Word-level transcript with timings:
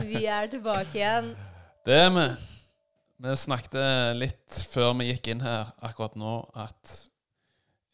vi 0.00 0.24
er 0.24 0.48
tilbake 0.52 0.96
igjen. 0.96 1.32
det 1.86 1.98
er 2.06 2.10
vi. 2.14 2.26
Vi 3.22 3.34
snakket 3.38 4.16
litt 4.18 4.60
før 4.72 4.96
vi 4.98 5.12
gikk 5.12 5.28
inn 5.30 5.44
her 5.44 5.74
akkurat 5.84 6.16
nå 6.18 6.38
at 6.58 6.94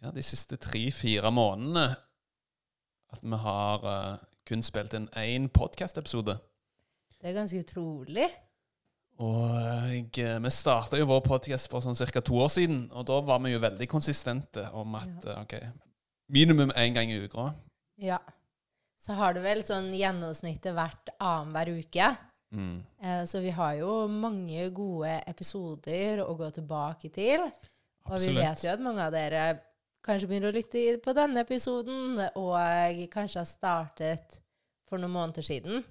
ja, 0.00 0.12
de 0.14 0.22
siste 0.24 0.56
tre-fire 0.62 1.30
månedene 1.34 1.90
at 3.12 3.24
vi 3.24 3.40
har 3.40 3.84
uh, 3.84 4.20
kun 4.48 4.62
spilt 4.64 4.94
inn 4.96 5.08
én 5.16 5.48
podkastepisode. 5.52 6.36
Det 7.18 7.30
er 7.30 7.36
ganske 7.36 7.60
utrolig. 7.64 8.28
Og 9.18 9.50
jeg, 10.14 10.40
vi 10.44 10.50
starta 10.54 11.00
jo 11.00 11.08
vår 11.10 11.24
podcast 11.26 11.70
for 11.72 11.82
sånn 11.82 11.98
ca. 11.98 12.22
to 12.22 12.38
år 12.38 12.52
siden, 12.54 12.84
og 12.94 13.08
da 13.08 13.18
var 13.26 13.42
vi 13.42 13.56
jo 13.56 13.62
veldig 13.64 13.88
konsistente 13.90 14.68
om 14.78 14.94
at 15.00 15.26
ja. 15.26 15.40
ok, 15.42 15.56
minimum 16.30 16.70
én 16.78 16.94
gang 16.94 17.10
i 17.10 17.18
uka. 17.24 17.50
Ja. 17.98 18.20
Så 19.08 19.14
har 19.16 19.32
det 19.32 19.40
vel 19.40 19.62
sånn 19.64 19.86
gjennomsnittet 19.96 20.74
vært 20.76 21.08
annenhver 21.16 21.70
uke. 21.80 22.10
Mm. 22.52 22.82
Eh, 23.00 23.22
Så 23.24 23.40
vi 23.40 23.50
har 23.56 23.74
jo 23.80 24.06
mange 24.08 24.66
gode 24.76 25.14
episoder 25.26 26.20
å 26.24 26.34
gå 26.36 26.50
tilbake 26.52 27.08
til. 27.12 27.46
Og 28.08 28.20
vi 28.20 28.34
vet 28.36 28.62
jo 28.64 28.70
at 28.72 28.80
mange 28.84 29.00
av 29.04 29.12
dere 29.12 29.60
kanskje 30.04 30.28
begynner 30.28 30.52
å 30.52 30.56
lytte 30.56 31.00
på 31.04 31.12
denne 31.16 31.40
episoden, 31.44 32.20
og 32.36 33.08
kanskje 33.12 33.40
har 33.42 33.48
startet 33.48 34.38
for 34.88 34.98
noen 35.00 35.12
måneder 35.12 35.44
siden. 35.44 35.82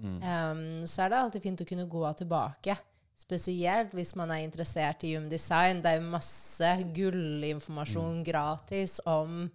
Mm. 0.00 0.16
Um, 0.20 0.86
så 0.88 1.04
er 1.04 1.08
det 1.12 1.18
alltid 1.20 1.42
fint 1.42 1.60
å 1.60 1.68
kunne 1.68 1.86
gå 1.88 2.04
tilbake. 2.16 2.76
Spesielt 3.16 3.92
hvis 3.94 4.16
man 4.16 4.30
er 4.34 4.42
interessert 4.44 5.04
i 5.04 5.14
human 5.14 5.28
design. 5.30 5.80
Det 5.82 5.92
er 5.92 6.00
jo 6.00 6.10
masse 6.10 6.72
gullinformasjon 6.96 8.20
Mm. 8.20 8.24
gratis 8.24 9.00
om 9.06 9.50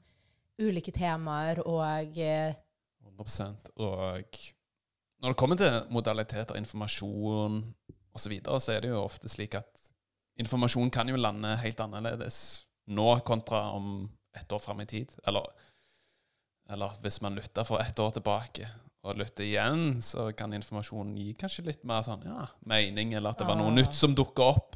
ulike 0.60 0.92
temaer 0.94 1.60
og 1.66 2.18
eh, 2.18 2.54
100 3.26 3.72
Og 3.76 4.38
når 5.22 5.34
det 5.34 5.40
kommer 5.40 5.58
til 5.58 5.80
modaliteter, 5.90 6.58
informasjon 6.60 7.62
osv., 8.14 8.22
så, 8.24 8.30
videre, 8.30 8.60
så 8.62 8.72
er 8.74 8.82
det 8.82 8.90
jo 8.90 9.04
ofte 9.04 9.30
slik 9.30 9.56
at 9.60 9.90
informasjon 10.42 10.90
kan 10.94 11.10
jo 11.10 11.18
lande 11.18 11.56
helt 11.62 11.80
annerledes 11.82 12.66
nå 12.90 13.20
kontra 13.26 13.68
om 13.76 14.10
ett 14.38 14.52
år 14.52 14.62
fram 14.62 14.82
i 14.82 14.86
tid. 14.90 15.14
Eller, 15.28 15.46
eller 16.70 16.98
hvis 17.02 17.22
man 17.22 17.36
lytter 17.38 17.66
for 17.68 17.82
ett 17.82 18.00
år 18.00 18.16
tilbake 18.18 18.70
og 19.06 19.18
lytter 19.18 19.46
igjen, 19.46 20.02
så 20.02 20.32
kan 20.38 20.54
informasjonen 20.54 21.18
gi 21.18 21.34
kanskje 21.38 21.68
litt 21.70 21.86
mer 21.88 22.02
sånn 22.06 22.26
ja, 22.26 22.48
mening, 22.70 23.14
eller 23.14 23.34
at 23.34 23.42
det 23.42 23.48
var 23.48 23.60
noe 23.60 23.72
Ah. 23.72 23.78
nytt 23.78 23.96
som 23.96 24.16
dukka 24.18 24.50
opp. 24.56 24.76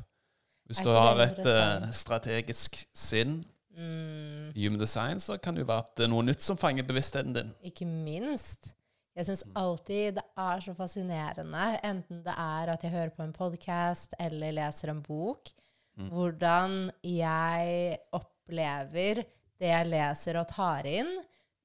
Hvis 0.69 0.83
du 0.85 0.91
har 0.93 1.19
et 1.19 1.41
eh, 1.45 1.89
strategisk 1.91 2.77
sinn 2.93 3.41
mm, 3.77 4.51
human 4.55 4.79
design, 4.79 5.19
så 5.19 5.37
kan 5.41 5.55
det 5.55 5.63
jo 5.65 5.69
være 5.71 5.85
at 5.85 5.95
det 5.97 6.05
er 6.05 6.11
noe 6.13 6.25
nytt 6.27 6.41
som 6.45 6.57
fanger 6.59 6.83
bevisstheten 6.87 7.33
din. 7.35 7.51
Ikke 7.63 7.87
minst. 7.87 8.73
Jeg 9.15 9.27
syns 9.27 9.43
alltid 9.59 10.15
det 10.19 10.23
er 10.39 10.61
så 10.63 10.73
fascinerende, 10.77 11.65
enten 11.83 12.21
det 12.23 12.35
er 12.37 12.71
at 12.71 12.83
jeg 12.85 12.93
hører 12.93 13.11
på 13.15 13.25
en 13.25 13.33
podkast 13.35 14.15
eller 14.19 14.51
leser 14.61 14.93
en 14.93 15.01
bok, 15.03 15.51
Mm. 15.99 16.05
hvordan 16.07 16.75
jeg 17.03 17.97
opplever 18.15 19.25
det 19.59 19.67
jeg 19.67 19.87
leser 19.91 20.37
og 20.39 20.47
tar 20.47 20.87
inn, 20.87 21.09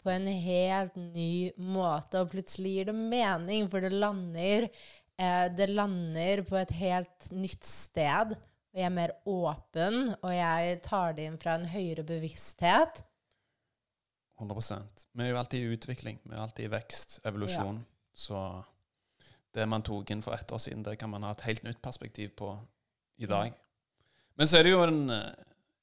på 0.02 0.10
en 0.10 0.26
helt 0.26 0.97
ny 0.98 1.52
måte. 1.58 2.19
Og 2.20 2.32
plutselig 2.32 2.72
gir 2.75 2.88
det 2.91 2.94
mening, 2.98 3.69
for 3.70 3.81
det 3.81 3.92
lander, 3.94 4.66
eh, 5.19 5.47
det 5.54 5.69
lander 5.70 6.42
på 6.42 6.58
et 6.60 6.75
helt 6.75 7.31
nytt 7.31 7.64
sted. 7.64 8.34
Og 8.76 8.81
jeg 8.82 8.91
er 8.91 8.92
mer 8.92 9.12
åpen, 9.25 9.94
og 10.20 10.32
jeg 10.37 10.81
tar 10.84 11.14
det 11.16 11.25
inn 11.25 11.38
fra 11.41 11.54
en 11.56 11.62
høyere 11.72 12.03
bevissthet. 12.04 12.98
100% 14.37 15.04
Vi 15.16 15.22
er 15.25 15.31
jo 15.31 15.38
alltid 15.41 15.62
i 15.62 15.70
utvikling. 15.72 16.19
Vi 16.20 16.34
er 16.34 16.42
alltid 16.42 16.66
i 16.66 16.72
vekst, 16.75 17.14
evolusjon. 17.25 17.78
Så 18.12 18.41
det 19.56 19.64
man 19.64 19.81
tok 19.81 20.10
inn 20.12 20.20
for 20.20 20.37
ett 20.37 20.53
år 20.53 20.60
siden, 20.60 20.82
det 20.84 20.98
kan 21.00 21.09
man 21.09 21.25
ha 21.25 21.31
et 21.32 21.47
helt 21.47 21.64
nytt 21.64 21.81
perspektiv 21.81 22.34
på 22.37 22.50
i 23.16 23.25
dag. 23.31 23.54
Men 24.37 24.47
så 24.47 24.59
er 24.59 24.66
det 24.66 24.75
jo 24.75 24.82
en, 24.84 25.08
eh, 25.10 25.32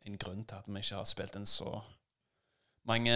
en 0.05 0.17
grunn 0.21 0.43
til 0.45 0.55
at 0.55 0.67
vi 0.67 0.83
ikke 0.83 0.99
har 0.99 1.07
spilt 1.09 1.35
inn 1.35 1.49
så 1.49 1.81
mange 2.85 3.15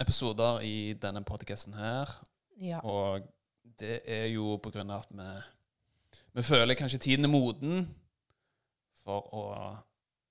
episoder 0.00 0.66
i 0.66 0.94
denne 0.98 1.22
podkasten 1.22 1.78
her. 1.78 2.10
Ja. 2.58 2.80
Og 2.82 3.22
det 3.78 4.00
er 4.02 4.26
jo 4.34 4.56
på 4.58 4.74
grunn 4.74 4.90
av 4.90 5.06
at 5.06 5.14
vi, 5.14 5.30
vi 6.40 6.42
føler 6.42 6.74
kanskje 6.74 6.98
tiden 7.06 7.24
er 7.24 7.30
moden 7.30 7.86
for 9.06 9.30
å 9.36 9.44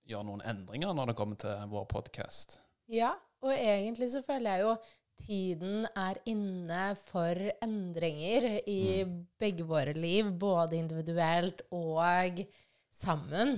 gjøre 0.05 0.27
noen 0.27 0.43
endringer 0.45 0.93
når 0.95 1.11
det 1.13 1.17
kommer 1.17 1.39
til 1.41 1.65
vår 1.71 1.87
podkast. 1.89 2.59
Ja, 2.91 3.13
og 3.41 3.53
egentlig 3.55 4.11
så 4.13 4.21
føler 4.25 4.57
jeg 4.57 4.65
jo 4.65 4.75
tiden 5.25 5.85
er 5.95 6.19
inne 6.27 6.89
for 6.99 7.39
endringer 7.63 8.49
i 8.67 8.81
begge 9.39 9.63
våre 9.69 9.93
liv, 9.95 10.27
både 10.37 10.75
individuelt 10.77 11.63
og 11.73 12.43
sammen. 12.93 13.55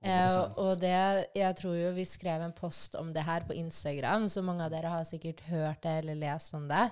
Eh, 0.00 0.36
og 0.56 0.78
det, 0.80 1.28
jeg 1.36 1.56
tror 1.60 1.76
jo 1.76 1.90
vi 1.98 2.06
skrev 2.08 2.40
en 2.46 2.56
post 2.56 2.96
om 2.96 3.10
det 3.12 3.26
her 3.26 3.44
på 3.44 3.52
Instagram, 3.60 4.24
så 4.32 4.40
mange 4.42 4.64
av 4.64 4.72
dere 4.72 4.94
har 4.94 5.04
sikkert 5.04 5.44
hørt 5.50 5.82
det 5.84 5.98
eller 6.00 6.16
lest 6.22 6.56
om 6.56 6.64
det. 6.70 6.86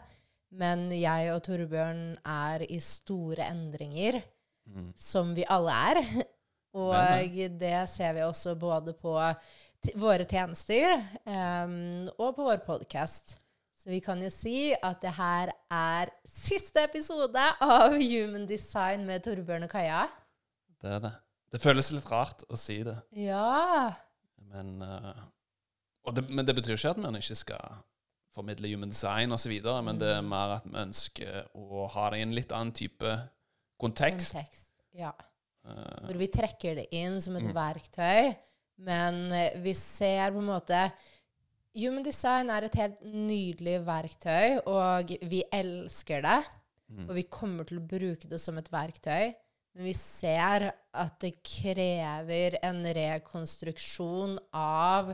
Men 0.61 0.91
jeg 0.93 1.33
og 1.33 1.43
Torbjørn 1.49 2.03
er 2.29 2.67
i 2.69 2.79
store 2.85 3.49
endringer, 3.51 4.23
Mm. 4.69 4.91
som 5.01 5.31
vi 5.33 5.47
alle 5.49 5.73
er. 5.73 5.99
Og 6.77 6.93
Men, 6.95 7.59
det 7.61 7.89
ser 7.89 8.13
vi 8.17 8.25
også 8.27 8.55
både 8.59 8.93
på 8.93 9.15
våre 9.97 10.27
tjenester 10.29 10.97
um, 11.25 12.09
og 12.19 12.35
på 12.37 12.49
vår 12.49 12.61
podkast. 12.67 13.39
Så 13.79 13.93
vi 13.93 14.01
kan 14.05 14.21
jo 14.21 14.29
si 14.33 14.75
at 14.75 14.99
det 15.01 15.15
her 15.17 15.53
er 15.71 16.11
siste 16.27 16.83
episode 16.85 17.45
av 17.63 17.95
Human 17.95 18.47
Design 18.51 19.07
med 19.07 19.23
Torbjørn 19.25 19.69
og 19.69 19.73
Kaja. 19.73 20.03
Det 20.83 20.97
er 20.99 21.05
det. 21.07 21.13
Det 21.49 21.61
føles 21.63 21.93
litt 21.95 22.11
rart 22.11 22.43
å 22.53 22.59
si 22.61 22.83
det, 22.85 22.99
Ja. 23.17 23.95
men, 24.51 24.83
uh, 24.83 25.15
det, 26.13 26.27
men 26.29 26.45
det 26.45 26.55
betyr 26.59 26.77
ikke 26.77 26.91
at 26.91 27.01
man 27.01 27.17
ikke 27.17 27.39
skal 27.39 27.79
formidle 28.35 28.69
human 28.69 28.93
design 28.93 29.33
osv., 29.33 29.55
men 29.83 29.99
det 29.99 30.11
er 30.19 30.27
mer 30.27 30.59
at 30.59 30.67
vi 30.69 30.77
ønsker 30.79 31.49
å 31.57 31.87
ha 31.95 32.11
det 32.11 32.21
i 32.21 32.27
en 32.27 32.35
litt 32.37 32.53
annen 32.53 32.75
type 32.77 33.15
kontekst. 33.81 34.35
Kontekst. 34.35 34.69
Ja. 34.93 35.15
Hvor 36.07 36.19
vi 36.21 36.29
trekker 36.33 36.79
det 36.81 36.89
inn 36.97 37.21
som 37.21 37.37
et 37.37 37.47
Mm. 37.49 37.55
verktøy, 37.55 38.37
men 38.79 39.33
eh, 39.33 39.59
vi 39.63 39.75
ser 39.75 40.33
på 40.33 40.39
en 40.43 40.53
måte 40.53 40.93
Human 41.79 42.03
design 42.03 42.49
er 42.51 42.65
et 42.67 42.75
helt 42.75 43.03
nydelig 43.05 43.77
verktøy, 43.87 44.57
og 44.67 45.13
vi 45.31 45.45
elsker 45.53 46.23
det. 46.25 46.39
Mm. 46.89 47.05
Og 47.09 47.15
vi 47.15 47.23
kommer 47.23 47.65
til 47.69 47.79
å 47.79 47.87
bruke 47.87 48.27
det 48.27 48.41
som 48.41 48.57
et 48.59 48.71
verktøy. 48.73 49.35
Men 49.77 49.85
vi 49.85 49.93
ser 49.95 50.73
at 50.95 51.19
det 51.23 51.37
krever 51.45 52.57
en 52.67 52.81
rekonstruksjon 52.97 54.39
av 54.57 55.13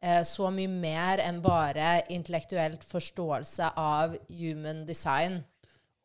eh, 0.00 0.22
så 0.24 0.48
mye 0.54 0.70
mer 0.70 1.20
enn 1.26 1.42
bare 1.44 1.98
intellektuelt 2.14 2.86
forståelse 2.86 3.74
av 3.76 4.16
human 4.30 4.86
design. 4.88 5.42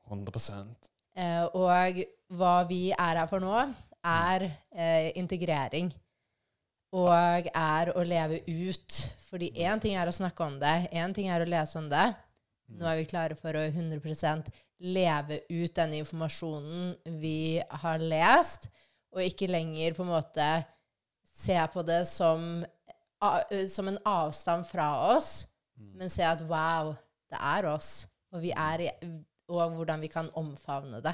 100 0.10 0.76
Eh, 1.16 1.44
og 1.56 2.04
hva 2.32 2.68
vi 2.68 2.92
er 2.92 3.18
her 3.20 3.28
for 3.28 3.44
nå, 3.44 3.56
er 4.06 4.48
eh, 4.48 5.12
integrering. 5.20 5.92
Og 6.92 7.48
er 7.56 7.94
å 7.96 8.04
leve 8.04 8.42
ut. 8.48 8.98
Fordi 9.30 9.52
én 9.64 9.80
ting 9.80 9.96
er 9.96 10.10
å 10.10 10.16
snakke 10.16 10.44
om 10.44 10.58
det, 10.60 10.90
én 10.92 11.14
ting 11.16 11.30
er 11.32 11.44
å 11.44 11.48
lese 11.48 11.80
om 11.80 11.88
det. 11.92 12.10
Nå 12.72 12.88
er 12.88 13.00
vi 13.00 13.08
klare 13.08 13.38
for 13.40 13.56
å 13.56 13.64
100% 13.68 14.52
leve 14.82 15.42
ut 15.50 15.74
den 15.78 15.98
informasjonen 16.00 16.96
vi 17.22 17.62
har 17.84 18.02
lest, 18.02 18.70
og 19.12 19.24
ikke 19.24 19.50
lenger 19.52 19.96
på 19.96 20.06
en 20.06 20.14
måte 20.14 20.48
se 21.36 21.58
på 21.74 21.84
det 21.86 22.04
som, 22.10 22.64
som 23.70 23.92
en 23.92 24.00
avstand 24.08 24.66
fra 24.68 24.88
oss, 25.14 25.44
men 25.78 26.12
se 26.12 26.24
at 26.26 26.42
wow, 26.48 26.94
det 27.32 27.40
er 27.40 27.68
oss. 27.72 27.92
Og, 28.32 28.40
vi 28.44 28.54
er 28.56 28.88
og 29.52 29.76
hvordan 29.76 30.02
vi 30.04 30.10
kan 30.12 30.30
omfavne 30.40 31.02
det. 31.04 31.14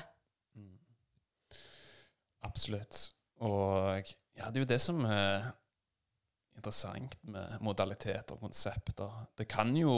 Absolutt. 2.46 3.08
Og 3.42 4.12
ja, 4.38 4.50
det 4.50 4.60
er 4.60 4.66
jo 4.66 4.70
det 4.70 4.82
som 4.82 5.02
er 5.06 5.50
interessant 6.58 7.18
med 7.30 7.62
modalitet 7.62 8.34
og 8.34 8.42
konsepter. 8.42 9.26
Det 9.38 9.48
kan 9.50 9.74
jo 9.78 9.96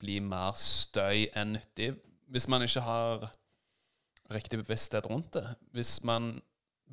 bli 0.00 0.18
mer 0.24 0.56
støy 0.58 1.28
enn 1.36 1.54
nyttig 1.56 1.92
hvis 2.32 2.48
man 2.50 2.64
ikke 2.64 2.82
har 2.84 3.26
riktig 4.32 4.62
bevissthet 4.62 5.06
rundt 5.10 5.34
det. 5.36 5.46
Hvis 5.76 5.98
man 6.04 6.38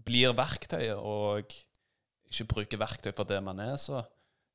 blir 0.06 0.36
verktøyet 0.36 1.00
og 1.00 1.48
ikke 2.32 2.48
bruker 2.52 2.82
verktøy 2.82 3.12
for 3.16 3.28
det 3.28 3.40
man 3.44 3.60
er, 3.64 3.78
så 3.80 4.04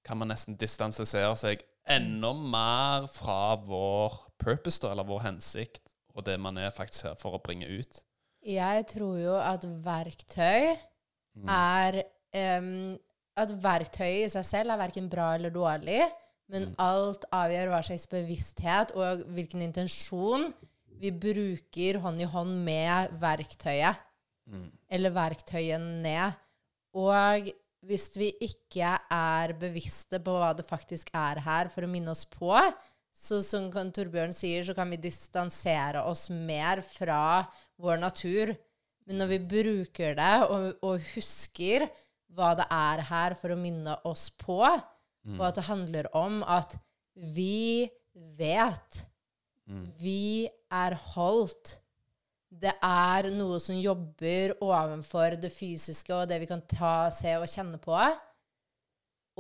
kan 0.07 0.21
man 0.21 0.31
nesten 0.31 0.59
distansere 0.61 1.33
seg 1.39 1.65
enda 1.91 2.33
mer 2.37 3.09
fra 3.11 3.57
vår 3.63 4.15
purpose, 4.43 4.85
eller 4.87 5.07
vår 5.07 5.25
hensikt, 5.27 5.83
og 6.15 6.27
det 6.27 6.37
man 6.41 6.59
er 6.61 6.75
faktisk 6.75 7.09
her 7.09 7.19
for 7.21 7.37
å 7.37 7.43
bringe 7.43 7.69
ut. 7.69 8.03
Jeg 8.47 8.87
tror 8.93 9.17
jo 9.19 9.35
at 9.41 9.65
verktøy 9.85 10.77
Mm. 11.37 11.49
er 11.53 12.03
um, 12.59 12.99
At 13.37 13.51
verktøyet 13.61 14.25
i 14.25 14.33
seg 14.33 14.47
selv 14.49 14.73
er 14.73 14.81
verken 14.81 15.11
bra 15.13 15.35
eller 15.37 15.53
dårlig, 15.53 16.07
men 16.49 16.71
alt 16.81 17.27
avgjør 17.37 17.69
hva 17.69 17.83
slags 17.85 18.07
bevissthet 18.09 18.95
og 18.97 19.27
hvilken 19.37 19.61
intensjon 19.67 20.47
vi 20.97 21.11
bruker 21.13 21.99
hånd 22.01 22.23
i 22.25 22.29
hånd 22.33 22.55
med 22.65 23.13
verktøyet. 23.21 24.01
Mm. 24.49 24.71
Eller 24.89 25.13
verktøyene. 25.13 26.31
Og 26.97 27.51
hvis 27.85 28.09
vi 28.17 28.31
ikke 28.41 28.95
er 29.13 29.53
bevisste 29.61 30.17
på 30.25 30.39
hva 30.41 30.55
det 30.57 30.65
faktisk 30.65 31.13
er 31.13 31.43
her, 31.45 31.69
for 31.69 31.85
å 31.85 31.93
minne 31.93 32.15
oss 32.17 32.25
på, 32.25 32.55
så 33.17 33.41
som 33.41 33.71
Torbjørn 33.73 34.35
sier, 34.37 34.65
så 34.67 34.75
kan 34.77 34.91
vi 34.93 34.99
distansere 35.01 36.03
oss 36.05 36.29
mer 36.31 36.83
fra 36.85 37.47
vår 37.81 38.03
natur. 38.03 38.53
Men 39.07 39.23
når 39.23 39.31
vi 39.31 39.39
bruker 39.53 40.17
det 40.19 40.35
og, 40.51 40.67
og 40.85 41.09
husker 41.15 41.87
hva 42.37 42.53
det 42.59 42.67
er 42.75 43.03
her 43.09 43.37
for 43.39 43.55
å 43.55 43.59
minne 43.59 43.97
oss 44.05 44.29
på, 44.35 44.61
og 45.27 45.43
at 45.43 45.57
det 45.59 45.67
handler 45.67 46.09
om 46.15 46.43
at 46.45 46.77
vi 47.15 47.89
vet 48.15 49.07
Vi 49.99 50.47
er 50.71 50.95
holdt. 51.15 51.81
Det 52.47 52.71
er 52.87 53.27
noe 53.35 53.57
som 53.59 53.75
jobber 53.75 54.55
ovenfor 54.63 55.35
det 55.43 55.51
fysiske 55.51 56.15
og 56.15 56.29
det 56.31 56.39
vi 56.45 56.47
kan 56.47 56.63
ta, 56.71 57.11
se 57.11 57.33
og 57.35 57.49
kjenne 57.51 57.81
på. 57.83 57.97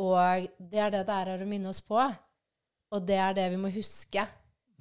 Og 0.02 0.48
det 0.58 0.82
er 0.82 0.90
det 0.96 1.04
det 1.06 1.20
er 1.20 1.44
å 1.44 1.48
minne 1.48 1.70
oss 1.70 1.80
på. 1.80 2.00
Og 2.94 3.06
det 3.06 3.18
er 3.18 3.36
det 3.36 3.46
vi 3.52 3.60
må 3.60 3.70
huske. 3.74 4.26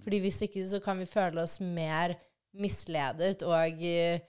Fordi 0.05 0.19
hvis 0.21 0.41
ikke 0.45 0.63
så 0.67 0.79
kan 0.83 0.99
vi 1.01 1.07
føle 1.09 1.41
oss 1.41 1.57
mer 1.63 2.13
misledet 2.55 3.43
og 3.43 3.81
eh, 3.83 4.21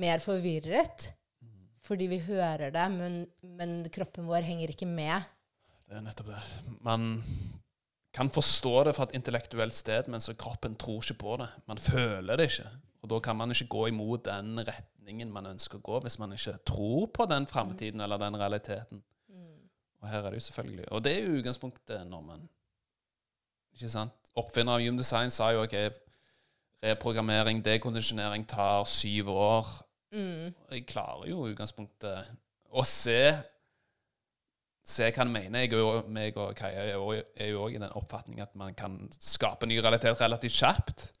mer 0.00 0.22
forvirret. 0.24 1.12
Fordi 1.82 2.06
vi 2.06 2.20
hører 2.22 2.70
det, 2.70 2.84
men, 2.94 3.16
men 3.42 3.80
kroppen 3.92 4.28
vår 4.30 4.46
henger 4.46 4.70
ikke 4.72 4.86
med. 4.86 5.26
Det 5.88 5.98
er 5.98 6.04
nettopp 6.04 6.30
det. 6.30 6.42
Man 6.80 7.18
kan 8.14 8.30
forstå 8.30 8.84
det 8.86 8.94
fra 8.96 9.08
et 9.08 9.16
intellektuelt 9.18 9.74
sted, 9.74 10.08
men 10.08 10.22
så 10.22 10.36
kroppen 10.38 10.76
tror 10.78 11.02
ikke 11.02 11.18
på 11.20 11.36
det. 11.42 11.48
Man 11.68 11.82
føler 11.82 12.38
det 12.38 12.50
ikke. 12.52 12.70
Og 13.02 13.10
da 13.10 13.18
kan 13.24 13.36
man 13.36 13.50
ikke 13.50 13.66
gå 13.72 13.86
imot 13.90 14.24
den 14.28 14.62
retningen 14.62 15.32
man 15.34 15.50
ønsker 15.50 15.80
å 15.80 15.84
gå, 15.84 16.00
hvis 16.04 16.20
man 16.22 16.32
ikke 16.36 16.54
tror 16.68 17.08
på 17.10 17.26
den 17.26 17.48
framtiden 17.50 18.00
eller 18.04 18.20
den 18.22 18.38
realiteten. 18.38 19.02
Og 20.02 20.10
her 20.10 20.22
er 20.22 20.30
det 20.34 20.40
jo 20.40 20.46
selvfølgelig 20.48 20.86
Og 20.90 21.04
det 21.04 21.12
er 21.14 21.26
jo 21.26 21.36
utgangspunktet 21.38 22.06
når 22.10 22.22
man 22.26 22.48
Ikke 23.74 23.88
sant? 23.92 24.12
Oppfinner 24.38 24.78
av 24.78 24.80
Hume 24.84 24.98
Design 25.00 25.30
sa 25.32 25.50
jo 25.52 25.62
ok, 25.66 25.76
reprogrammering, 26.82 27.60
dekondisjonering 27.64 28.46
tar 28.48 28.84
syv 28.88 29.28
år. 29.32 29.68
Mm. 30.12 30.52
Jeg 30.72 30.86
klarer 30.88 31.28
jo 31.30 31.46
i 31.46 31.52
utgangspunktet 31.54 32.32
å 32.72 32.84
se 32.84 33.18
Se 34.82 35.06
hva 35.06 35.22
han 35.22 35.30
mener. 35.30 35.60
Jeg 35.62 35.78
og, 35.78 36.08
meg 36.10 36.36
og 36.42 36.56
Kaja 36.58 36.80
er 36.82 36.96
jo- 37.46 37.60
òg 37.62 37.76
i 37.76 37.78
den 37.78 37.92
oppfatning 37.94 38.40
at 38.42 38.56
man 38.56 38.74
kan 38.74 38.96
skape 39.14 39.66
ny 39.66 39.76
realitet 39.78 40.20
relativt 40.20 40.56
kjapt. 40.58 41.12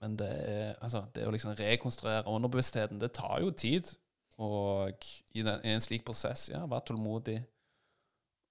Men 0.00 0.16
det, 0.16 0.26
er, 0.28 0.74
altså, 0.82 1.04
det 1.14 1.22
å 1.24 1.30
liksom 1.30 1.54
rekonstruere 1.54 2.26
underbevisstheten, 2.26 2.98
det 2.98 3.12
tar 3.12 3.40
jo 3.40 3.50
tid. 3.50 3.92
Og 4.38 4.90
i, 5.34 5.42
den, 5.42 5.60
i 5.64 5.68
en 5.72 5.80
slik 5.80 6.04
prosess, 6.04 6.48
ja, 6.50 6.64
vær 6.66 6.82
tålmodig. 6.84 7.38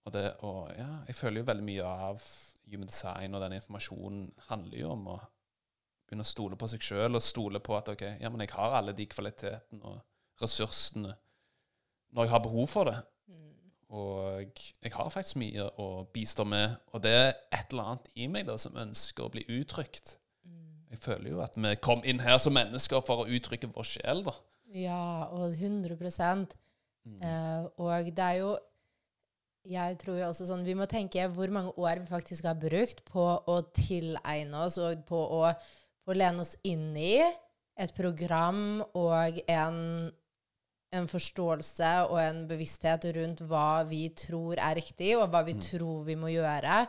Og, 0.05 0.13
det, 0.13 0.23
og 0.39 0.71
ja, 0.77 0.87
jeg 1.07 1.15
føler 1.15 1.41
jo 1.41 1.49
veldig 1.51 1.67
mye 1.67 1.83
av 1.83 2.23
human 2.71 2.89
design 2.89 3.35
og 3.35 3.43
den 3.43 3.57
informasjonen 3.59 4.27
handler 4.49 4.79
jo 4.79 4.91
om 4.93 5.07
å 5.15 5.17
begynne 6.05 6.25
å 6.25 6.29
stole 6.29 6.57
på 6.59 6.69
seg 6.69 6.85
sjøl 6.85 7.17
og 7.17 7.23
stole 7.23 7.61
på 7.63 7.75
at 7.77 7.89
ok, 7.93 8.03
ja, 8.21 8.29
men 8.29 8.45
jeg 8.45 8.53
har 8.55 8.77
alle 8.77 8.93
de 8.97 9.07
kvalitetene 9.09 9.81
og 9.89 10.41
ressursene 10.41 11.15
når 12.15 12.27
jeg 12.27 12.33
har 12.35 12.43
behov 12.45 12.67
for 12.71 12.89
det. 12.89 12.99
Og 13.95 14.61
jeg 14.83 14.91
har 14.95 15.09
faktisk 15.13 15.37
mye 15.39 15.67
å 15.79 15.87
bistå 16.13 16.43
med, 16.47 16.73
og 16.91 17.03
det 17.05 17.11
er 17.13 17.33
et 17.53 17.71
eller 17.71 17.91
annet 17.91 18.07
i 18.17 18.27
meg 18.31 18.47
da 18.47 18.57
som 18.59 18.77
ønsker 18.81 19.27
å 19.27 19.31
bli 19.31 19.45
uttrykt. 19.59 20.17
Jeg 20.91 21.01
føler 21.03 21.31
jo 21.33 21.41
at 21.43 21.57
vi 21.59 21.73
kom 21.83 22.01
inn 22.07 22.21
her 22.23 22.37
som 22.41 22.55
mennesker 22.55 23.03
for 23.05 23.23
å 23.23 23.29
uttrykke 23.29 23.69
vår 23.75 23.87
sjel, 23.89 24.23
da. 24.25 24.35
Ja, 24.75 25.27
og 25.31 25.53
100 25.53 25.95
eh, 25.95 27.65
Og 27.77 28.09
det 28.15 28.23
er 28.25 28.39
jo 28.41 28.55
Jeg 29.65 29.97
tror 30.01 30.19
jo 30.19 30.27
også 30.27 30.45
sånn 30.49 30.65
Vi 30.67 30.75
må 30.77 30.85
tenke 30.89 31.25
hvor 31.33 31.49
mange 31.53 31.73
år 31.81 32.03
vi 32.03 32.11
faktisk 32.11 32.45
har 32.49 32.57
brukt 32.59 33.01
på 33.07 33.23
å 33.49 33.55
tilegne 33.73 34.65
oss 34.67 34.77
og 34.81 35.01
på 35.07 35.17
å, 35.17 35.49
på 36.05 36.13
å 36.13 36.17
lene 36.17 36.43
oss 36.43 36.53
inn 36.67 36.91
i 36.97 37.17
et 37.75 37.91
program 37.97 38.83
og 38.95 39.41
en, 39.51 39.79
en 40.95 41.09
forståelse 41.11 41.91
og 42.11 42.19
en 42.21 42.43
bevissthet 42.47 43.09
rundt 43.17 43.41
hva 43.49 43.83
vi 43.89 44.05
tror 44.15 44.61
er 44.61 44.77
riktig, 44.79 45.11
og 45.17 45.27
hva 45.33 45.41
vi 45.47 45.57
tror 45.59 46.05
vi 46.07 46.15
må 46.19 46.31
gjøre, 46.31 46.85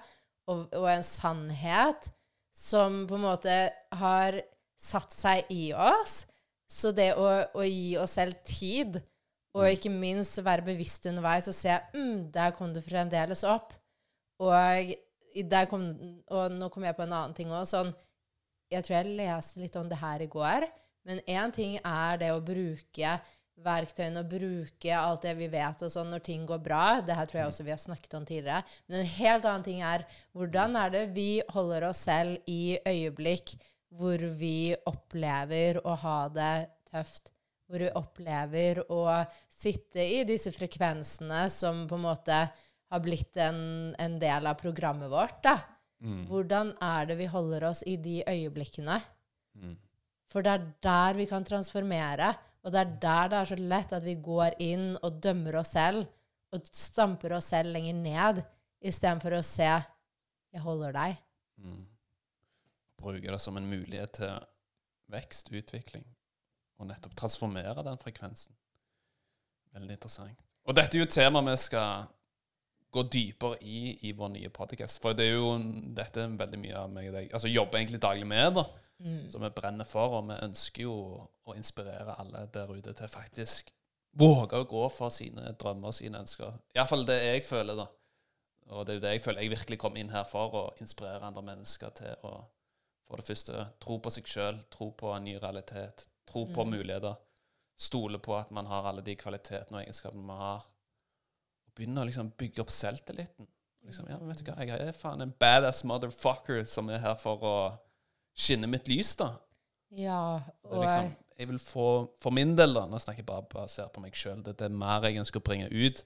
og, 0.46 0.68
og 0.78 0.86
en 0.92 1.02
sannhet 1.06 2.10
som 2.54 3.02
på 3.08 3.18
en 3.18 3.26
måte 3.26 3.56
har 3.98 4.38
satt 4.78 5.16
seg 5.16 5.50
i 5.50 5.72
oss. 5.74 6.22
Så 6.70 6.92
det 6.94 7.12
å, 7.18 7.26
å 7.50 7.66
gi 7.66 7.96
oss 7.98 8.14
selv 8.18 8.38
tid, 8.46 9.00
og 9.56 9.72
ikke 9.72 9.92
minst 9.92 10.36
være 10.44 10.66
bevisst 10.66 11.08
underveis 11.08 11.48
og 11.48 11.56
se 11.56 11.72
mm, 11.94 12.28
der 12.34 12.52
kom 12.56 12.74
det 12.74 12.84
fremdeles 12.84 13.44
opp. 13.48 13.72
Og, 14.44 14.92
kom, 15.70 15.86
og 16.28 16.52
nå 16.52 16.68
kom 16.72 16.84
jeg 16.84 16.96
på 16.98 17.06
en 17.06 17.14
annen 17.16 17.36
ting 17.36 17.54
òg. 17.54 17.64
Sånn, 17.68 17.94
jeg 18.72 18.84
tror 18.84 18.98
jeg 18.98 19.16
leste 19.16 19.62
litt 19.62 19.78
om 19.80 19.88
det 19.88 20.00
her 20.02 20.24
i 20.24 20.28
går. 20.30 20.68
Men 21.06 21.22
én 21.30 21.54
ting 21.54 21.78
er 21.80 22.20
det 22.20 22.32
å 22.34 22.42
bruke 22.44 23.16
verktøyene 23.64 24.20
og 24.20 24.28
bruke 24.28 24.96
alt 24.98 25.22
det 25.24 25.32
vi 25.38 25.46
vet 25.48 25.84
og 25.86 25.92
sånn 25.92 26.10
når 26.12 26.24
ting 26.26 26.44
går 26.48 26.60
bra. 26.64 26.82
Det 27.00 27.16
her 27.16 27.28
tror 27.28 27.40
jeg 27.40 27.52
også 27.52 27.66
vi 27.66 27.72
har 27.72 27.80
snakket 27.80 28.18
om 28.18 28.26
tidligere. 28.28 28.60
Men 28.86 29.00
en 29.00 29.14
helt 29.14 29.48
annen 29.48 29.64
ting 29.66 29.80
er 29.86 30.04
hvordan 30.36 30.76
er 30.82 30.92
det 30.92 31.06
vi 31.16 31.30
holder 31.54 31.88
oss 31.88 32.04
selv 32.08 32.50
i 32.50 32.76
øyeblikk 32.82 33.56
hvor 33.96 34.20
vi 34.36 34.74
opplever 34.90 35.80
å 35.86 35.94
ha 36.02 36.18
det 36.34 36.54
tøft. 36.90 37.32
Hvor 37.66 37.82
vi 37.82 37.94
opplever 37.98 38.82
å 38.92 39.00
sitte 39.56 40.04
i 40.04 40.22
disse 40.28 40.52
frekvensene 40.52 41.46
som 41.52 41.86
på 41.88 41.96
en 41.96 42.04
måte 42.04 42.40
har 42.92 43.02
blitt 43.02 43.36
en, 43.42 43.94
en 43.98 44.18
del 44.20 44.46
av 44.46 44.58
programmet 44.60 45.10
vårt. 45.10 45.40
da. 45.44 45.56
Hvordan 46.28 46.74
er 46.84 47.06
det 47.08 47.16
vi 47.18 47.28
holder 47.30 47.70
oss 47.70 47.80
i 47.88 47.96
de 47.96 48.20
øyeblikkene? 48.28 48.98
For 50.28 50.44
det 50.44 50.52
er 50.52 50.66
der 50.84 51.16
vi 51.16 51.26
kan 51.30 51.44
transformere. 51.46 52.34
Og 52.66 52.72
det 52.74 52.82
er 52.82 52.92
der 53.02 53.28
det 53.32 53.38
er 53.38 53.48
så 53.48 53.56
lett 53.56 53.92
at 53.94 54.04
vi 54.04 54.16
går 54.20 54.58
inn 54.62 54.96
og 55.00 55.20
dømmer 55.22 55.60
oss 55.62 55.72
selv 55.76 56.04
og 56.54 56.66
stamper 56.74 57.36
oss 57.36 57.50
selv 57.52 57.72
lenger 57.74 57.96
ned, 57.98 58.42
istedenfor 58.80 59.38
å 59.38 59.42
se 59.42 59.66
'Jeg 59.66 60.62
holder 60.62 60.92
deg'. 60.92 61.16
Bruke 62.96 63.32
det 63.32 63.40
som 63.40 63.56
en 63.56 63.68
mulighet 63.68 64.12
til 64.12 64.38
vekst, 65.08 65.50
utvikling, 65.52 66.04
og 66.78 66.86
nettopp 66.86 67.14
transformere 67.14 67.84
den 67.84 67.98
frekvensen. 67.98 68.54
Veldig 69.76 69.96
interessant. 69.98 70.42
Og 70.66 70.74
dette 70.74 70.96
er 70.96 71.04
jo 71.04 71.06
et 71.06 71.14
tema 71.14 71.42
vi 71.46 71.54
skal 71.60 72.08
gå 72.96 73.04
dypere 73.12 73.58
i 73.62 73.80
i 74.08 74.12
vår 74.16 74.32
nye 74.34 74.50
podcast. 74.54 75.00
For 75.02 75.16
det 75.16 75.28
er 75.28 75.36
jo 75.36 75.52
dette 75.96 76.24
er 76.24 76.36
veldig 76.40 76.60
mye 76.62 76.80
av 76.80 76.90
meg 76.92 77.10
og 77.10 77.16
deg 77.18 77.32
altså 77.36 77.52
jobber 77.52 77.80
egentlig 77.80 78.02
daglig 78.02 78.28
med, 78.30 78.56
da. 78.58 78.66
Som 79.28 79.44
vi 79.44 79.52
brenner 79.52 79.84
for, 79.84 80.14
og 80.16 80.30
vi 80.30 80.38
ønsker 80.46 80.86
jo 80.86 80.96
å 81.46 81.54
inspirere 81.54 82.16
alle 82.16 82.46
der 82.54 82.72
ute 82.72 82.94
til 82.96 83.10
faktisk 83.12 83.68
våge 84.16 84.56
å 84.56 84.64
gå 84.64 84.86
for 84.88 85.12
sine 85.12 85.52
drømmer 85.60 85.92
og 85.92 85.98
sine 85.98 86.22
ønsker. 86.24 86.54
Iallfall 86.74 87.04
det 87.04 87.18
jeg 87.20 87.44
føler, 87.44 87.76
da. 87.76 87.90
Og 88.72 88.86
det 88.86 88.94
er 88.94 88.96
jo 88.96 89.02
det 89.04 89.12
jeg 89.12 89.24
føler 89.26 89.44
jeg 89.44 89.52
virkelig 89.52 89.78
kom 89.82 89.98
inn 90.00 90.14
her 90.14 90.24
for, 90.24 90.56
å 90.56 90.62
inspirere 90.80 91.28
andre 91.28 91.44
mennesker 91.44 91.92
til 92.00 92.24
å 92.26 92.38
for 93.06 93.20
det 93.20 93.26
første 93.28 93.66
tro 93.82 94.00
på 94.02 94.10
seg 94.10 94.26
sjøl, 94.26 94.56
tro 94.72 94.90
på 94.98 95.12
en 95.14 95.26
ny 95.28 95.36
realitet, 95.38 96.08
tro 96.26 96.42
på 96.50 96.64
muligheter. 96.66 97.14
Stole 97.76 98.18
på 98.22 98.36
at 98.38 98.52
man 98.54 98.68
har 98.70 98.88
alle 98.88 99.04
de 99.04 99.16
kvalitetene 99.18 99.78
og 99.78 99.82
egenskapene 99.82 100.24
man 100.24 100.40
har. 100.40 100.64
Og 101.66 101.76
begynne 101.76 102.02
å 102.02 102.08
liksom 102.08 102.32
bygge 102.38 102.64
opp 102.64 102.72
selvtilliten. 102.72 103.48
Liksom, 103.86 104.08
ja, 104.10 104.16
men 104.18 104.32
vet 104.32 104.40
du 104.42 104.48
hva, 104.48 104.64
Jeg 104.66 104.88
er 104.88 104.96
faen 104.96 105.22
en 105.22 105.34
badass 105.38 105.84
motherfucker 105.86 106.64
som 106.66 106.88
er 106.90 107.04
her 107.04 107.14
for 107.20 107.44
å 107.46 107.56
skinne 108.36 108.68
mitt 108.70 108.88
lys, 108.90 109.14
da. 109.20 109.30
Ja, 109.94 110.40
og 110.66 110.82
liksom, 110.82 111.12
jeg 111.38 111.48
vil 111.52 111.60
få, 111.62 111.88
For 112.22 112.34
min 112.34 112.56
del, 112.58 112.74
da, 112.74 112.86
nå 112.90 112.98
snakker 112.98 113.22
jeg 113.22 113.28
bare 113.28 113.46
basert 113.52 113.92
på 113.94 114.02
meg 114.02 114.16
sjøl, 114.18 114.42
det 114.42 114.56
er 114.64 114.74
mer 114.74 115.06
jeg 115.06 115.20
ønsker 115.22 115.42
å 115.42 115.46
bringe 115.46 115.68
ut. 115.70 116.02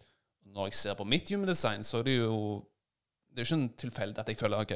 Når 0.50 0.70
jeg 0.70 0.78
ser 0.80 0.98
på 0.98 1.06
mitt 1.06 1.30
human 1.30 1.48
design, 1.48 1.86
så 1.86 2.00
er 2.00 2.08
det 2.08 2.16
jo 2.18 2.36
Det 3.30 3.38
er 3.38 3.44
jo 3.44 3.46
ikke 3.46 3.60
en 3.62 3.68
tilfeldig 3.78 4.18
at 4.18 4.28
jeg 4.28 4.38
føler 4.40 4.64
OK, 4.64 4.72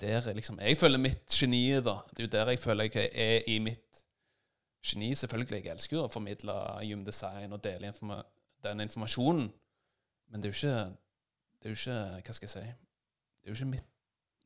det 0.00 0.10
er 0.10 0.24
der 0.26 0.34
liksom 0.34 0.58
Jeg 0.60 0.78
føler 0.78 0.98
mitt 0.98 1.34
geni, 1.34 1.62
da. 1.80 2.00
Det 2.10 2.22
er 2.22 2.26
jo 2.26 2.32
der 2.34 2.50
jeg 2.52 2.58
føler 2.58 2.90
jeg 2.90 3.10
er 3.14 3.46
i 3.46 3.58
mitt 3.62 3.87
geni, 4.86 5.14
selvfølgelig. 5.14 5.64
Jeg 5.64 5.72
elsker 5.72 5.96
jo 5.96 6.04
å 6.04 6.10
formidle 6.12 6.54
gymdesign 6.86 7.34
design 7.34 7.52
og 7.52 7.64
dele 7.64 7.86
informa 7.90 8.22
den 8.62 8.80
informasjonen. 8.80 9.52
Men 10.28 10.42
det 10.42 10.48
er 10.48 10.52
jo 10.52 10.58
ikke 10.58 10.96
Det 11.58 11.66
er 11.66 11.74
jo 11.74 11.76
ikke 11.78 12.22
Hva 12.26 12.32
skal 12.34 12.46
jeg 12.46 12.50
si? 12.50 12.60
Det 12.60 13.46
er 13.46 13.50
jo 13.50 13.54
ikke 13.54 13.70
mitt, 13.70 13.84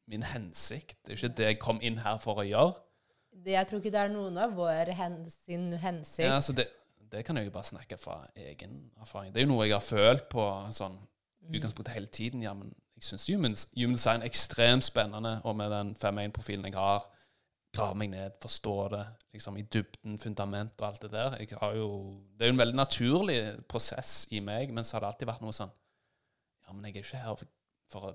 min 0.09 0.23
hensikt. 0.23 0.99
Det 1.05 1.13
er 1.13 1.17
jo 1.17 1.27
ikke 1.27 1.37
det 1.37 1.47
jeg 1.47 1.59
kom 1.59 1.81
inn 1.83 1.99
her 1.99 2.19
for 2.19 2.41
å 2.41 2.47
gjøre. 2.47 2.75
Det, 3.33 3.53
jeg 3.53 3.67
tror 3.69 3.79
ikke 3.81 3.91
det 3.93 4.01
er 4.01 4.13
noen 4.13 4.39
av 4.39 4.53
vår 4.57 4.93
hen, 4.97 5.31
sin 5.31 5.73
hensikt. 5.81 6.27
Ja, 6.27 6.35
altså 6.37 6.53
det, 6.53 6.67
det 7.13 7.25
kan 7.25 7.37
jeg 7.37 7.47
jo 7.49 7.51
bare 7.51 7.65
snakke 7.65 7.97
fra 7.99 8.27
egen 8.37 8.91
erfaring. 9.01 9.33
Det 9.35 9.41
er 9.43 9.47
jo 9.47 9.53
noe 9.55 9.67
jeg 9.67 9.75
har 9.77 9.85
følt 9.85 10.29
på 10.33 10.45
sånn 10.73 11.01
Mm. 11.43 11.55
utgangspunktet 11.55 11.95
hele 11.95 12.07
tiden. 12.07 12.43
Ja, 12.43 12.55
men 12.55 12.75
jeg 12.97 13.03
syns 13.03 13.27
human 13.27 13.57
design 13.97 14.23
er 14.23 14.27
ekstremt 14.27 14.85
spennende, 14.85 15.41
og 15.45 15.57
med 15.57 15.71
den 15.71 15.97
5-1-profilen 15.97 16.65
jeg 16.65 16.75
har, 16.75 17.09
grave 17.73 17.97
meg 17.97 18.11
ned, 18.13 18.35
forstå 18.43 18.75
det 18.93 19.03
liksom 19.33 19.57
i 19.57 19.65
dybden, 19.65 20.19
fundament 20.21 20.81
og 20.81 20.89
alt 20.89 21.05
det 21.07 21.13
der. 21.13 21.37
Jeg 21.41 21.57
har 21.61 21.77
jo, 21.79 21.89
det 22.37 22.45
er 22.45 22.51
jo 22.51 22.57
en 22.57 22.61
veldig 22.61 22.77
naturlig 22.77 23.39
prosess 23.69 24.27
i 24.31 24.43
meg, 24.45 24.73
men 24.75 24.85
så 24.85 24.97
har 24.97 25.05
det 25.05 25.13
alltid 25.13 25.31
vært 25.33 25.45
noe 25.45 25.57
sånn 25.57 25.73
Ja, 26.67 26.75
men 26.75 26.85
jeg 26.87 26.99
er 26.99 27.07
ikke 27.07 27.23
her 27.23 27.39
for, 27.41 27.55
for 27.93 28.11
å 28.11 28.13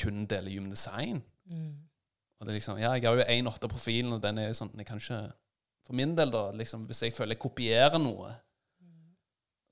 kun 0.00 0.24
dele 0.26 0.50
human 0.50 0.72
design. 0.72 1.20
Mm. 1.46 1.76
Og 2.38 2.46
det 2.46 2.52
er 2.54 2.58
liksom, 2.58 2.80
ja, 2.80 2.94
jeg 2.96 3.06
har 3.06 3.20
jo 3.20 3.26
1.8-profilen, 3.28 4.16
og 4.16 4.22
den 4.24 4.40
er 4.40 4.48
jo 4.48 4.56
sånn 4.58 4.72
Jeg 4.80 4.88
kan 4.88 4.98
ikke 4.98 5.20
For 5.86 5.96
min 5.96 6.16
del, 6.16 6.32
da, 6.32 6.48
liksom, 6.56 6.88
hvis 6.88 7.04
jeg 7.04 7.14
føler 7.14 7.36
jeg 7.36 7.44
kopierer 7.44 8.00
noe, 8.00 8.32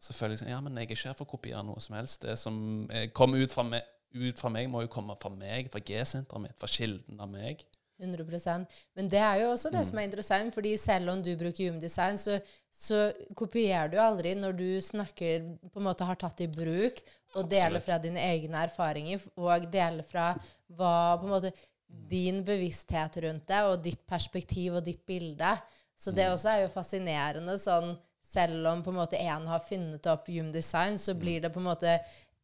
så 0.02 0.14
føler 0.16 0.36
jeg 0.36 0.42
sånn 0.42 0.52
Ja, 0.52 0.60
men 0.60 0.76
jeg 0.76 0.90
er 0.90 0.94
ikke 0.94 1.08
her 1.08 1.18
for 1.18 1.26
å 1.26 1.32
kopiere 1.32 1.64
noe 1.66 1.80
som 1.82 1.96
helst. 1.96 2.22
Det 2.26 2.36
som 2.38 2.56
eh, 2.92 3.08
kommer 3.16 3.42
ut 3.42 3.54
fra 3.54 3.64
meg, 3.66 3.88
ut 4.12 4.40
fra 4.40 4.50
meg 4.52 4.68
må 4.70 4.84
jo 4.84 4.92
komme 4.92 5.16
fra 5.20 5.30
meg, 5.32 5.70
fra 5.72 5.80
G-senteret 5.80 6.44
mitt, 6.44 6.58
fra 6.60 6.68
kilden 6.70 7.22
av 7.22 7.30
meg. 7.32 7.64
100 8.02 8.66
Men 8.96 9.08
det 9.08 9.20
er 9.20 9.40
jo 9.40 9.50
også 9.52 9.70
det 9.70 9.80
Mm. 9.80 9.84
som 9.88 9.98
er 9.98 10.02
interessant, 10.02 10.54
fordi 10.54 10.76
selv 10.76 11.10
om 11.10 11.22
du 11.22 11.36
bruker 11.36 11.68
human 11.68 11.80
design, 11.80 12.18
så, 12.18 12.40
så 12.70 13.12
kopierer 13.34 13.90
du 13.90 13.98
aldri 13.98 14.34
når 14.34 14.52
du 14.58 14.80
snakker 14.80 15.46
på 15.72 15.78
en 15.78 15.86
måte 15.86 16.04
har 16.04 16.16
tatt 16.16 16.40
i 16.40 16.46
bruk 16.46 17.02
og 17.34 17.48
deler 17.48 17.78
Absolutt. 17.78 17.84
fra 17.84 17.98
dine 17.98 18.20
egne 18.20 18.64
erfaringer 18.66 19.20
og 19.36 19.70
deler 19.72 20.02
fra 20.02 20.32
hva 20.68 21.16
på 21.18 21.28
en 21.28 21.32
måte 21.32 21.52
din 22.08 22.42
bevissthet 22.44 23.16
rundt 23.24 23.46
det 23.48 23.62
og 23.68 23.82
ditt 23.84 24.06
perspektiv 24.08 24.74
og 24.74 24.84
ditt 24.84 25.04
bilde. 25.06 25.56
Så 25.96 26.10
det 26.10 26.28
også 26.28 26.48
er 26.48 26.62
jo 26.62 26.72
fascinerende 26.72 27.58
sånn 27.60 27.94
selv 28.32 28.66
om 28.70 28.82
på 28.82 28.90
en 28.90 28.96
måte 28.96 29.20
én 29.20 29.46
har 29.46 29.60
funnet 29.60 30.06
opp 30.08 30.28
human 30.28 30.52
design, 30.54 30.96
så 30.98 31.14
blir 31.14 31.42
det 31.44 31.52
på 31.52 31.60
en 31.60 31.68
måte 31.68 31.98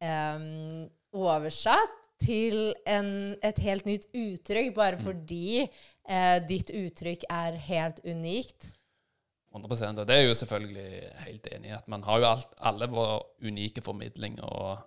um, 0.04 0.84
oversatt 1.16 1.96
til 2.22 2.74
en, 2.86 3.36
et 3.44 3.60
helt 3.62 3.86
nytt 3.86 4.08
uttrykk, 4.14 4.74
bare 4.76 4.98
fordi 4.98 5.62
eh, 5.62 6.36
ditt 6.48 6.72
uttrykk 6.74 7.24
er 7.30 7.58
helt 7.68 8.02
unikt. 8.04 8.72
100 9.54 10.00
Og 10.02 10.06
det 10.06 10.16
er 10.16 10.26
jo 10.26 10.34
selvfølgelig 10.36 10.90
helt 11.24 11.48
enig 11.54 11.70
i. 11.70 11.76
At 11.78 11.88
man 11.88 12.02
har 12.04 12.20
jo 12.20 12.28
alt, 12.28 12.54
alle 12.60 12.88
våre 12.90 13.20
unike 13.42 13.82
formidling 13.82 14.36
og 14.44 14.78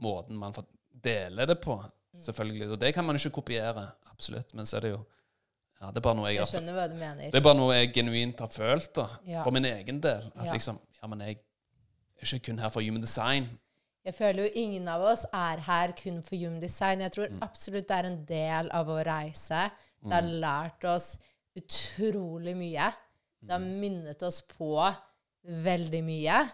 måten 0.00 0.38
man 0.38 0.54
får 0.56 0.64
dele 1.04 1.46
det 1.46 1.58
på. 1.60 1.76
Selvfølgelig. 2.18 2.70
Og 2.72 2.80
det 2.80 2.94
kan 2.94 3.04
man 3.04 3.16
ikke 3.16 3.30
kopiere, 3.30 3.84
absolutt. 4.10 4.54
Men 4.54 4.66
så 4.66 4.78
er 4.78 4.86
det 4.86 4.90
jo 4.96 5.02
ja, 5.78 5.92
Det 5.92 6.00
er 6.00 6.06
bare 6.08 6.18
noe 6.18 6.26
jeg 6.26 6.40
Jeg 6.40 6.50
skjønner 6.50 6.74
hva 6.74 6.88
du 6.90 6.96
mener. 6.98 7.28
Det 7.30 7.38
er 7.38 7.44
bare 7.44 7.58
noe 7.58 7.76
jeg 7.76 7.92
genuint 7.94 8.40
har 8.42 8.50
følt, 8.50 8.90
da. 8.96 9.06
Ja. 9.28 9.44
For 9.46 9.54
min 9.54 9.68
egen 9.68 10.00
del. 10.02 10.24
At 10.34 10.46
Ja. 10.48 10.52
liksom 10.56 10.80
Ja, 11.02 11.06
men 11.06 11.20
jeg 11.20 11.36
er 12.18 12.26
ikke 12.34 12.46
kun 12.50 12.58
her 12.58 12.68
for 12.74 12.82
human 12.82 13.02
design. 13.04 13.46
Jeg 14.08 14.14
føler 14.16 14.46
jo 14.46 14.52
ingen 14.62 14.86
av 14.88 15.02
oss 15.10 15.26
er 15.36 15.60
her 15.66 15.92
kun 15.98 16.22
for 16.24 16.36
Jumdesign. 16.40 16.60
design. 16.60 17.00
Jeg 17.00 17.10
Mm. 17.10 17.14
tror 17.16 17.42
absolutt 17.44 17.88
det 17.88 17.96
er 17.98 18.06
en 18.08 18.24
del 18.24 18.70
av 18.72 18.86
vår 18.86 19.04
reise. 19.04 19.70
Det 20.02 20.12
har 20.12 20.22
lært 20.22 20.84
oss 20.88 21.18
utrolig 21.58 22.56
mye. 22.56 22.92
Det 23.42 23.50
har 23.52 23.60
Mm. 23.60 23.80
minnet 23.80 24.22
oss 24.22 24.40
på 24.40 24.94
veldig 25.44 26.02
mye. 26.04 26.50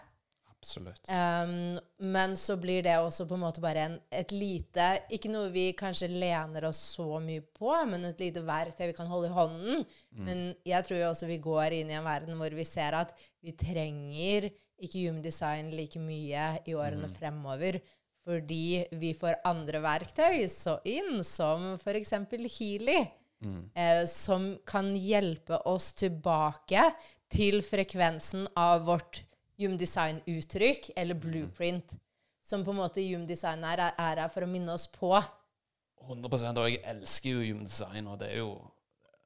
Absolutt. 0.51 1.09
Um, 1.11 1.79
men 2.01 2.31
så 2.37 2.57
blir 2.59 2.83
det 2.83 2.97
også 2.97 3.27
på 3.29 3.35
en 3.35 3.41
måte 3.41 3.61
bare 3.61 3.77
en, 3.85 4.01
et 4.11 4.31
lite 4.33 5.03
Ikke 5.13 5.29
noe 5.31 5.51
vi 5.53 5.73
kanskje 5.75 6.09
lener 6.09 6.65
oss 6.65 6.97
så 6.97 7.21
mye 7.21 7.43
på, 7.43 7.87
men 7.87 8.05
et 8.07 8.19
lite 8.19 8.41
verktøy 8.43 8.87
vi 8.87 8.93
kan 8.95 9.07
holde 9.07 9.29
i 9.29 9.35
hånden. 9.35 9.85
Men 10.13 10.55
jeg 10.65 10.85
tror 10.85 10.97
jo 10.99 11.11
også 11.11 11.27
vi 11.27 11.39
går 11.39 11.73
inn 11.81 11.91
i 11.91 11.95
en 11.99 12.05
verden 12.05 12.37
hvor 12.39 12.51
vi 12.55 12.65
ser 12.65 12.95
at 12.95 13.13
vi 13.43 13.53
trenger 13.53 14.51
ikke 14.83 15.05
human 15.07 15.23
design 15.23 15.71
like 15.75 16.01
mye 16.03 16.47
i 16.67 16.75
årene 16.75 17.11
fremover. 17.13 17.81
Fordi 18.25 18.87
vi 18.97 19.13
får 19.17 19.43
andre 19.45 19.83
verktøy 19.85 20.47
så 20.49 20.79
inn, 20.89 21.21
som 21.27 21.75
f.eks. 21.77 22.15
Healy. 22.57 23.03
Eh, 23.77 24.07
som 24.09 24.59
kan 24.65 24.95
hjelpe 24.97 25.59
oss 25.69 25.93
tilbake 25.93 26.87
til 27.29 27.61
frekvensen 27.67 28.47
av 28.57 28.87
vårt 28.87 29.25
human 29.61 29.77
design-uttrykk, 29.79 30.91
eller 30.97 31.19
blueprint. 31.19 31.97
Som 32.45 32.65
på 32.65 32.73
en 32.75 32.81
måte 32.83 33.05
human 33.05 33.27
design 33.29 33.65
er, 33.65 33.83
er 33.93 34.23
her 34.25 34.33
for 34.33 34.47
å 34.47 34.51
minne 34.51 34.75
oss 34.75 34.87
på. 34.93 35.13
100 36.05 36.61
Og 36.61 36.69
jeg 36.69 36.83
elsker 36.85 37.31
jo 37.33 37.45
human 37.45 37.69
design, 37.69 38.09
og 38.09 38.19
det 38.21 38.33
er 38.33 38.43
jo 38.43 38.51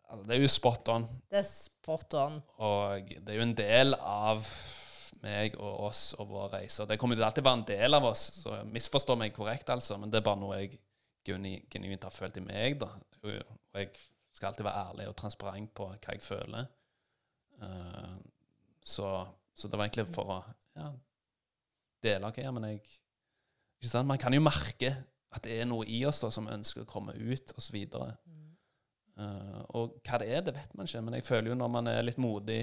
altså, 0.09 0.25
Det 0.26 0.37
er 0.37 0.43
jo 0.43 0.50
spot 0.52 0.90
on. 0.95 1.09
Det 1.31 1.40
er 1.40 1.49
spot 1.49 2.19
on. 2.19 2.43
Og 2.59 3.14
det 3.17 3.33
er 3.35 3.40
jo 3.40 3.47
en 3.49 3.57
del 3.59 3.97
av 3.99 4.47
meg 5.25 5.56
og 5.58 5.88
oss 5.88 6.02
og 6.18 6.28
vår 6.30 6.52
reise. 6.56 6.87
Det 6.88 6.98
kommer 7.00 7.18
jo 7.18 7.26
alltid 7.26 7.46
være 7.46 7.60
en 7.60 7.66
del 7.68 7.98
av 7.98 8.06
oss, 8.10 8.25
så 8.42 8.60
misforstå 8.68 9.16
meg 9.18 9.34
korrekt, 9.37 9.70
altså. 9.75 9.98
Men 9.98 10.12
det 10.12 10.20
er 10.20 10.28
bare 10.28 10.40
noe 10.42 10.60
jeg 10.60 10.78
genuint 11.26 12.06
har 12.06 12.14
følt 12.14 12.38
i 12.40 12.44
meg, 12.44 12.78
da. 12.80 12.92
Og 13.25 13.80
jeg 13.80 13.90
skal 14.37 14.52
alltid 14.52 14.66
være 14.68 14.87
ærlig 14.87 15.08
og 15.10 15.16
transparent 15.18 15.75
på 15.76 15.90
hva 15.90 16.14
jeg 16.14 16.25
føler. 16.25 16.70
Eh, 17.62 18.16
så, 18.84 19.10
så 19.54 19.68
det 19.68 19.78
var 19.78 19.88
egentlig 19.88 20.08
for 20.14 20.32
å 20.37 20.38
ja, 20.78 20.88
dele 22.04 22.30
OK, 22.30 22.40
ja, 22.44 22.52
men 22.54 22.68
jeg 22.70 22.80
ikke 23.78 23.90
sant? 23.90 24.08
Man 24.08 24.20
kan 24.20 24.34
jo 24.34 24.42
merke 24.42 24.94
at 25.34 25.44
det 25.44 25.58
er 25.60 25.68
noe 25.68 25.87
i 25.90 26.00
oss 26.08 26.22
da 26.22 26.30
som 26.32 26.48
ønsker 26.50 26.84
å 26.84 26.88
komme 26.88 27.14
ut, 27.14 27.52
osv. 27.58 27.76
Uh, 29.18 29.60
og 29.76 29.98
hva 30.06 30.20
det 30.22 30.30
er, 30.32 30.44
det 30.46 30.54
vet 30.56 30.76
man 30.78 30.88
ikke, 30.88 31.02
men 31.04 31.18
jeg 31.18 31.26
føler 31.26 31.52
jo 31.52 31.58
når 31.58 31.72
man 31.75 31.90
er 31.90 32.06
litt 32.06 32.20
modig 32.22 32.62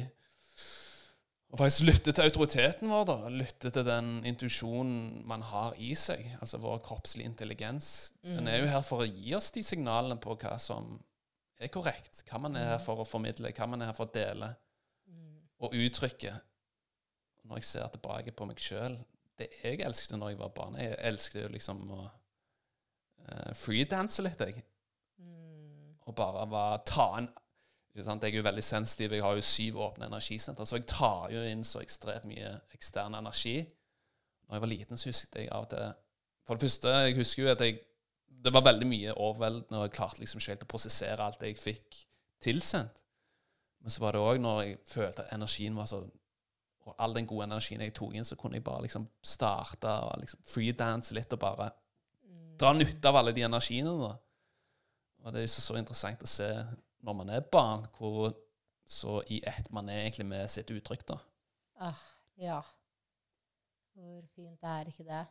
og 1.54 1.60
faktisk 1.62 1.86
lytte 1.86 2.12
til 2.12 2.26
autoriteten 2.26 2.90
vår, 2.92 3.04
da, 3.08 3.16
Lytte 3.32 3.70
til 3.72 3.86
den 3.88 4.10
intuisjonen 4.28 5.22
man 5.30 5.46
har 5.46 5.78
i 5.80 5.94
seg, 5.96 6.26
altså 6.42 6.60
vår 6.64 6.82
kroppslige 6.84 7.30
intelligens, 7.30 7.90
den 8.26 8.50
er 8.52 8.60
jo 8.60 8.72
her 8.72 8.84
for 8.84 9.04
å 9.04 9.08
gi 9.08 9.36
oss 9.38 9.52
de 9.56 9.64
signalene 9.64 10.18
på 10.22 10.36
hva 10.42 10.58
som 10.60 10.98
er 11.62 11.72
korrekt, 11.72 12.26
hva 12.28 12.42
man 12.42 12.58
er 12.60 12.74
her 12.74 12.82
for 12.84 13.00
å 13.00 13.08
formidle, 13.08 13.54
hva 13.56 13.70
man 13.72 13.84
er 13.84 13.92
her 13.92 13.98
for 13.98 14.10
å 14.10 14.16
dele. 14.16 14.52
Og 15.64 15.76
uttrykke. 15.80 16.34
Når 17.46 17.62
jeg 17.62 17.68
ser 17.70 17.92
tilbake 17.94 18.34
på 18.36 18.48
meg 18.50 18.60
sjøl 18.60 18.96
Det 19.38 19.46
jeg 19.62 19.78
elsket 19.86 20.18
når 20.18 20.32
jeg 20.32 20.40
var 20.40 20.52
barn, 20.56 20.78
jeg 20.82 20.98
elsket 21.08 21.44
jo 21.44 21.50
liksom 21.54 21.84
å 21.94 22.00
uh, 22.02 23.52
freedanse 23.54 24.24
litt, 24.26 24.42
jeg. 24.42 24.64
Og 26.06 26.16
bare 26.18 26.46
var, 26.50 26.82
ta 26.88 27.08
en? 27.20 27.28
Jeg 27.96 28.08
er 28.08 28.36
jo 28.36 28.44
veldig 28.44 28.64
sensitiv. 28.64 29.14
Jeg 29.14 29.24
har 29.24 29.36
jo 29.36 29.42
syv 29.42 29.78
åpne 29.80 30.10
energisenter, 30.10 30.66
så 30.68 30.76
jeg 30.76 30.88
tar 30.92 31.30
jo 31.32 31.44
inn 31.48 31.64
så 31.64 31.80
ekstremt 31.80 32.28
mye 32.28 32.50
ekstern 32.76 33.16
energi. 33.16 33.62
Når 34.46 34.58
jeg 34.58 34.64
var 34.66 34.72
liten, 34.72 35.00
så 35.00 35.10
husket 35.10 35.38
jeg 35.40 35.52
av 35.52 35.64
og 35.64 35.70
til 35.72 35.94
For 36.46 36.56
det 36.56 36.68
første, 36.68 36.90
jeg 36.90 37.16
husker 37.16 37.44
jo 37.44 37.52
at 37.52 37.62
jeg 37.62 37.80
Det 38.46 38.54
var 38.54 38.62
veldig 38.62 38.88
mye 38.88 39.14
overveldende, 39.14 39.78
og 39.78 39.84
jeg 39.84 39.92
klarte 39.92 40.20
liksom 40.20 40.40
ikke 40.40 40.52
helt 40.52 40.64
å 40.64 40.68
prosessere 40.70 41.24
alt 41.24 41.40
det 41.40 41.48
jeg 41.48 41.58
fikk 41.58 41.96
tilsendt. 42.44 43.00
Men 43.82 43.92
så 43.92 44.02
var 44.02 44.12
det 44.12 44.22
òg 44.22 44.42
når 44.42 44.62
jeg 44.62 44.78
følte 44.86 45.24
at 45.24 45.34
energien 45.34 45.76
var 45.76 45.86
så 45.86 46.04
Og 46.86 46.96
all 47.00 47.16
den 47.16 47.26
gode 47.26 47.48
energien 47.48 47.82
jeg 47.82 47.94
tok 47.94 48.14
inn, 48.14 48.26
så 48.26 48.36
kunne 48.36 48.60
jeg 48.60 48.64
bare 48.64 48.84
liksom 48.84 49.08
starte 49.24 49.90
og 49.90 50.20
liksom 50.22 50.40
freedance 50.46 51.16
litt 51.16 51.34
og 51.34 51.40
bare 51.40 51.72
dra 52.60 52.74
nytte 52.74 53.08
av 53.10 53.16
alle 53.16 53.32
de 53.34 53.42
energiene. 53.42 53.90
da. 53.90 54.12
Og 55.24 55.34
det 55.34 55.40
er 55.40 55.48
jo 55.48 55.54
så, 55.56 55.62
så 55.62 55.78
interessant 55.80 56.22
å 56.22 56.30
se 56.30 56.50
når 57.06 57.18
man 57.22 57.32
er 57.36 57.46
barn, 57.54 57.86
hvor 57.98 58.34
så 58.86 59.20
i 59.34 59.42
ett 59.46 59.72
man 59.74 59.90
er 59.90 60.04
egentlig 60.04 60.28
med 60.30 60.52
sitt 60.52 60.70
uttrykk, 60.74 61.06
da. 61.10 61.18
Ah, 61.88 62.04
ja. 62.42 62.60
Hvor 63.96 64.22
fint 64.36 64.62
er 64.64 64.92
ikke 64.92 65.08
det? 65.08 65.24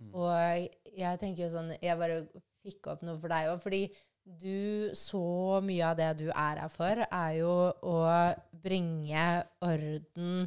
Mm. 0.00 0.12
Og 0.14 0.94
jeg 0.96 1.20
tenker 1.20 1.42
jo 1.44 1.50
sånn 1.52 1.74
Jeg 1.76 1.98
bare 2.00 2.22
fikk 2.64 2.86
opp 2.88 3.02
noe 3.04 3.18
for 3.20 3.32
deg 3.32 3.50
òg, 3.50 3.58
fordi 3.60 3.82
du 4.40 4.92
Så 4.96 5.20
mye 5.64 5.90
av 5.90 5.96
det 5.98 6.10
du 6.22 6.26
er 6.28 6.60
her 6.62 6.72
for, 6.72 7.04
er 7.04 7.32
jo 7.38 7.54
å 7.84 7.96
bringe 8.62 9.24
orden 9.64 10.44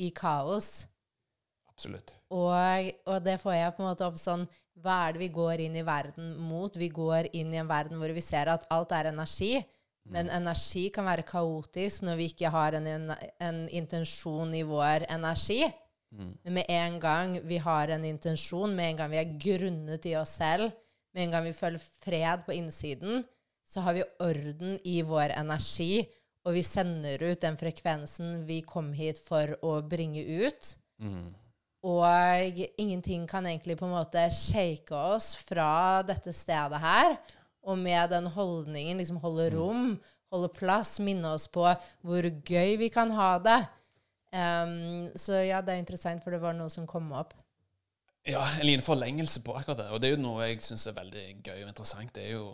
i 0.00 0.10
kaos. 0.16 0.86
Absolutt. 1.72 2.14
Og, 2.32 2.92
og 3.08 3.24
det 3.24 3.38
får 3.40 3.56
jeg 3.56 3.74
på 3.76 3.82
en 3.82 3.90
måte 3.90 4.06
opp 4.06 4.20
sånn 4.20 4.46
Hva 4.80 5.00
er 5.06 5.16
det 5.16 5.24
vi 5.24 5.32
går 5.32 5.64
inn 5.66 5.76
i 5.80 5.84
verden 5.84 6.34
mot? 6.40 6.76
Vi 6.76 6.88
går 6.92 7.32
inn 7.36 7.52
i 7.52 7.60
en 7.60 7.68
verden 7.68 8.00
hvor 8.00 8.12
vi 8.16 8.24
ser 8.24 8.52
at 8.52 8.68
alt 8.72 8.92
er 8.96 9.10
energi. 9.12 9.58
Men 10.12 10.30
energi 10.30 10.86
kan 10.94 11.08
være 11.08 11.26
kaotisk 11.26 12.04
når 12.06 12.18
vi 12.20 12.28
ikke 12.30 12.50
har 12.52 12.76
en, 12.78 12.86
en, 12.86 13.12
en 13.42 13.62
intensjon 13.74 14.54
i 14.54 14.62
vår 14.66 15.08
energi. 15.10 15.64
Men 16.16 16.54
med 16.54 16.70
en 16.72 16.98
gang 17.00 17.38
vi 17.44 17.58
har 17.60 17.90
en 17.92 18.04
intensjon, 18.04 18.74
med 18.76 18.92
en 18.92 19.00
gang 19.00 19.10
vi 19.12 19.20
er 19.20 19.32
grunnet 19.42 20.06
i 20.08 20.14
oss 20.16 20.36
selv, 20.40 20.70
med 21.14 21.26
en 21.26 21.34
gang 21.34 21.48
vi 21.48 21.56
føler 21.56 21.88
fred 22.04 22.44
på 22.46 22.54
innsiden, 22.56 23.24
så 23.66 23.82
har 23.82 23.96
vi 23.96 24.04
orden 24.22 24.76
i 24.86 25.00
vår 25.02 25.34
energi, 25.34 26.04
og 26.46 26.54
vi 26.54 26.62
sender 26.62 27.24
ut 27.26 27.42
den 27.42 27.56
frekvensen 27.58 28.44
vi 28.46 28.60
kom 28.62 28.92
hit 28.94 29.18
for 29.26 29.56
å 29.66 29.80
bringe 29.82 30.22
ut. 30.46 30.76
Mm. 31.02 31.34
Og 31.86 32.62
ingenting 32.78 33.26
kan 33.30 33.46
egentlig 33.46 33.76
på 33.78 33.86
en 33.86 33.96
måte 33.96 34.22
shake 34.34 34.94
oss 34.94 35.34
fra 35.38 36.02
dette 36.06 36.32
stedet 36.34 36.80
her. 36.82 37.16
Og 37.66 37.78
med 37.78 38.12
den 38.12 38.28
holdningen 38.30 39.00
liksom 39.00 39.18
holde 39.22 39.48
rom, 39.56 39.96
holde 40.30 40.50
plass, 40.54 40.96
minne 41.02 41.34
oss 41.34 41.48
på 41.50 41.66
hvor 42.06 42.30
gøy 42.46 42.76
vi 42.78 42.90
kan 42.94 43.10
ha 43.16 43.32
det. 43.42 43.58
Um, 44.36 45.10
så 45.18 45.40
ja, 45.46 45.62
det 45.64 45.74
er 45.74 45.82
interessant, 45.82 46.22
for 46.22 46.34
det 46.34 46.42
var 46.42 46.54
noe 46.56 46.70
som 46.72 46.86
kom 46.86 47.10
opp. 47.16 47.34
Ja, 48.26 48.42
en 48.58 48.66
liten 48.66 48.84
forlengelse 48.84 49.42
på 49.42 49.54
akkurat 49.54 49.78
det. 49.78 49.90
Og 49.94 50.02
det 50.02 50.10
er 50.10 50.16
jo 50.16 50.22
noe 50.22 50.48
jeg 50.48 50.62
syns 50.66 50.86
er 50.90 50.96
veldig 50.96 51.26
gøy 51.46 51.60
og 51.62 51.70
interessant. 51.70 52.14
Det 52.14 52.26
er 52.26 52.38
jo 52.38 52.48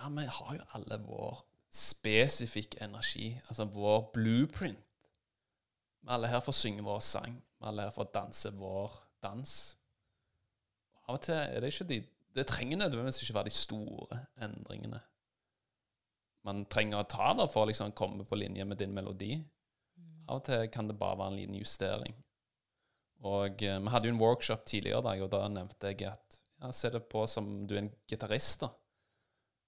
Ja, 0.00 0.08
vi 0.08 0.24
har 0.24 0.54
jo 0.56 0.62
alle 0.72 0.96
vår 1.04 1.42
spesifikke 1.70 2.80
energi, 2.82 3.34
altså 3.48 3.66
vår 3.68 4.10
blueprint. 4.14 4.78
Vi 6.00 6.08
alle 6.08 6.30
her 6.32 6.40
for 6.40 6.54
å 6.54 6.56
synge 6.56 6.82
vår 6.86 7.02
sang. 7.04 7.36
Vi 7.60 7.68
alle 7.68 7.84
her 7.84 7.92
for 7.92 8.06
å 8.06 8.12
danse 8.14 8.48
vår 8.56 8.96
dans. 9.22 9.52
Av 11.04 11.18
og 11.18 11.20
til 11.26 11.36
er 11.36 11.60
det 11.60 11.72
ikke 11.74 11.88
de 11.90 12.00
Det 12.34 12.46
trenger 12.46 12.78
nødvendigvis 12.78 13.22
ikke 13.22 13.34
være 13.34 13.50
de 13.50 13.54
store 13.54 14.18
endringene. 14.42 15.00
Man 16.46 16.64
trenger 16.72 17.02
å 17.02 17.08
ta 17.10 17.32
det 17.36 17.48
for 17.52 17.64
å 17.64 17.70
liksom 17.70 17.92
komme 17.96 18.24
på 18.24 18.38
linje 18.38 18.64
med 18.64 18.78
din 18.80 18.94
melodi. 18.96 19.34
Av 20.28 20.38
og 20.38 20.44
til 20.46 20.68
kan 20.72 20.88
det 20.88 20.98
bare 20.98 21.18
være 21.18 21.34
en 21.34 21.40
liten 21.40 21.58
justering. 21.58 22.14
Og 23.26 23.62
eh, 23.66 23.80
vi 23.82 23.92
hadde 23.92 24.08
jo 24.08 24.14
en 24.14 24.22
workshop 24.22 24.62
tidligere 24.64 25.02
i 25.02 25.08
dag, 25.08 25.24
og 25.24 25.32
da 25.34 25.42
nevnte 25.52 25.90
jeg 25.90 26.06
at 26.08 26.38
ja, 26.60 26.70
se 26.72 26.90
det 26.92 27.02
på 27.10 27.26
som 27.28 27.66
du 27.68 27.74
er 27.74 27.82
en 27.84 27.92
gitarist. 28.08 28.62
da. 28.62 28.70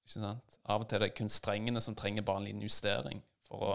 Ikke 0.06 0.20
sant? 0.20 0.58
Av 0.64 0.82
og 0.82 0.88
til 0.88 1.00
er 1.00 1.06
det 1.06 1.16
kun 1.18 1.32
strengene 1.32 1.82
som 1.84 1.96
trenger 1.98 2.24
bare 2.26 2.42
en 2.42 2.48
liten 2.48 2.64
justering 2.64 3.20
for 3.48 3.66
å 3.66 3.74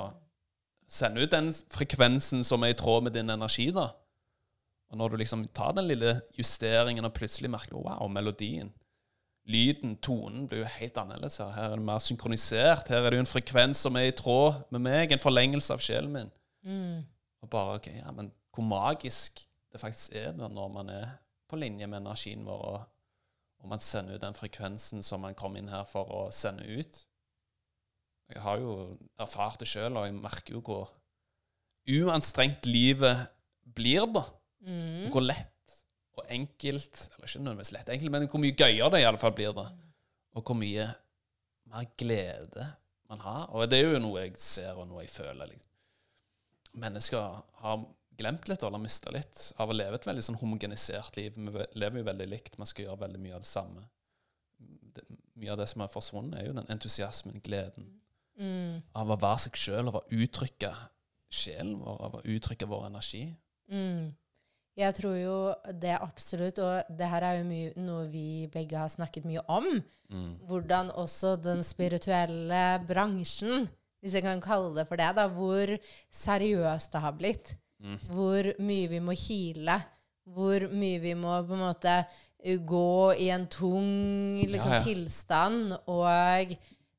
sende 0.88 1.22
ut 1.22 1.34
den 1.34 1.52
frekvensen 1.74 2.44
som 2.48 2.64
er 2.64 2.74
i 2.74 2.80
tråd 2.80 3.08
med 3.08 3.18
din 3.18 3.30
energi. 3.30 3.70
da. 3.76 3.92
Og 4.92 5.00
når 5.00 5.12
du 5.12 5.18
liksom 5.20 5.46
tar 5.56 5.74
den 5.76 5.90
lille 5.90 6.22
justeringen 6.38 7.06
og 7.06 7.16
plutselig 7.16 7.52
merker 7.52 7.76
wow, 7.76 8.08
melodien, 8.08 8.72
lyden, 9.48 9.96
tonen 10.04 10.48
blir 10.48 10.64
jo 10.64 10.72
helt 10.78 10.98
annerledes 11.00 11.40
her. 11.42 11.52
Her 11.56 11.72
er 11.72 11.80
det 11.80 11.88
mer 11.88 12.04
synkronisert. 12.04 12.90
Her 12.92 13.04
er 13.04 13.12
det 13.12 13.20
jo 13.20 13.26
en 13.26 13.30
frekvens 13.30 13.84
som 13.84 13.96
er 14.00 14.10
i 14.10 14.16
tråd 14.16 14.66
med 14.76 14.84
meg, 14.84 15.12
en 15.12 15.24
forlengelse 15.24 15.76
av 15.76 15.84
sjelen 15.84 16.12
min. 16.14 16.32
Mm. 16.68 17.06
Og 17.44 17.52
bare 17.52 17.78
ok, 17.80 17.90
ja, 18.00 18.12
men 18.16 18.32
hvor 18.56 18.68
magisk 18.68 19.44
det 19.72 19.82
faktisk 19.82 20.16
er 20.18 20.34
det 20.36 20.50
når 20.52 20.70
man 20.74 20.92
er 20.92 21.10
på 21.48 21.60
linje 21.60 21.88
med 21.88 22.02
energien 22.02 22.44
vår, 22.48 22.64
og, 22.72 22.80
og 23.64 23.72
man 23.72 23.84
sender 23.84 24.18
ut 24.18 24.24
den 24.24 24.36
frekvensen 24.36 25.04
som 25.06 25.24
man 25.24 25.38
kom 25.38 25.56
inn 25.60 25.72
her 25.72 25.86
for 25.88 26.10
å 26.12 26.24
sende 26.36 26.68
ut. 26.68 27.04
Jeg 28.34 28.44
har 28.44 28.60
jo 28.60 28.74
erfart 29.20 29.62
det 29.62 29.70
sjøl, 29.72 29.96
og 29.96 30.10
jeg 30.10 30.18
merker 30.18 30.58
jo 30.58 30.64
hvor 30.66 30.90
uanstrengt 31.88 32.68
livet 32.68 33.30
blir, 33.78 34.04
da. 34.12 34.26
Mm. 34.68 35.08
Hvor 35.14 35.24
lett 35.24 35.76
og 36.18 36.26
enkelt 36.34 36.98
Eller 37.14 37.28
ikke 37.30 37.40
nødvendigvis 37.40 37.72
lett, 37.76 37.90
enkelt, 37.94 38.12
men 38.12 38.26
hvor 38.28 38.42
mye 38.44 38.56
gøyere 38.58 38.90
det 38.92 39.00
i 39.04 39.06
alle 39.08 39.22
fall 39.22 39.36
blir 39.38 39.54
det. 39.56 39.68
Og 40.36 40.44
hvor 40.44 40.58
mye 40.60 40.88
mer 41.72 41.86
glede 42.00 42.66
man 43.10 43.22
har. 43.24 43.46
Og 43.56 43.70
det 43.70 43.80
er 43.80 43.94
jo 43.94 44.02
noe 44.04 44.26
jeg 44.26 44.34
ser, 44.42 44.74
og 44.76 44.90
noe 44.90 45.06
jeg 45.06 45.14
føler. 45.14 45.54
Liksom. 45.54 46.82
Mennesker 46.84 47.38
har 47.62 47.86
glemt 48.18 48.50
litt 48.50 48.64
eller 48.66 48.82
mista 48.82 49.14
litt 49.14 49.44
av 49.62 49.70
å 49.70 49.78
leve 49.78 50.00
et 50.00 50.08
veldig 50.10 50.26
sånn 50.26 50.40
homogenisert 50.42 51.20
liv. 51.20 51.38
Vi 51.38 51.68
lever 51.78 52.02
jo 52.02 52.08
veldig 52.10 52.28
likt, 52.32 52.58
man 52.58 52.70
skal 52.70 52.88
gjøre 52.88 53.04
veldig 53.06 53.22
mye 53.24 53.38
av 53.38 53.46
det 53.46 53.52
samme. 53.52 53.86
Det, 54.98 55.06
mye 55.38 55.54
av 55.54 55.62
det 55.62 55.68
som 55.70 55.84
har 55.86 55.94
forsvunnet, 55.94 56.40
er 56.40 56.50
jo 56.50 56.58
den 56.58 56.70
entusiasmen, 56.74 57.40
gleden 57.46 57.94
Mm. 58.38 58.84
av 58.94 59.10
å 59.10 59.16
være 59.18 59.40
seg 59.48 59.56
sjøl, 59.58 59.88
av 59.90 59.96
å 59.98 60.04
uttrykke 60.14 60.70
sjelen 61.34 61.80
vår, 61.82 61.96
av 62.06 62.18
å 62.20 62.22
uttrykke 62.22 62.68
vår 62.70 62.84
energi. 62.86 63.24
Mm. 63.74 64.12
Jeg 64.78 64.94
tror 64.94 65.16
jo 65.18 65.38
det 65.82 65.96
absolutt, 65.98 66.60
og 66.62 66.84
det 67.00 67.08
her 67.10 67.24
er 67.26 67.40
jo 67.40 67.46
mye, 67.50 67.72
noe 67.82 68.04
vi 68.12 68.46
begge 68.54 68.78
har 68.78 68.92
snakket 68.94 69.26
mye 69.26 69.42
om. 69.50 69.66
Hvordan 70.48 70.92
også 70.94 71.36
den 71.42 71.64
spirituelle 71.66 72.80
bransjen, 72.88 73.66
hvis 74.02 74.14
jeg 74.14 74.24
kan 74.24 74.40
kalle 74.42 74.76
det 74.78 74.86
for 74.88 74.96
det, 75.02 75.10
da, 75.18 75.26
hvor 75.28 75.74
seriøst 76.14 76.94
det 76.94 77.02
har 77.02 77.16
blitt. 77.18 77.56
Hvor 78.10 78.52
mye 78.60 78.88
vi 78.90 79.00
må 79.04 79.12
hile. 79.18 79.80
Hvor 80.28 80.68
mye 80.72 81.00
vi 81.02 81.14
må 81.18 81.42
på 81.48 81.54
en 81.58 81.66
måte 81.66 81.98
gå 82.70 83.14
i 83.18 83.30
en 83.34 83.48
tung 83.48 84.40
liksom, 84.46 84.72
Ja, 84.72 84.78
ja. 84.78 84.84
tilstand. 84.84 85.74
Og 85.88 86.54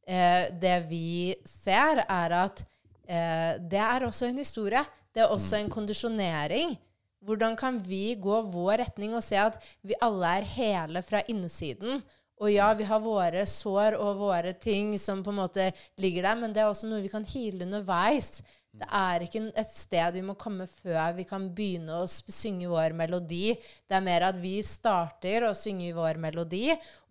eh, 0.09 0.51
det 0.61 0.77
vi 0.91 1.35
ser, 1.47 2.03
er 2.09 2.35
at 2.43 2.64
eh, 3.07 3.55
det 3.62 3.79
er 3.79 4.07
også 4.07 4.27
en 4.27 4.43
historie. 4.43 4.83
Det 5.14 5.23
er 5.23 5.31
også 5.33 5.57
en 5.62 5.71
kondisjonering. 5.71 6.77
Hvordan 7.24 7.57
kan 7.59 7.81
vi 7.83 8.14
gå 8.14 8.40
vår 8.52 8.85
retning 8.85 9.16
og 9.16 9.24
se 9.26 9.38
at 9.40 9.59
vi 9.83 9.96
alle 10.04 10.37
er 10.38 10.46
hele 10.54 11.02
fra 11.02 11.24
innsiden? 11.28 12.02
Og 12.38 12.52
ja, 12.52 12.68
vi 12.78 12.87
har 12.87 13.02
våre 13.02 13.42
sår 13.50 13.96
og 13.98 14.20
våre 14.20 14.52
ting 14.54 14.92
som 15.02 15.24
på 15.26 15.33
en 15.35 15.40
måte 15.40 15.72
ligger 15.98 16.28
der, 16.28 16.38
men 16.38 16.54
det 16.54 16.62
er 16.62 16.70
også 16.70 16.87
noe 16.87 17.02
vi 17.02 17.11
kan 17.11 17.26
heale 17.26 17.66
underveis. 17.66 18.38
Det 18.78 18.87
er 18.94 19.24
ikke 19.24 19.40
et 19.59 19.70
sted 19.72 20.14
vi 20.14 20.22
må 20.22 20.37
komme 20.38 20.68
før 20.70 21.16
vi 21.16 21.24
kan 21.26 21.48
begynne 21.57 21.98
å 21.98 22.07
synge 22.07 22.68
vår 22.70 22.94
melodi. 22.94 23.57
Det 23.88 23.96
er 23.96 24.04
mer 24.07 24.28
at 24.28 24.38
vi 24.38 24.59
starter 24.62 25.48
å 25.48 25.54
synge 25.57 25.90
vår 25.96 26.20
melodi, 26.22 26.68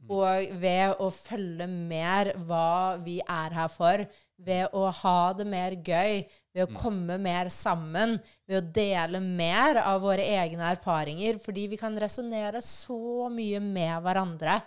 og 0.07 0.53
ved 0.61 1.01
å 1.03 1.09
følge 1.11 1.67
mer 1.67 2.31
hva 2.47 2.95
vi 3.03 3.17
er 3.19 3.57
her 3.57 3.73
for, 3.73 4.05
ved 4.37 4.71
å 4.77 4.85
ha 5.01 5.19
det 5.35 5.47
mer 5.49 5.75
gøy, 5.81 6.21
ved 6.57 6.65
å 6.65 6.73
komme 6.73 7.19
mer 7.21 7.51
sammen, 7.53 8.15
ved 8.49 8.57
å 8.57 8.73
dele 8.73 9.21
mer 9.21 9.77
av 9.83 10.01
våre 10.01 10.25
egne 10.25 10.71
erfaringer, 10.71 11.37
fordi 11.43 11.67
vi 11.69 11.77
kan 11.77 11.97
resonnere 12.01 12.63
så 12.65 13.27
mye 13.29 13.61
med 13.61 14.01
hverandre. 14.05 14.57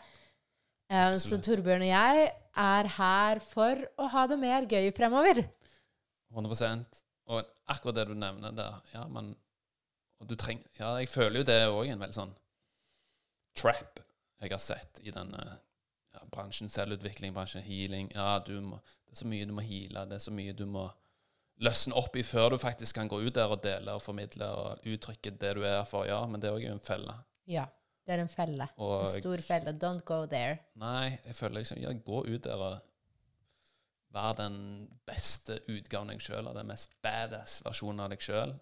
Eh, 0.90 1.16
så 1.18 1.40
Torbjørn 1.42 1.82
og 1.82 1.90
jeg 1.90 2.28
er 2.60 2.90
her 2.96 3.42
for 3.42 3.82
å 3.98 4.06
ha 4.14 4.26
det 4.30 4.38
mer 4.38 4.68
gøy 4.70 4.90
fremover. 4.94 5.42
100 6.30 7.00
Og 7.30 7.42
akkurat 7.66 7.96
det 7.96 8.04
du 8.06 8.14
nevner 8.14 8.54
der 8.54 8.76
Ja, 8.94 9.02
men 9.10 9.32
du 10.28 10.36
treng, 10.38 10.60
Ja, 10.78 10.92
jeg 11.00 11.08
føler 11.10 11.40
jo 11.40 11.48
det 11.48 11.56
er 11.58 11.74
òg 11.74 11.88
en 11.90 11.98
veldig 11.98 12.14
sånn 12.14 12.34
trap 13.58 13.98
jeg 14.40 14.52
har 14.52 14.62
sett 14.62 15.00
i 15.02 15.10
denne 15.12 15.40
ja, 16.14 16.22
bransjen. 16.32 16.70
Selvutvikling, 16.72 17.34
bransjen 17.34 17.64
healing. 17.66 18.08
Ja, 18.14 18.38
du 18.46 18.54
må, 18.64 18.78
det 19.04 19.16
er 19.16 19.20
så 19.20 19.28
mye 19.28 19.48
du 19.48 19.52
må 19.56 19.64
heale. 19.66 20.06
Det 20.08 20.16
er 20.16 20.22
så 20.22 20.32
mye 20.32 20.54
du 20.56 20.64
må 20.70 20.86
løsne 21.60 21.96
opp 21.98 22.16
i 22.16 22.24
før 22.24 22.54
du 22.54 22.60
faktisk 22.60 22.96
kan 22.96 23.08
gå 23.10 23.18
ut 23.20 23.34
der 23.36 23.52
og 23.52 23.60
dele 23.64 23.96
og 23.96 24.02
formidle 24.04 24.46
og 24.56 24.86
uttrykke 24.88 25.32
det 25.40 25.54
du 25.58 25.64
er 25.68 25.82
for. 25.88 26.06
Ja, 26.08 26.22
men 26.26 26.40
det 26.40 26.48
er 26.50 26.56
òg 26.56 26.64
en 26.70 26.80
felle. 26.82 27.14
Ja, 27.50 27.66
det 28.06 28.16
er 28.16 28.22
en 28.24 28.32
felle. 28.32 28.68
Og 28.80 29.02
En 29.04 29.12
stor 29.20 29.42
felle. 29.44 29.74
Don't 29.76 30.04
go 30.08 30.22
there. 30.30 30.58
Nei, 30.80 31.18
jeg 31.26 31.36
føler 31.36 31.60
liksom 31.60 31.82
Ja, 31.82 31.92
gå 31.92 32.24
ut 32.26 32.46
der 32.46 32.64
og 32.70 32.80
vær 34.10 34.34
den 34.34 34.88
beste 35.06 35.60
utgaven 35.70 36.10
av 36.10 36.16
deg 36.16 36.24
sjøl, 36.24 36.48
og 36.50 36.56
den 36.58 36.66
mest 36.66 36.96
badass 37.04 37.60
versjonen 37.62 38.02
av 38.06 38.10
deg 38.10 38.24
sjøl. 38.24 38.56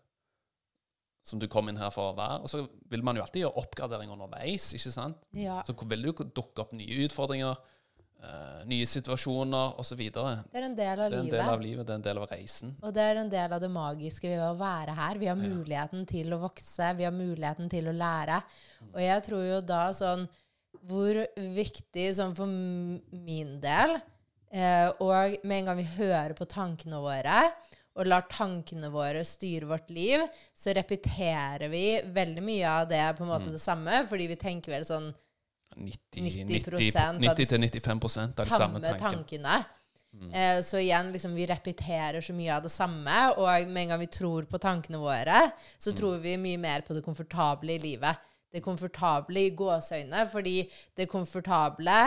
Som 1.25 1.41
du 1.41 1.49
kom 1.51 1.69
inn 1.71 1.81
her 1.81 1.93
for 1.93 2.11
å 2.13 2.17
være. 2.17 2.43
Og 2.45 2.51
så 2.51 2.63
vil 2.91 3.03
man 3.05 3.17
jo 3.17 3.23
alltid 3.25 3.43
gjøre 3.47 3.63
oppgradering 3.63 4.13
underveis, 4.13 4.71
ikke 4.77 4.93
sant? 4.93 5.25
Ja. 5.37 5.61
Så 5.67 5.75
vil 5.89 6.05
det 6.05 6.13
jo 6.13 6.29
dukke 6.41 6.65
opp 6.65 6.75
nye 6.77 7.05
utfordringer, 7.07 7.57
eh, 8.23 8.65
nye 8.67 8.87
situasjoner 8.87 9.79
osv. 9.81 9.99
Det 9.99 10.13
Det 10.13 10.59
er 10.61 10.67
en 10.67 10.77
del 10.77 11.01
av 11.01 11.07
er 11.13 11.17
en 11.17 11.25
livet. 11.25 11.39
del 11.39 11.49
av 11.55 11.61
livet, 11.61 11.87
det 11.87 11.93
er 11.93 12.01
en 12.01 12.07
del 12.09 12.19
av 12.19 12.29
reisen. 12.31 12.77
Og 12.83 12.95
det 12.95 13.03
er 13.03 13.17
en 13.23 13.31
del 13.31 13.53
av 13.53 13.61
det 13.61 13.71
magiske 13.71 14.29
ved 14.29 14.43
å 14.43 14.57
være 14.59 14.95
her. 14.95 15.19
Vi 15.19 15.27
har 15.31 15.37
muligheten 15.37 16.07
til 16.07 16.33
å 16.35 16.41
vokse, 16.43 16.93
vi 16.97 17.05
har 17.05 17.13
muligheten 17.13 17.69
til 17.71 17.89
å 17.89 17.93
lære. 17.97 18.43
Og 18.93 19.01
jeg 19.01 19.23
tror 19.29 19.45
jo 19.45 19.61
da 19.61 19.89
sånn 19.93 20.29
Hvor 20.89 21.17
viktig 21.57 22.15
sånn 22.15 22.35
for 22.37 22.47
min 22.47 23.55
del 23.61 23.97
eh, 24.53 24.87
Og 25.01 25.39
med 25.43 25.59
en 25.59 25.65
gang 25.67 25.77
vi 25.81 25.89
hører 25.97 26.35
på 26.39 26.47
tankene 26.47 27.01
våre, 27.03 27.53
og 27.99 28.07
lar 28.07 28.23
tankene 28.31 28.91
våre 28.95 29.25
styre 29.27 29.67
vårt 29.67 29.89
liv, 29.91 30.21
så 30.55 30.71
repeterer 30.77 31.69
vi 31.73 32.01
veldig 32.15 32.43
mye 32.47 32.69
av 32.69 32.89
det 32.89 33.17
på 33.19 33.25
en 33.25 33.33
måte 33.33 33.51
det 33.51 33.59
samme, 33.61 34.05
fordi 34.07 34.29
vi 34.31 34.37
tenker 34.39 34.71
vel 34.77 34.85
sånn 34.87 35.09
90-95% 35.79 38.41
av 38.41 38.49
de 38.49 38.51
samme 38.51 38.81
tankene. 38.81 38.99
tankene. 38.99 39.65
Eh, 40.33 40.63
så 40.65 40.79
igjen, 40.81 41.13
liksom, 41.13 41.35
vi 41.35 41.47
repeterer 41.47 42.21
så 42.25 42.33
mye 42.35 42.57
av 42.57 42.63
det 42.65 42.73
samme, 42.73 43.19
og 43.37 43.69
med 43.69 43.83
en 43.83 43.89
gang 43.93 44.01
vi 44.01 44.09
tror 44.13 44.49
på 44.51 44.61
tankene 44.63 45.01
våre, 45.03 45.43
så 45.79 45.93
tror 45.97 46.19
vi 46.25 46.37
mye 46.41 46.61
mer 46.61 46.81
på 46.87 46.97
det 46.97 47.05
komfortable 47.07 47.77
i 47.77 47.83
livet. 47.83 48.25
Det 48.49 48.65
komfortable 48.65 49.45
i 49.45 49.55
gåseøyne, 49.57 50.25
fordi 50.33 50.57
det 50.97 51.11
komfortable 51.13 51.99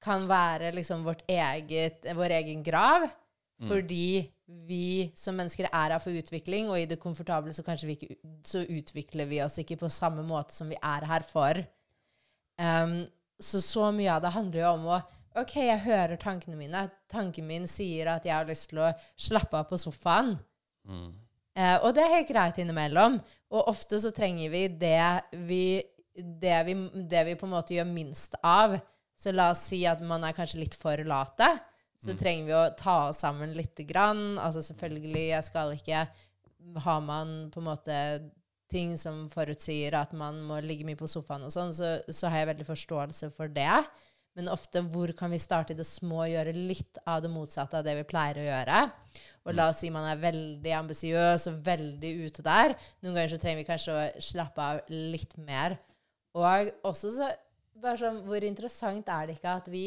kan 0.00 0.24
være 0.28 0.72
liksom 0.72 1.04
vårt 1.04 1.22
eget, 1.28 2.06
vår 2.16 2.30
egen 2.40 2.62
grav, 2.64 3.04
fordi 3.68 4.24
vi 4.66 5.12
som 5.14 5.36
mennesker 5.36 5.68
er 5.68 5.92
her 5.92 6.02
for 6.02 6.16
utvikling, 6.16 6.70
og 6.70 6.80
i 6.80 6.88
det 6.88 6.98
komfortable 6.98 7.52
så 7.52 7.62
vi 7.84 7.98
ikke, 7.98 8.16
så 8.44 8.64
utvikler 8.64 9.28
vi 9.28 9.42
oss 9.44 9.60
ikke 9.60 9.76
på 9.76 9.92
samme 9.92 10.24
måte 10.26 10.54
som 10.54 10.72
vi 10.72 10.78
er 10.80 11.04
her 11.06 11.22
for. 11.28 11.60
Um, 12.56 13.04
så 13.40 13.60
så 13.64 13.88
mye 13.94 14.12
av 14.14 14.22
det 14.24 14.34
handler 14.34 14.62
jo 14.62 14.74
om 14.74 14.86
å 14.96 15.00
OK, 15.38 15.54
jeg 15.62 15.84
hører 15.84 16.18
tankene 16.18 16.58
mine. 16.58 16.88
Tanken 17.10 17.46
min 17.46 17.68
sier 17.70 18.08
at 18.10 18.24
jeg 18.26 18.34
har 18.34 18.48
lyst 18.48 18.72
til 18.72 18.80
å 18.82 18.90
slappe 19.14 19.60
av 19.60 19.68
på 19.70 19.78
sofaen. 19.78 20.32
Mm. 20.88 21.12
Eh, 21.54 21.76
og 21.84 21.94
det 21.94 22.02
er 22.02 22.16
helt 22.16 22.32
greit 22.32 22.58
innimellom. 22.58 23.20
Og 23.54 23.70
ofte 23.70 24.00
så 24.02 24.10
trenger 24.14 24.50
vi 24.50 24.64
det 24.80 25.04
vi, 25.46 25.64
det 26.16 26.58
vi 26.66 26.74
det 27.14 27.22
vi 27.28 27.36
på 27.38 27.46
en 27.46 27.54
måte 27.54 27.76
gjør 27.76 27.86
minst 27.92 28.34
av. 28.42 28.74
Så 29.20 29.30
la 29.34 29.50
oss 29.52 29.68
si 29.70 29.84
at 29.86 30.02
man 30.02 30.24
er 30.26 30.34
kanskje 30.34 30.64
litt 30.64 30.74
for 30.78 30.98
late. 31.06 31.52
Så 32.00 32.14
trenger 32.16 32.46
vi 32.48 32.54
å 32.56 32.68
ta 32.78 32.96
oss 33.10 33.20
sammen 33.20 33.52
lite 33.52 33.84
grann. 33.84 34.38
Altså 34.40 34.62
selvfølgelig, 34.64 35.26
jeg 35.34 35.46
skal 35.46 35.74
ikke 35.76 36.06
Har 36.84 37.00
man 37.00 37.50
på 37.52 37.60
en 37.60 37.66
måte 37.66 37.94
ting 38.70 38.94
som 39.00 39.24
forutsier 39.32 39.96
at 39.98 40.14
man 40.16 40.40
må 40.46 40.60
ligge 40.64 40.86
mye 40.86 40.98
på 40.98 41.08
sofaen 41.10 41.46
og 41.46 41.52
sånn, 41.54 41.74
så, 41.76 41.98
så 42.08 42.30
har 42.30 42.44
jeg 42.44 42.52
veldig 42.54 42.68
forståelse 42.68 43.30
for 43.36 43.52
det. 43.52 43.82
Men 44.38 44.50
ofte 44.52 44.82
hvor 44.86 45.10
kan 45.18 45.32
vi 45.34 45.40
starte 45.42 45.74
i 45.74 45.78
det 45.78 45.86
små 45.88 46.22
og 46.22 46.30
gjøre 46.30 46.54
litt 46.54 47.00
av 47.02 47.20
det 47.24 47.32
motsatte 47.32 47.80
av 47.80 47.86
det 47.86 47.96
vi 47.98 48.06
pleier 48.08 48.38
å 48.38 48.46
gjøre? 48.46 48.82
Og 49.48 49.56
la 49.56 49.70
oss 49.72 49.80
si 49.82 49.90
man 49.92 50.06
er 50.06 50.20
veldig 50.20 50.74
ambisiøs 50.78 51.48
og 51.50 51.62
veldig 51.66 52.12
ute 52.26 52.44
der. 52.46 52.76
Noen 53.02 53.16
ganger 53.16 53.32
så 53.34 53.40
trenger 53.42 53.62
vi 53.62 53.68
kanskje 53.68 53.96
å 53.96 54.04
slappe 54.22 54.66
av 54.66 54.92
litt 54.92 55.34
mer. 55.40 55.74
Og 56.38 56.70
også 56.86 57.10
så 57.16 57.32
bare 57.80 57.98
sånn, 57.98 58.22
Hvor 58.28 58.44
interessant 58.46 59.08
er 59.10 59.26
det 59.26 59.38
ikke 59.38 59.56
at 59.58 59.68
vi, 59.72 59.84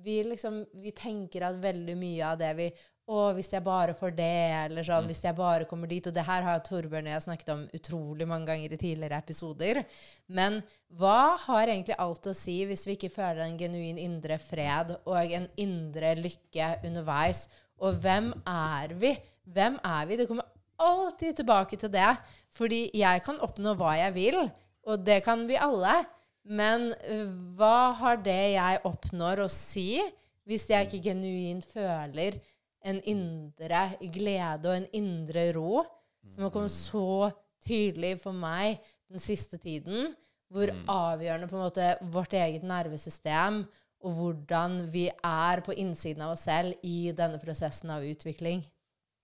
vi 0.00 0.22
liksom 0.24 0.62
Vi 0.80 0.94
tenker 0.96 1.44
at 1.48 1.60
veldig 1.60 1.96
mye 1.98 2.30
av 2.30 2.38
det 2.40 2.52
vi 2.56 2.70
å, 3.04 3.34
hvis 3.36 3.50
jeg 3.52 3.60
bare 3.64 3.92
får 3.96 4.14
det, 4.16 4.36
eller 4.64 4.86
sånn, 4.86 5.08
hvis 5.10 5.20
jeg 5.26 5.36
bare 5.36 5.66
kommer 5.68 5.90
dit. 5.90 6.06
Og 6.08 6.14
det 6.16 6.24
her 6.24 6.44
har 6.46 6.62
Torbjørn 6.64 7.08
og 7.08 7.12
jeg 7.12 7.24
snakket 7.26 7.52
om 7.52 7.66
utrolig 7.76 8.28
mange 8.28 8.48
ganger 8.48 8.72
i 8.72 8.80
tidligere 8.80 9.18
episoder. 9.20 9.82
Men 10.26 10.62
hva 10.88 11.34
har 11.44 11.68
egentlig 11.68 11.98
alt 12.00 12.30
å 12.30 12.36
si 12.36 12.62
hvis 12.68 12.86
vi 12.88 12.96
ikke 12.96 13.12
føler 13.12 13.44
en 13.44 13.58
genuin 13.60 14.00
indre 14.00 14.38
fred 14.40 14.94
og 15.04 15.36
en 15.36 15.50
indre 15.60 16.14
lykke 16.20 16.70
underveis? 16.86 17.44
Og 17.84 18.00
hvem 18.00 18.32
er 18.48 18.96
vi? 18.96 19.12
Hvem 19.52 19.78
er 19.84 20.08
vi? 20.08 20.20
Det 20.20 20.28
kommer 20.30 20.48
alltid 20.80 21.42
tilbake 21.42 21.78
til 21.80 21.92
det. 21.92 22.10
Fordi 22.54 22.86
jeg 22.96 23.24
kan 23.26 23.40
oppnå 23.44 23.74
hva 23.76 23.98
jeg 23.98 24.16
vil, 24.16 24.44
og 24.88 25.04
det 25.04 25.20
kan 25.26 25.44
vi 25.48 25.60
alle. 25.60 26.00
Men 26.44 26.92
øh, 27.08 27.28
hva 27.56 27.92
har 28.00 28.20
det 28.20 28.42
jeg 28.54 28.82
oppnår, 28.84 29.44
å 29.44 29.52
si 29.52 29.98
hvis 30.44 30.66
jeg 30.68 30.86
ikke 30.86 31.06
genuint 31.10 31.64
føler 31.64 32.36
en 32.84 33.00
indre 33.08 33.84
glede 34.12 34.70
og 34.70 34.76
en 34.76 34.90
indre 34.96 35.48
ro 35.56 35.84
som 36.30 36.46
har 36.46 36.52
kommet 36.52 36.72
så 36.72 37.30
tydelig 37.64 38.18
for 38.22 38.36
meg 38.36 38.80
den 39.12 39.22
siste 39.22 39.58
tiden, 39.60 40.12
hvor 40.52 40.70
avgjørende 40.90 41.48
på 41.50 41.56
en 41.56 41.64
måte 41.64 41.88
vårt 42.12 42.36
eget 42.36 42.64
nervesystem 42.66 43.62
og 44.04 44.16
hvordan 44.18 44.84
vi 44.92 45.06
er 45.08 45.62
på 45.64 45.74
innsiden 45.80 46.24
av 46.26 46.34
oss 46.34 46.44
selv 46.48 46.76
i 46.84 47.12
denne 47.16 47.40
prosessen 47.40 47.92
av 47.94 48.04
utvikling. 48.04 48.62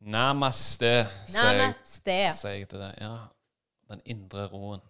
Namaste, 0.01 1.05
sier 1.29 1.51
jeg, 1.53 1.59
Namaste. 1.61 2.16
sier 2.38 2.57
jeg 2.57 2.70
til 2.70 2.81
deg. 2.81 2.96
Ja, 3.03 3.16
den 3.92 4.01
indre 4.16 4.46
roen. 4.49 4.81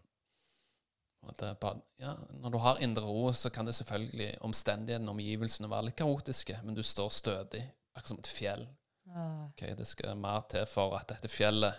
Bare, 1.20 1.74
ja, 2.00 2.14
når 2.40 2.54
du 2.54 2.58
har 2.62 2.78
indre 2.82 3.04
ro, 3.04 3.32
så 3.36 3.50
kan 3.52 3.66
det 3.66 3.74
selvfølgelig 3.76 4.30
omstendighetene, 4.46 5.10
omgivelsene, 5.10 5.68
være 5.70 5.90
litt 5.90 5.98
kaotiske, 5.98 6.56
men 6.64 6.78
du 6.78 6.82
står 6.86 7.10
stødig, 7.12 7.64
akkurat 7.94 8.12
som 8.12 8.20
et 8.22 8.30
fjell. 8.30 8.66
Ah, 9.10 9.46
Ok, 9.48 9.62
Det 9.78 9.86
skal 9.86 10.16
mer 10.16 10.44
til 10.50 10.66
for 10.66 10.96
at 10.98 11.08
dette 11.08 11.28
fjellet 11.28 11.74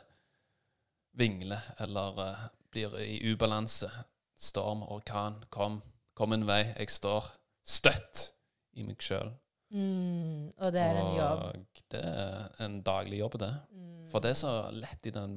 vingler 1.17 1.61
eller 1.79 2.19
uh, 2.19 2.47
blir 2.71 2.97
i 2.99 3.31
ubalanse. 3.31 3.89
Storm, 4.37 4.83
orkan, 4.83 5.43
kom. 5.49 5.81
Kom 6.15 6.33
en 6.33 6.47
vei. 6.47 6.73
Jeg 6.77 6.89
står 6.89 7.31
støtt 7.63 8.31
i 8.73 8.83
meg 8.83 9.03
sjøl. 9.03 9.31
Mm, 9.71 10.51
og 10.57 10.73
det 10.73 10.81
er 10.81 10.99
en 10.99 11.15
jobb. 11.15 11.41
Og 11.45 11.83
det 11.91 12.03
er 12.03 12.65
en 12.65 12.81
daglig 12.83 13.19
jobb, 13.19 13.39
det. 13.39 13.51
Mm. 13.71 14.07
For 14.11 14.19
det 14.19 14.33
er 14.33 14.39
så 14.39 14.53
lett 14.75 15.07
i 15.07 15.13
den 15.15 15.35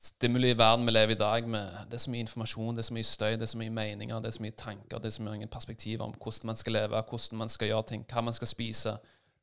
stimuli-verden 0.00 0.86
vi 0.86 0.92
lever 0.94 1.12
i 1.12 1.18
dag 1.18 1.48
med 1.48 1.72
Det 1.90 1.94
er 1.98 2.04
så 2.04 2.10
mye 2.10 2.24
informasjon, 2.24 2.76
det 2.76 2.82
er 2.82 2.88
så 2.88 2.94
mye 2.94 3.04
støy, 3.04 3.32
det 3.32 3.42
er 3.42 3.52
så 3.52 3.58
mye 3.60 3.70
meninger, 3.70 4.20
det 4.20 4.30
er 4.30 4.36
så 4.36 4.42
mye 4.42 4.56
tanker, 4.56 4.98
det 4.98 5.10
er 5.10 5.16
så 5.16 5.22
mange 5.22 5.46
perspektiver 5.46 6.04
om 6.04 6.14
hvordan 6.14 6.46
man 6.46 6.56
skal 6.56 6.72
leve, 6.72 7.02
hvordan 7.10 7.38
man 7.38 7.48
skal 7.48 7.68
gjøre 7.68 7.86
ting, 7.90 8.06
hva 8.12 8.20
man 8.20 8.32
skal 8.32 8.48
spise, 8.48 8.96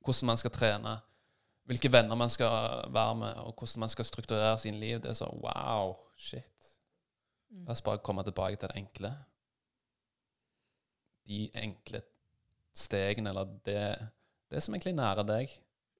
hvordan 0.07 0.31
man 0.31 0.39
skal 0.39 0.53
trene, 0.55 0.95
hvilke 1.67 1.91
venner 1.91 2.15
man 2.15 2.31
skal 2.31 2.91
være 2.95 3.15
med, 3.19 3.39
og 3.43 3.53
hvordan 3.57 3.83
man 3.83 3.91
skal 3.91 4.07
strukturere 4.07 4.57
sin 4.57 4.79
liv. 4.79 5.01
Det 5.03 5.11
er 5.11 5.17
så 5.19 5.27
wow, 5.43 5.95
shit. 6.17 6.69
La 7.65 7.75
oss 7.75 7.83
bare 7.83 8.03
komme 8.03 8.23
tilbake 8.23 8.59
til 8.59 8.71
det 8.71 8.79
enkle. 8.79 9.11
De 11.27 11.41
enkle 11.59 12.01
stegene, 12.77 13.33
eller 13.33 13.51
det, 13.65 13.81
det 14.51 14.63
som 14.63 14.75
egentlig 14.75 14.95
nærer 14.95 15.27
deg. 15.27 15.51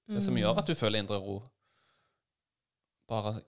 Det 0.07 0.23
som 0.23 0.37
gjør 0.39 0.61
at 0.61 0.69
du 0.69 0.75
føler 0.77 1.03
indre 1.03 1.19
ro. 1.19 1.41
Bare 3.11 3.41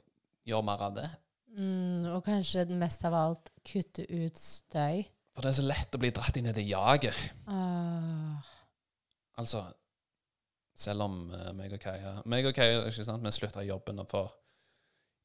gjør 0.48 0.64
mer 0.68 0.84
av 0.90 0.96
det. 0.98 1.08
Mm, 1.56 2.10
og 2.12 2.24
kanskje 2.26 2.66
mest 2.80 3.06
av 3.08 3.16
alt 3.16 3.52
kutte 3.66 4.04
ut 4.12 4.40
støy. 4.40 5.06
For 5.36 5.46
det 5.46 5.54
er 5.54 5.60
så 5.62 5.68
lett 5.70 5.96
å 5.96 6.02
bli 6.02 6.12
dratt 6.12 6.36
inn 6.40 6.50
i 6.52 6.56
det 6.56 6.66
jaget. 6.68 7.16
Ah, 7.48 8.44
Altså, 9.40 9.62
selv 10.80 11.04
om 11.06 11.16
uh, 11.34 11.50
meg 11.58 11.74
og 11.76 11.82
Kaja 11.84 12.14
meg 12.30 12.46
og 12.48 12.54
Kaja, 12.56 12.86
ikke 12.88 13.04
sant, 13.08 13.24
Vi 13.26 13.32
slutta 13.36 13.64
jobben, 13.68 14.00
for 14.08 14.32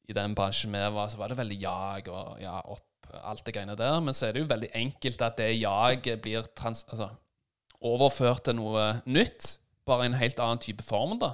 i 0.09 0.13
den 0.13 0.35
bransjen 0.37 0.73
vi 0.75 0.81
var, 0.93 1.07
så 1.09 1.17
var 1.17 1.31
det 1.31 1.37
veldig 1.39 1.55
jag 1.61 2.09
og 2.13 2.41
ja, 2.43 2.59
opp, 2.61 3.07
alt 3.23 3.45
det 3.47 3.53
greiene 3.55 3.73
der. 3.79 3.95
Men 4.05 4.13
så 4.13 4.27
er 4.27 4.35
det 4.35 4.43
jo 4.43 4.49
veldig 4.51 4.69
enkelt 4.77 5.21
at 5.25 5.37
det 5.39 5.47
jaget 5.57 6.19
blir 6.21 6.45
trans, 6.57 6.83
altså, 6.91 7.07
overført 7.81 8.43
til 8.45 8.59
noe 8.59 8.83
nytt. 9.09 9.55
Bare 9.85 10.05
i 10.05 10.11
en 10.11 10.17
helt 10.19 10.39
annen 10.41 10.61
type 10.61 10.83
form, 10.85 11.17
da. 11.21 11.31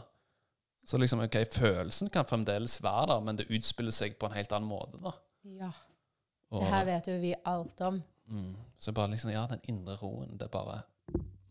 Så 0.87 0.97
liksom, 0.99 1.19
ok, 1.25 1.35
følelsen 1.53 2.09
kan 2.11 2.25
fremdeles 2.27 2.79
være 2.83 3.09
der, 3.11 3.19
men 3.27 3.37
det 3.39 3.49
utspiller 3.51 3.91
seg 3.95 4.15
på 4.19 4.27
en 4.29 4.35
helt 4.39 4.51
annen 4.55 4.69
måte, 4.71 4.99
da. 5.03 5.13
ja. 5.59 5.71
Og- 6.51 6.63
Det 6.65 6.71
her 6.73 6.85
vet 6.85 7.07
jo 7.07 7.13
vi 7.21 7.33
alt 7.47 7.81
om. 7.81 8.01
Mm. 8.27 8.55
Så 8.77 8.91
bare 8.91 9.11
liksom, 9.11 9.31
ja, 9.31 9.45
den 9.47 9.61
indre 9.71 9.95
roen, 10.01 10.33
det 10.37 10.47
er 10.47 10.51
bare 10.51 10.81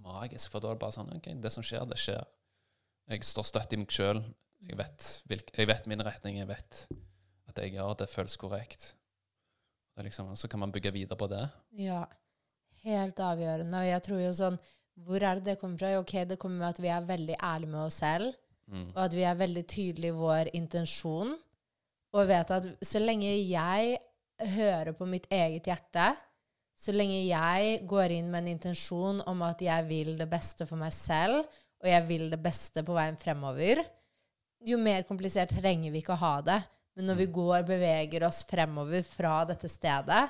magisk. 0.04 0.50
For 0.50 0.60
da 0.60 0.68
er 0.68 0.76
det 0.76 0.80
bare 0.82 0.92
sånn, 0.92 1.12
ok, 1.16 1.30
det 1.40 1.52
som 1.52 1.64
skjer, 1.64 1.84
det 1.88 1.96
skjer. 2.00 2.24
Jeg 3.10 3.24
står 3.26 3.46
støtt 3.48 3.72
i 3.74 3.78
meg 3.80 3.90
sjøl. 3.94 4.20
Jeg, 4.68 4.76
jeg 5.56 5.66
vet 5.70 5.86
min 5.90 6.02
retning. 6.06 6.38
Jeg 6.38 6.48
vet 6.50 6.82
at 7.48 7.56
det 7.56 7.64
jeg 7.66 7.74
gjør, 7.78 7.96
det 7.98 8.10
føles 8.12 8.36
korrekt. 8.38 8.92
Det 9.96 10.04
liksom, 10.06 10.30
så 10.38 10.48
kan 10.48 10.62
man 10.62 10.72
bygge 10.72 10.92
videre 10.94 11.18
på 11.18 11.26
det. 11.30 11.42
Ja. 11.80 12.04
Helt 12.84 13.18
avgjørende. 13.20 13.80
Og 13.82 13.88
jeg 13.90 14.04
tror 14.06 14.20
jo 14.22 14.30
sånn 14.36 14.60
Hvor 15.00 15.22
er 15.24 15.38
det 15.38 15.44
det 15.46 15.58
kommer 15.60 15.80
fra? 15.80 15.90
Ok, 15.98 16.12
det 16.28 16.36
kommer 16.40 16.60
med 16.60 16.68
at 16.74 16.80
vi 16.82 16.88
er 16.92 17.04
veldig 17.08 17.36
ærlige 17.40 17.72
med 17.72 17.80
oss 17.86 18.00
selv, 18.02 18.34
Mm. 18.70 18.90
og 18.94 18.98
at 19.02 19.14
vi 19.16 19.22
er 19.26 19.34
veldig 19.34 19.62
tydelige 19.66 20.12
i 20.12 20.14
vår 20.14 20.48
intensjon, 20.54 21.32
og 22.14 22.28
vet 22.28 22.50
at 22.54 22.66
så 22.86 23.00
lenge 23.02 23.32
jeg 23.48 23.96
hører 24.52 24.92
på 24.94 25.08
mitt 25.10 25.26
eget 25.32 25.66
hjerte, 25.66 26.04
så 26.78 26.92
lenge 26.94 27.16
jeg 27.26 27.80
går 27.90 28.14
inn 28.14 28.28
med 28.30 28.44
en 28.44 28.52
intensjon 28.52 29.18
om 29.26 29.42
at 29.42 29.58
jeg 29.64 29.88
vil 29.88 30.12
det 30.20 30.28
beste 30.30 30.68
for 30.70 30.78
meg 30.78 30.92
selv, 30.94 31.48
og 31.80 31.88
jeg 31.88 32.06
vil 32.08 32.28
det 32.32 32.40
beste 32.42 32.84
på 32.84 32.96
veien 32.96 33.16
fremover, 33.20 33.82
jo 34.66 34.76
mer 34.80 35.06
komplisert 35.08 35.54
trenger 35.56 35.92
vi 35.92 36.02
ikke 36.02 36.16
å 36.16 36.20
ha 36.20 36.34
det. 36.44 36.58
Men 36.96 37.08
når 37.08 37.20
vi 37.22 37.28
går, 37.32 37.62
beveger 37.68 38.26
oss 38.26 38.42
fremover 38.44 39.04
fra 39.06 39.38
dette 39.48 39.70
stedet, 39.72 40.26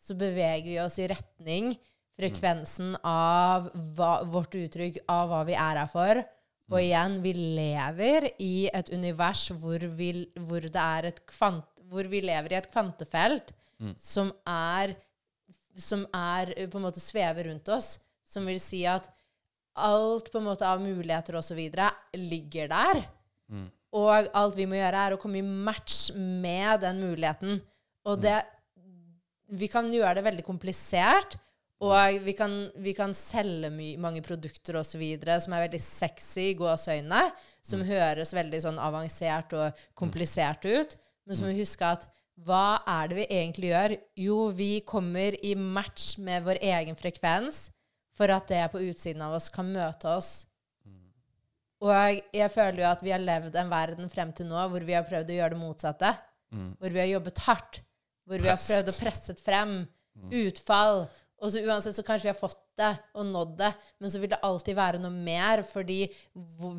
så 0.00 0.16
beveger 0.16 0.70
vi 0.70 0.78
oss 0.80 0.96
i 1.02 1.08
retning 1.10 1.74
frekvensen 2.14 2.94
av 3.04 3.68
hva, 3.96 4.22
vårt 4.30 4.54
uttrykk 4.56 5.02
av 5.10 5.28
hva 5.32 5.42
vi 5.48 5.56
er 5.58 5.82
her 5.82 5.90
for. 5.90 6.22
Og 6.72 6.78
igjen, 6.80 7.18
vi 7.20 7.34
lever 7.34 8.30
i 8.40 8.70
et 8.72 8.88
univers 8.94 9.50
hvor 9.60 9.84
vi, 9.98 10.10
hvor 10.48 10.64
det 10.64 10.80
er 10.80 11.10
et 11.10 11.20
kvant, 11.28 11.66
hvor 11.90 12.08
vi 12.08 12.22
lever 12.24 12.54
i 12.54 12.60
et 12.62 12.70
kvantefelt 12.72 13.52
som 14.00 14.30
er 14.48 14.94
som 15.76 16.04
er 16.14 16.52
eh, 16.56 16.68
på 16.70 16.78
en 16.78 16.86
måte 16.86 17.02
svever 17.02 17.48
rundt 17.50 17.68
oss. 17.74 17.98
Som 18.24 18.46
vil 18.48 18.60
si 18.62 18.84
at 18.88 19.08
alt 19.74 20.30
på 20.32 20.40
en 20.40 20.48
måte 20.48 20.66
av 20.68 20.82
muligheter 20.82 21.36
osv. 21.38 21.60
ligger 22.14 22.68
der. 22.70 23.04
Og 23.94 24.28
alt 24.34 24.58
vi 24.58 24.66
må 24.66 24.78
gjøre, 24.78 25.06
er 25.06 25.14
å 25.14 25.20
komme 25.22 25.38
i 25.38 25.46
match 25.46 26.08
med 26.14 26.82
den 26.82 27.00
muligheten. 27.04 27.62
Og 28.06 28.20
det 28.22 28.42
Vi 29.54 29.68
kan 29.68 29.92
gjøre 29.92 30.16
det 30.16 30.24
veldig 30.24 30.42
komplisert. 30.44 31.36
Og 31.84 32.24
vi 32.24 32.32
kan, 32.32 32.70
vi 32.80 32.94
kan 32.96 33.12
selge 33.14 33.68
mange 34.00 34.22
produkter 34.22 34.78
osv. 34.80 35.02
som 35.20 35.52
er 35.52 35.66
veldig 35.68 35.80
sexy 35.80 36.50
i 36.50 36.56
gåseøynene. 36.58 37.30
Som 37.62 37.84
høres 37.84 38.32
veldig 38.34 38.62
sånn 38.64 38.78
avansert 38.78 39.52
og 39.52 39.84
komplisert 39.94 40.64
ut. 40.64 40.96
Men 41.26 41.36
så 41.36 41.44
må 41.44 41.52
vi 41.52 41.60
huske 41.60 41.84
at 41.84 42.08
hva 42.44 42.82
er 42.88 43.08
det 43.08 43.16
vi 43.16 43.26
egentlig 43.30 43.68
gjør? 43.70 43.96
Jo, 44.16 44.38
vi 44.50 44.80
kommer 44.80 45.36
i 45.44 45.54
match 45.54 46.16
med 46.18 46.42
vår 46.42 46.58
egen 46.62 46.96
frekvens 46.98 47.68
for 48.14 48.30
at 48.30 48.48
det 48.48 48.62
på 48.72 48.82
utsiden 48.86 49.22
av 49.26 49.34
oss 49.36 49.48
kan 49.52 49.66
møte 49.74 50.08
oss. 50.10 50.32
Og 51.84 51.90
jeg 52.32 52.50
føler 52.54 52.80
jo 52.80 52.86
at 52.88 53.02
vi 53.04 53.10
har 53.12 53.20
levd 53.20 53.56
en 53.60 53.68
verden 53.72 54.08
frem 54.08 54.30
til 54.32 54.46
nå 54.48 54.60
hvor 54.72 54.84
vi 54.86 54.94
har 54.96 55.04
prøvd 55.04 55.30
å 55.34 55.38
gjøre 55.38 55.52
det 55.56 55.60
motsatte. 55.60 56.12
Hvor 56.78 56.94
vi 56.94 57.00
har 57.02 57.10
jobbet 57.10 57.38
hardt. 57.44 57.80
Hvor 58.24 58.38
vi 58.40 58.48
har 58.48 58.56
prøvd 58.62 58.88
å 58.88 58.98
presse 59.02 59.34
frem 59.42 59.72
utfall 60.30 61.08
Og 61.42 61.50
så 61.50 61.60
uansett 61.66 61.96
så 61.98 62.04
kanskje 62.06 62.28
vi 62.28 62.32
har 62.32 62.38
fått 62.38 62.60
det 62.78 62.92
og 63.14 63.26
nådd 63.26 63.56
det, 63.58 63.68
men 64.00 64.10
så 64.10 64.18
vil 64.22 64.30
det 64.32 64.38
alltid 64.42 64.74
være 64.78 64.98
noe 65.02 65.12
mer, 65.12 65.60
fordi 65.62 66.06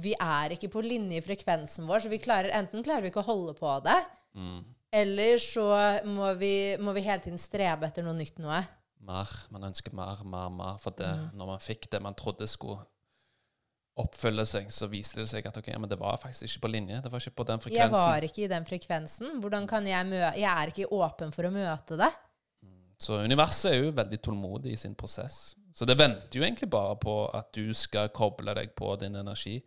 vi 0.01 0.13
er 0.19 0.55
ikke 0.55 0.71
på 0.73 0.81
linje 0.83 1.19
i 1.19 1.23
frekvensen 1.23 1.85
vår, 1.87 2.01
så 2.03 2.09
vi 2.11 2.17
klarer, 2.23 2.49
enten 2.55 2.83
klarer 2.83 3.05
vi 3.05 3.11
ikke 3.13 3.21
å 3.21 3.27
holde 3.29 3.53
på 3.55 3.75
det, 3.85 3.99
eller 4.91 5.37
så 5.43 5.67
må 6.07 6.33
vi, 6.39 6.75
må 6.81 6.91
vi 6.97 7.03
hele 7.05 7.21
tiden 7.23 7.39
strebe 7.39 7.87
etter 7.87 8.03
noe 8.03 8.15
nytt 8.17 8.41
noe. 8.43 8.59
Mer. 9.05 9.29
Man 9.53 9.67
ønsker 9.69 9.93
mer, 9.95 10.23
mer, 10.25 10.49
mer. 10.49 10.77
For 10.81 10.95
det, 10.97 11.07
Mm. 11.07 11.37
når 11.37 11.45
man 11.53 11.59
fikk 11.63 11.89
det 11.91 12.01
man 12.01 12.15
trodde 12.17 12.47
skulle 12.49 12.79
oppfylle 13.95 14.43
seg, 14.45 14.67
så 14.75 14.89
viste 14.91 15.21
det 15.21 15.29
seg 15.31 15.45
at 15.47 15.57
okay, 15.57 15.77
men 15.79 15.87
det 15.89 15.97
var 15.99 16.17
faktisk 16.19 16.43
ikke 16.49 16.65
på 16.65 16.71
linje. 16.73 17.01
Det 17.03 17.11
var 17.11 17.21
ikke 17.23 17.35
på 17.37 17.45
den 17.47 17.61
frekvensen. 17.63 17.79
Jeg 17.79 17.91
var 17.95 18.25
ikke 18.27 18.43
i 18.43 18.47
den 18.51 18.65
frekvensen. 18.67 19.37
Hvordan 19.39 19.67
kan 19.71 19.87
jeg 19.87 20.05
møte 20.09 20.33
Jeg 20.41 20.51
er 20.51 20.71
ikke 20.73 20.89
åpen 20.91 21.31
for 21.31 21.47
å 21.47 21.51
møte 21.53 21.97
det. 22.01 22.11
Så 22.99 23.21
universet 23.23 23.71
er 23.71 23.83
jo 23.83 23.91
veldig 23.95 24.19
tålmodig 24.23 24.71
i 24.71 24.79
sin 24.79 24.95
prosess. 24.95 25.55
Så 25.75 25.85
det 25.85 25.97
venter 25.99 26.39
jo 26.39 26.43
egentlig 26.43 26.69
bare 26.71 26.95
på 26.95 27.15
at 27.35 27.49
du 27.55 27.73
skal 27.73 28.09
koble 28.15 28.53
deg 28.55 28.75
på 28.75 28.93
din 28.99 29.15
energi, 29.19 29.57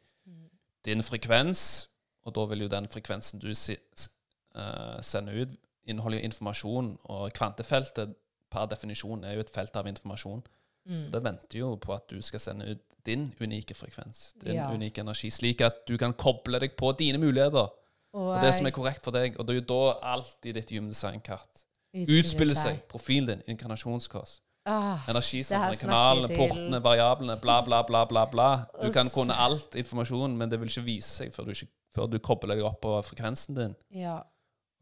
din 0.85 1.03
frekvens, 1.05 1.89
og 2.25 2.33
da 2.35 2.45
vil 2.49 2.65
jo 2.65 2.69
den 2.73 2.89
frekvensen 2.89 3.41
du 3.41 3.51
eh, 3.51 5.01
sender 5.05 5.43
ut, 5.43 5.57
inneholde 5.89 6.21
jo 6.21 6.25
informasjon, 6.25 6.89
og 7.05 7.33
kvantefeltet 7.37 8.15
per 8.51 8.67
definisjon 8.67 9.25
er 9.25 9.35
jo 9.35 9.41
et 9.41 9.51
felt 9.51 9.77
av 9.77 9.87
informasjon. 9.87 10.43
Mm. 10.89 11.05
Så 11.05 11.11
det 11.13 11.23
venter 11.25 11.59
jo 11.59 11.77
på 11.77 11.93
at 11.95 12.07
du 12.09 12.21
skal 12.23 12.41
sende 12.41 12.71
ut 12.71 12.85
din 13.07 13.33
unike 13.41 13.75
frekvens, 13.75 14.35
din 14.43 14.55
Ja. 14.57 14.71
unike 14.73 15.01
energi, 15.01 15.31
slik 15.31 15.61
at 15.65 15.87
du 15.87 15.97
kan 15.99 16.13
koble 16.15 16.59
deg 16.61 16.77
på 16.77 16.93
dine 16.99 17.19
muligheter, 17.19 17.69
og 18.15 18.41
det 18.43 18.55
som 18.55 18.67
er 18.67 18.71
korrekt 18.71 19.05
for 19.05 19.11
deg. 19.13 19.37
Og 19.39 19.47
det 19.47 19.57
er 19.57 19.61
jo 19.61 19.67
da 19.69 19.99
alt 20.15 20.47
i 20.47 20.53
ditt 20.53 20.71
human 20.71 20.89
design-kart 20.91 21.65
utspiller 21.95 22.55
seg. 22.59 22.83
Profilen 22.89 23.27
din, 23.27 23.43
inkarnasjonskurs, 23.57 24.41
Ah, 24.69 25.01
energisentrene, 25.09 25.77
kanalene, 25.81 26.29
portene, 26.37 26.81
variablene, 26.85 27.39
bla, 27.41 27.63
bla, 27.65 27.83
bla, 27.83 28.05
bla. 28.05 28.27
bla. 28.27 28.49
Du 28.83 28.87
Og 28.89 28.93
kan 28.93 29.09
kunne 29.09 29.33
alt 29.33 29.75
informasjon, 29.75 30.37
men 30.37 30.51
det 30.51 30.59
vil 30.61 30.69
ikke 30.69 30.85
vise 30.85 31.09
seg 31.09 31.33
før 31.33 31.45
du, 31.49 31.51
ikke, 31.53 31.69
før 31.95 32.07
du 32.11 32.19
kobler 32.19 32.55
deg 32.59 32.65
opp 32.69 32.81
på 32.83 32.93
frekvensen 33.03 33.55
din. 33.57 33.77
ja, 33.95 34.19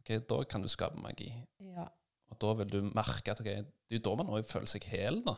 Ok, 0.01 0.27
Da 0.29 0.43
kan 0.45 0.63
du 0.63 0.69
skape 0.69 0.99
magi. 0.99 1.33
ja. 1.61 1.87
Og 2.37 2.43
da 2.45 2.53
vil 2.63 2.69
du 2.75 2.91
merke 2.95 3.33
at 3.33 3.41
okay, 3.41 3.65
det 3.89 3.99
er 4.01 4.05
da 4.05 4.15
man 4.21 4.45
føler 4.45 4.69
seg 4.69 4.85
hel, 4.93 5.23
da. 5.25 5.37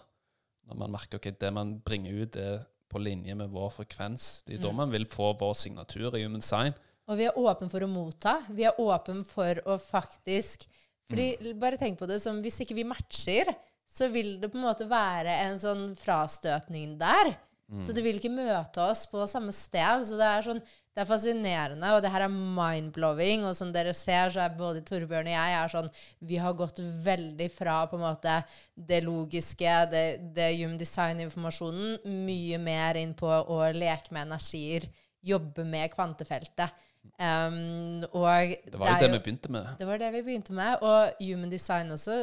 Når 0.69 0.77
man 0.83 0.93
merker 0.93 1.17
ok, 1.21 1.31
det 1.39 1.53
man 1.55 1.77
bringer 1.81 2.23
ut, 2.25 2.37
er 2.37 2.67
på 2.89 3.01
linje 3.01 3.35
med 3.37 3.51
vår 3.53 3.71
frekvens. 3.71 4.43
Det 4.45 4.55
er 4.55 4.59
jo 4.59 4.67
da 4.67 4.73
Mm. 4.73 4.77
man 4.77 4.91
vil 4.91 5.05
få 5.07 5.33
vår 5.39 5.55
signatur 5.55 6.15
i 6.17 6.23
human 6.25 6.41
sign. 6.43 6.75
Og 7.09 7.17
vi 7.17 7.25
er 7.25 7.37
åpne 7.37 7.71
for 7.71 7.81
å 7.81 7.89
motta. 7.89 8.43
Vi 8.51 8.65
er 8.65 8.77
åpne 8.79 9.25
for 9.25 9.55
å 9.67 9.79
faktisk 9.81 10.67
Fordi, 11.11 11.39
Mm. 11.41 11.59
bare 11.59 11.79
tenk 11.79 11.99
på 11.99 12.07
det 12.07 12.21
som 12.21 12.43
hvis 12.43 12.61
ikke 12.61 12.75
vi 12.75 12.83
matcher, 12.85 13.47
så 13.89 14.11
vil 14.13 14.39
det 14.41 14.51
på 14.53 14.57
en 14.59 14.65
måte 14.65 14.87
være 14.87 15.29
en 15.47 15.57
sånn 15.57 15.97
frastøtning 15.97 16.99
der. 16.99 17.31
Mm. 17.73 17.83
Så 17.83 17.95
det 17.95 18.03
vil 18.05 18.19
ikke 18.21 18.29
møte 18.35 18.77
oss 18.91 19.07
på 19.07 19.25
samme 19.27 19.53
sted. 19.55 20.05
Så 20.05 20.19
det 20.19 20.29
er 20.29 20.43
sånn 20.43 20.63
det 20.99 21.05
er 21.05 21.11
fascinerende, 21.13 21.91
og 21.95 22.01
det 22.03 22.11
her 22.11 22.25
er 22.25 22.33
mind-blowing. 22.33 23.45
Og 23.47 23.53
som 23.55 23.69
dere 23.71 23.93
ser, 23.95 24.33
så 24.35 24.43
er 24.43 24.57
både 24.59 24.81
Torbjørn 24.83 25.29
og 25.31 25.37
jeg 25.37 25.53
er 25.55 25.71
sånn 25.71 25.91
Vi 26.27 26.41
har 26.43 26.57
gått 26.59 26.81
veldig 27.05 27.47
fra 27.55 27.77
på 27.87 27.95
en 27.95 28.03
måte 28.03 28.41
det 28.75 28.99
logiske, 29.07 29.75
det, 29.93 30.03
det 30.35 30.49
human 30.57 30.75
design-informasjonen, 30.81 32.01
mye 32.27 32.59
mer 32.59 32.99
inn 32.99 33.13
på 33.15 33.31
å 33.31 33.61
leke 33.77 34.11
med 34.11 34.27
energier, 34.27 34.89
jobbe 35.23 35.63
med 35.69 35.93
kvantefeltet. 35.95 36.75
Um, 37.15 38.03
og 38.11 38.57
Det 38.67 38.83
var 38.83 38.91
jo 38.91 38.97
er 38.97 39.05
det 39.05 39.13
vi 39.13 39.23
begynte 39.29 39.55
med. 39.55 39.71
det 39.79 39.87
var 39.87 40.03
det 40.03 40.11
vi 40.17 40.25
begynte 40.27 40.59
med. 40.59 40.83
Og 40.83 41.23
human 41.23 41.55
design 41.55 41.95
også 41.95 42.19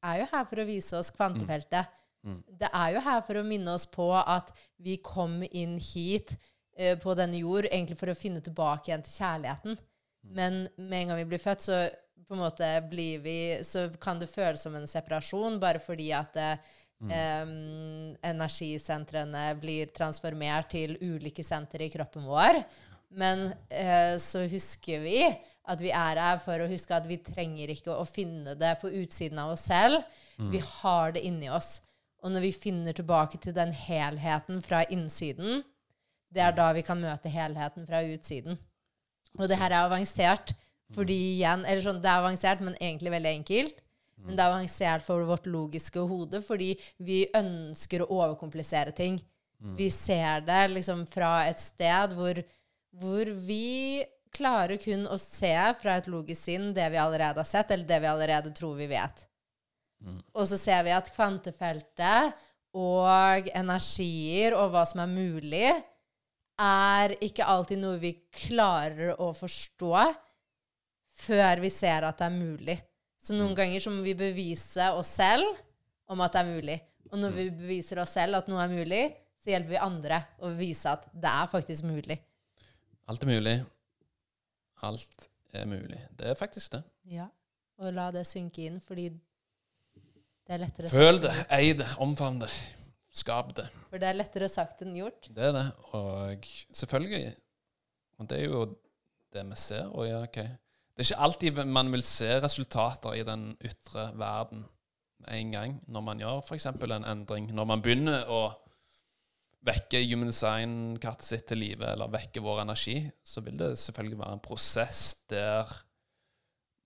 er 0.00 0.22
jo 0.22 0.30
her 0.32 0.48
for 0.48 0.64
å 0.64 0.68
vise 0.72 0.96
oss 0.96 1.12
kvantefeltet. 1.12 1.92
Mm. 2.24 2.40
Det 2.48 2.72
er 2.72 2.96
jo 2.96 3.04
her 3.04 3.20
for 3.28 3.36
å 3.36 3.44
minne 3.44 3.76
oss 3.76 3.84
på 3.84 4.08
at 4.16 4.48
vi 4.80 4.96
kom 5.04 5.42
inn 5.52 5.76
hit 5.92 6.38
eh, 6.76 6.96
på 7.00 7.14
denne 7.18 7.40
jord 7.40 7.68
egentlig 7.70 7.98
for 8.00 8.12
å 8.12 8.18
finne 8.18 8.42
tilbake 8.44 8.90
igjen 8.90 9.04
til 9.04 9.18
kjærligheten. 9.20 9.78
Men 10.34 10.64
med 10.76 10.98
en 11.00 11.12
gang 11.12 11.20
vi 11.20 11.28
blir 11.34 11.42
født, 11.42 11.66
så 11.66 11.82
på 12.24 12.36
en 12.36 12.40
måte 12.40 12.68
blir 12.88 13.18
vi 13.20 13.38
Så 13.66 13.90
kan 14.00 14.20
det 14.20 14.30
føles 14.32 14.62
som 14.64 14.74
en 14.76 14.88
separasjon, 14.88 15.60
bare 15.60 15.82
fordi 15.82 16.10
at 16.16 16.36
eh, 16.40 16.72
em, 17.12 18.14
energisentrene 18.24 19.50
blir 19.60 19.92
transformert 19.92 20.72
til 20.72 20.96
ulike 21.02 21.44
sentre 21.44 21.84
i 21.84 21.92
kroppen 21.92 22.24
vår. 22.28 22.62
Men 23.14 23.50
eh, 23.68 24.16
så 24.18 24.46
husker 24.50 25.04
vi 25.04 25.18
at 25.64 25.80
vi 25.80 25.92
er 25.94 26.20
her 26.20 26.40
for 26.44 26.60
å 26.60 26.68
huske 26.68 26.96
at 26.96 27.06
vi 27.08 27.20
trenger 27.24 27.70
ikke 27.72 27.94
å 27.94 28.04
finne 28.08 28.56
det 28.58 28.74
på 28.82 28.90
utsiden 28.90 29.38
av 29.40 29.54
oss 29.54 29.68
selv. 29.70 30.02
Vi 30.52 30.60
har 30.60 31.14
det 31.14 31.22
inni 31.24 31.48
oss. 31.52 31.78
Og 32.24 32.32
når 32.32 32.46
vi 32.46 32.56
finner 32.56 32.96
tilbake 32.96 33.38
til 33.40 33.54
den 33.56 33.72
helheten 33.76 34.60
fra 34.64 34.82
innsiden, 34.92 35.62
det 36.34 36.42
er 36.42 36.54
da 36.56 36.70
vi 36.74 36.82
kan 36.86 37.00
møte 37.00 37.30
helheten 37.30 37.86
fra 37.88 38.02
utsiden. 38.10 38.58
Og 39.38 39.48
det 39.50 39.58
her 39.58 39.72
er 39.72 39.86
avansert. 39.86 40.54
Fordi 40.94 41.16
igjen, 41.34 41.64
eller 41.64 41.82
sånn, 41.82 42.02
Det 42.02 42.10
er 42.10 42.20
avansert, 42.22 42.60
men 42.60 42.76
egentlig 42.76 43.10
veldig 43.14 43.32
enkelt. 43.40 43.80
Men 44.24 44.36
det 44.36 44.44
er 44.44 44.52
avansert 44.52 45.02
for 45.04 45.24
vårt 45.26 45.46
logiske 45.50 46.00
hode, 46.00 46.40
fordi 46.44 46.74
vi 47.02 47.24
ønsker 47.34 48.04
å 48.04 48.10
overkomplisere 48.14 48.94
ting. 48.96 49.18
Vi 49.76 49.88
ser 49.90 50.44
det 50.44 50.62
liksom 50.70 51.06
fra 51.08 51.46
et 51.48 51.58
sted 51.58 52.12
hvor, 52.12 52.40
hvor 52.92 53.30
vi 53.46 54.04
klarer 54.34 54.76
kun 54.82 55.06
å 55.08 55.16
se 55.20 55.54
fra 55.80 55.96
et 55.98 56.08
logisk 56.10 56.42
sinn 56.50 56.72
det 56.76 56.90
vi 56.92 57.00
allerede 57.00 57.40
har 57.40 57.48
sett, 57.48 57.70
eller 57.70 57.88
det 57.88 58.00
vi 58.02 58.10
allerede 58.10 58.52
tror 58.56 58.76
vi 58.76 58.90
vet. 58.90 59.24
Og 60.34 60.46
så 60.50 60.58
ser 60.60 60.82
vi 60.84 60.92
at 60.92 61.08
kvantefeltet 61.14 62.34
og 62.76 63.48
energier 63.54 64.56
og 64.58 64.74
hva 64.74 64.84
som 64.88 65.00
er 65.04 65.12
mulig, 65.12 65.70
er 66.60 67.16
ikke 67.24 67.46
alltid 67.50 67.80
noe 67.82 67.98
vi 68.02 68.14
klarer 68.34 69.14
å 69.20 69.32
forstå 69.34 69.92
før 71.24 71.62
vi 71.62 71.70
ser 71.70 72.06
at 72.06 72.18
det 72.20 72.28
er 72.28 72.34
mulig. 72.36 72.76
Så 73.24 73.36
noen 73.36 73.54
ganger 73.56 73.80
så 73.80 73.92
må 73.92 74.02
vi 74.04 74.14
bevise 74.18 74.90
oss 74.98 75.14
selv 75.18 75.46
om 76.10 76.20
at 76.24 76.34
det 76.34 76.42
er 76.42 76.50
mulig. 76.50 76.78
Og 77.10 77.20
når 77.20 77.36
vi 77.36 77.44
beviser 77.54 78.00
oss 78.02 78.14
selv 78.16 78.40
at 78.40 78.50
noe 78.50 78.62
er 78.64 78.72
mulig, 78.72 79.04
så 79.40 79.52
hjelper 79.52 79.74
vi 79.74 79.80
andre 79.80 80.20
å 80.44 80.50
vise 80.56 80.90
at 80.90 81.06
det 81.12 81.30
er 81.30 81.50
faktisk 81.52 81.86
mulig. 81.88 82.18
Alt 83.10 83.24
er 83.24 83.30
mulig. 83.30 83.54
Alt 84.84 85.28
er 85.54 85.68
mulig. 85.68 86.00
Det 86.16 86.30
er 86.32 86.38
faktisk 86.38 86.76
det. 86.76 86.82
Ja. 87.12 87.28
Og 87.80 87.92
la 87.94 88.08
det 88.14 88.24
synke 88.28 88.64
inn, 88.64 88.80
fordi 88.80 89.10
det 90.44 90.56
er 90.56 90.62
lettere 90.62 90.88
å 90.88 90.92
Føl 90.92 91.20
det, 91.24 91.34
ei 91.52 91.74
det, 91.76 91.88
omfavn 92.02 92.40
det. 92.42 92.50
Skap 93.14 93.52
det. 93.56 93.68
For 93.92 94.02
det 94.02 94.08
er 94.10 94.18
lettere 94.18 94.50
sagt 94.50 94.82
enn 94.82 94.96
gjort. 94.98 95.28
Det 95.30 95.50
er 95.50 95.54
det. 95.54 95.66
Og 95.94 96.48
selvfølgelig 96.74 97.34
Og 98.18 98.28
det 98.30 98.38
er 98.40 98.44
jo 98.50 98.64
det 99.34 99.44
vi 99.50 99.58
ser. 99.58 99.90
Og 99.94 100.08
ja, 100.08 100.22
ok. 100.26 100.40
Det 100.94 101.02
er 101.02 101.08
ikke 101.08 101.24
alltid 101.26 101.64
man 101.66 101.90
vil 101.90 102.02
se 102.06 102.36
resultater 102.42 103.16
i 103.18 103.24
den 103.26 103.52
ytre 103.62 104.10
verden 104.18 104.64
en 105.30 105.54
gang 105.54 105.78
når 105.90 106.04
man 106.04 106.20
gjør 106.20 106.42
f.eks. 106.44 106.66
en 106.66 107.08
endring. 107.08 107.48
Når 107.54 107.66
man 107.70 107.82
begynner 107.82 108.28
å 108.30 108.42
vekke 109.64 110.02
human 110.04 110.28
design-kartet 110.28 111.26
sitt 111.26 111.46
til 111.48 111.62
live, 111.62 111.86
eller 111.94 112.12
vekke 112.12 112.42
vår 112.44 112.62
energi, 112.66 112.98
så 113.24 113.40
vil 113.44 113.56
det 113.58 113.72
selvfølgelig 113.80 114.20
være 114.20 114.36
en 114.36 114.44
prosess 114.44 115.02
der 115.32 115.70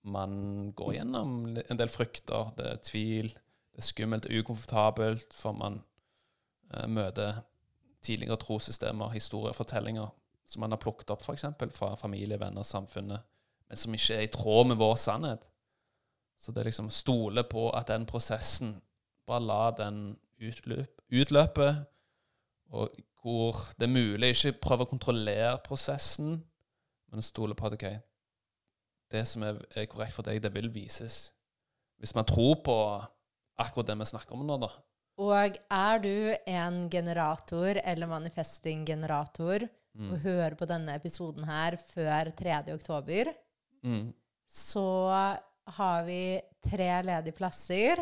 man 0.09 0.71
går 0.77 0.93
gjennom 0.95 1.33
en 1.59 1.79
del 1.79 1.91
frykter. 1.91 2.53
Det 2.55 2.67
er 2.69 2.83
tvil, 2.87 3.33
det 3.33 3.83
er 3.83 3.89
skummelt, 3.89 4.25
det 4.25 4.31
er 4.31 4.45
ukomfortabelt, 4.45 5.35
for 5.35 5.57
man 5.59 5.81
møter 6.87 7.41
tidligere 8.05 8.39
trossystemer, 8.39 9.09
historier, 9.11 9.53
fortellinger 9.53 10.09
som 10.49 10.63
man 10.63 10.73
har 10.73 10.81
plukket 10.81 11.11
opp 11.13 11.21
f.eks. 11.21 11.45
fra 11.77 11.93
familie, 11.99 12.39
venner, 12.41 12.65
samfunnet, 12.65 13.25
men 13.69 13.77
som 13.77 13.93
ikke 13.93 14.15
er 14.17 14.25
i 14.25 14.31
tråd 14.33 14.71
med 14.71 14.79
vår 14.81 14.95
sannhet. 14.97 15.45
Så 16.39 16.51
det 16.51 16.63
er 16.63 16.69
liksom 16.71 16.89
stole 16.89 17.43
på 17.45 17.69
at 17.75 17.91
den 17.91 18.07
prosessen 18.09 18.79
Bare 19.29 19.45
la 19.45 19.63
den 19.77 19.97
utløp, 20.41 21.03
utløpe, 21.13 21.67
og 22.73 22.95
hvor 23.21 23.59
det 23.77 23.85
er 23.85 23.91
mulig. 23.93 24.31
Ikke 24.31 24.55
prøve 24.57 24.87
å 24.87 24.89
kontrollere 24.89 25.59
prosessen, 25.61 26.31
men 27.13 27.21
stole 27.21 27.53
på 27.53 27.67
at 27.67 27.75
ok, 27.77 27.85
det 29.13 29.21
som 29.29 29.45
er 29.45 29.59
korrekt 29.91 30.15
for 30.15 30.25
deg, 30.25 30.41
det 30.41 30.49
vil 30.55 30.71
vises. 30.73 31.27
Hvis 32.01 32.15
man 32.17 32.25
tror 32.25 32.55
på 32.65 32.77
akkurat 33.61 33.91
det 33.91 33.99
vi 33.99 34.09
snakker 34.15 34.33
om 34.33 34.47
nå, 34.49 34.57
da. 34.65 34.71
Og 35.19 35.57
er 35.69 35.99
du 36.03 36.35
en 36.47 36.77
generator 36.89 37.79
eller 37.83 38.07
manifesting-generator 38.07 39.67
Mm. 39.99 40.11
og 40.13 40.19
hører 40.23 40.53
på 40.55 40.65
denne 40.69 40.93
episoden 40.95 41.43
her 41.49 41.75
før 41.91 42.29
3. 42.37 42.73
oktober, 42.73 43.33
Mm. 43.83 44.13
så 44.47 44.83
har 45.67 46.03
vi 46.05 46.39
tre 46.69 47.01
ledige 47.03 47.33
plasser 47.35 47.97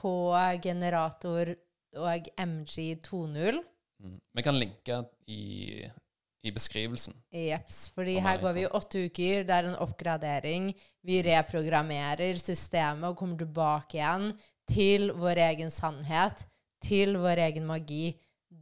på 0.00 0.32
generator 0.62 1.52
og 1.96 2.26
MG 2.38 2.96
2.0. 3.04 3.60
Mm. 4.02 4.20
Vi 4.34 4.42
kan 4.42 4.54
linke 4.58 5.04
i, 5.28 5.84
i 6.42 6.50
beskrivelsen. 6.50 7.14
Jeps. 7.32 7.90
Fordi 7.94 8.18
her 8.18 8.28
her 8.32 8.40
går 8.40 8.52
vi 8.52 8.60
i 8.64 8.66
åtte 8.72 9.04
uker. 9.06 9.44
Det 9.44 9.50
er 9.54 9.68
en 9.68 9.76
oppgradering. 9.86 10.72
Vi 11.04 11.22
reprogrammerer 11.22 12.34
systemet 12.40 13.04
og 13.12 13.16
kommer 13.16 13.38
tilbake 13.38 14.00
igjen 14.00 14.32
til 14.70 15.12
vår 15.16 15.40
egen 15.50 15.70
sannhet, 15.72 16.44
til 16.82 17.16
vår 17.20 17.42
egen 17.46 17.66
magi, 17.68 18.16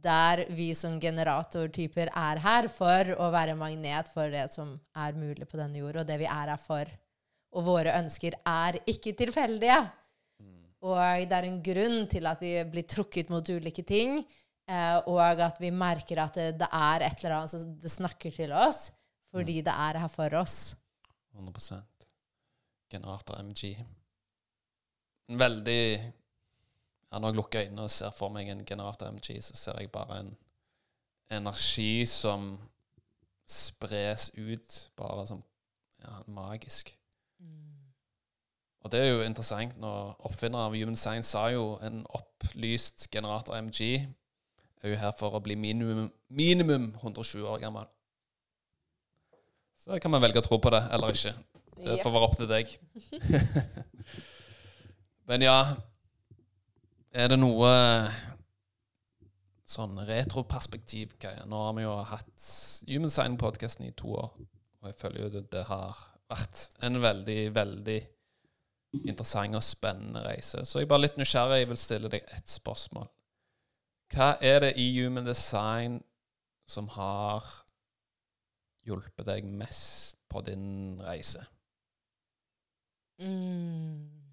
der 0.05 0.45
vi 0.53 0.69
som 0.77 0.99
generatortyper 1.01 2.11
er 2.11 2.41
her 2.43 2.67
for 2.73 3.11
å 3.17 3.29
være 3.33 3.57
magnet 3.57 4.09
for 4.13 4.29
det 4.33 4.47
som 4.53 4.75
er 4.97 5.17
mulig 5.17 5.47
på 5.49 5.57
denne 5.59 5.81
jord, 5.81 6.01
og 6.01 6.07
det 6.07 6.19
vi 6.21 6.29
er 6.29 6.51
her 6.53 6.61
for. 6.61 6.89
Og 7.55 7.65
våre 7.65 7.95
ønsker 7.97 8.35
er 8.45 8.77
ikke 8.85 9.15
tilfeldige. 9.17 9.79
Og 10.85 11.25
det 11.29 11.33
er 11.33 11.47
en 11.47 11.61
grunn 11.65 12.03
til 12.11 12.27
at 12.29 12.41
vi 12.43 12.51
blir 12.69 12.85
trukket 12.89 13.31
mot 13.33 13.47
ulike 13.49 13.81
ting, 13.87 14.19
eh, 14.69 14.97
og 15.09 15.41
at 15.41 15.57
vi 15.63 15.71
merker 15.73 16.21
at 16.21 16.37
det, 16.37 16.49
det 16.59 16.69
er 16.69 17.07
et 17.07 17.23
eller 17.23 17.39
annet 17.39 17.53
som 17.55 17.71
det 17.81 17.91
snakker 17.91 18.35
til 18.35 18.53
oss, 18.53 18.91
fordi 19.33 19.61
det 19.65 19.73
er 19.73 20.01
her 20.03 20.11
for 20.11 20.37
oss. 20.37 20.75
100 21.33 21.81
Generator 22.91 23.41
MG. 23.41 23.73
Veldig 25.27 25.81
ja, 25.95 27.19
Når 27.19 27.27
jeg 27.27 27.35
lukker 27.35 27.61
øynene 27.63 27.85
og 27.87 27.93
ser 27.93 28.11
for 28.13 28.29
meg 28.29 28.49
en 28.49 28.65
generator 28.65 29.09
MG, 29.11 29.39
så 29.41 29.55
ser 29.55 29.79
jeg 29.79 29.91
bare 29.91 30.19
en 30.19 30.35
energi 31.31 32.05
som 32.05 32.57
spres 33.47 34.31
ut, 34.37 34.89
bare 34.97 35.27
som 35.27 35.43
ja, 36.03 36.19
magisk. 36.27 36.91
Og 38.85 38.91
det 38.91 38.99
er 38.99 39.07
jo 39.09 39.21
interessant 39.25 39.77
når 39.81 40.11
oppfinneren 40.27 40.67
av 40.67 40.75
Human 40.77 40.95
Science 40.99 41.31
sa 41.33 41.47
jo 41.49 41.79
en 41.81 42.03
opplyst 42.13 43.07
generator 43.09 43.57
MG 43.57 44.05
er 44.85 44.91
jo 44.91 44.99
her 45.01 45.15
for 45.17 45.33
å 45.33 45.41
bli 45.41 45.55
minimum, 45.57 46.11
minimum 46.29 46.91
120 47.01 47.47
år 47.49 47.63
gammel. 47.63 47.87
Så 49.81 49.97
kan 50.01 50.13
man 50.13 50.21
velge 50.21 50.43
å 50.43 50.45
tro 50.45 50.59
på 50.61 50.69
det 50.73 50.83
eller 50.93 51.17
ikke. 51.17 51.33
Det 51.85 51.97
får 51.99 52.13
være 52.13 52.27
opp 52.29 52.37
til 52.37 52.47
deg. 52.47 52.69
Men 55.25 55.41
ja 55.45 55.59
Er 57.15 57.31
det 57.31 57.37
noe 57.39 57.69
sånn 59.65 59.95
retroperspektiv? 60.05 61.15
Nå 61.49 61.61
har 61.67 61.77
vi 61.77 61.85
jo 61.85 61.93
hatt 62.05 62.49
Human 62.89 63.11
Sign-podkasten 63.11 63.87
i 63.87 63.93
to 63.97 64.11
år, 64.19 64.35
og 64.83 64.89
jeg 64.91 64.97
føler 64.99 65.23
jo 65.23 65.29
det, 65.33 65.45
det 65.55 65.63
har 65.69 66.01
vært 66.29 66.67
en 66.85 66.99
veldig, 67.01 67.39
veldig 67.55 67.97
interessant 69.03 69.57
og 69.57 69.63
spennende 69.65 70.21
reise. 70.27 70.61
Så 70.63 70.81
jeg 70.81 70.87
er 70.87 70.91
bare 70.91 71.05
litt 71.05 71.17
nysgjerrig. 71.19 71.61
Jeg 71.63 71.69
vil 71.71 71.81
stille 71.81 72.11
deg 72.11 72.27
ett 72.35 72.51
spørsmål. 72.51 73.07
Hva 74.13 74.35
er 74.43 74.61
det 74.67 74.73
i 74.81 74.89
Human 74.99 75.25
Design 75.25 75.97
som 76.69 76.91
har 76.93 77.47
hjulpet 78.85 79.25
deg 79.31 79.49
mest 79.49 80.19
på 80.29 80.43
din 80.45 80.99
reise? 81.01 81.41
Mm. 83.23 84.24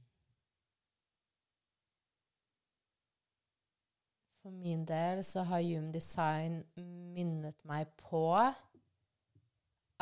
For 4.42 4.50
min 4.50 4.81
del 4.83 5.20
så 5.22 5.44
har 5.46 5.62
Hume 5.62 5.92
Design 5.94 6.64
minnet 6.74 7.55
meg 7.62 7.87
på 8.11 8.24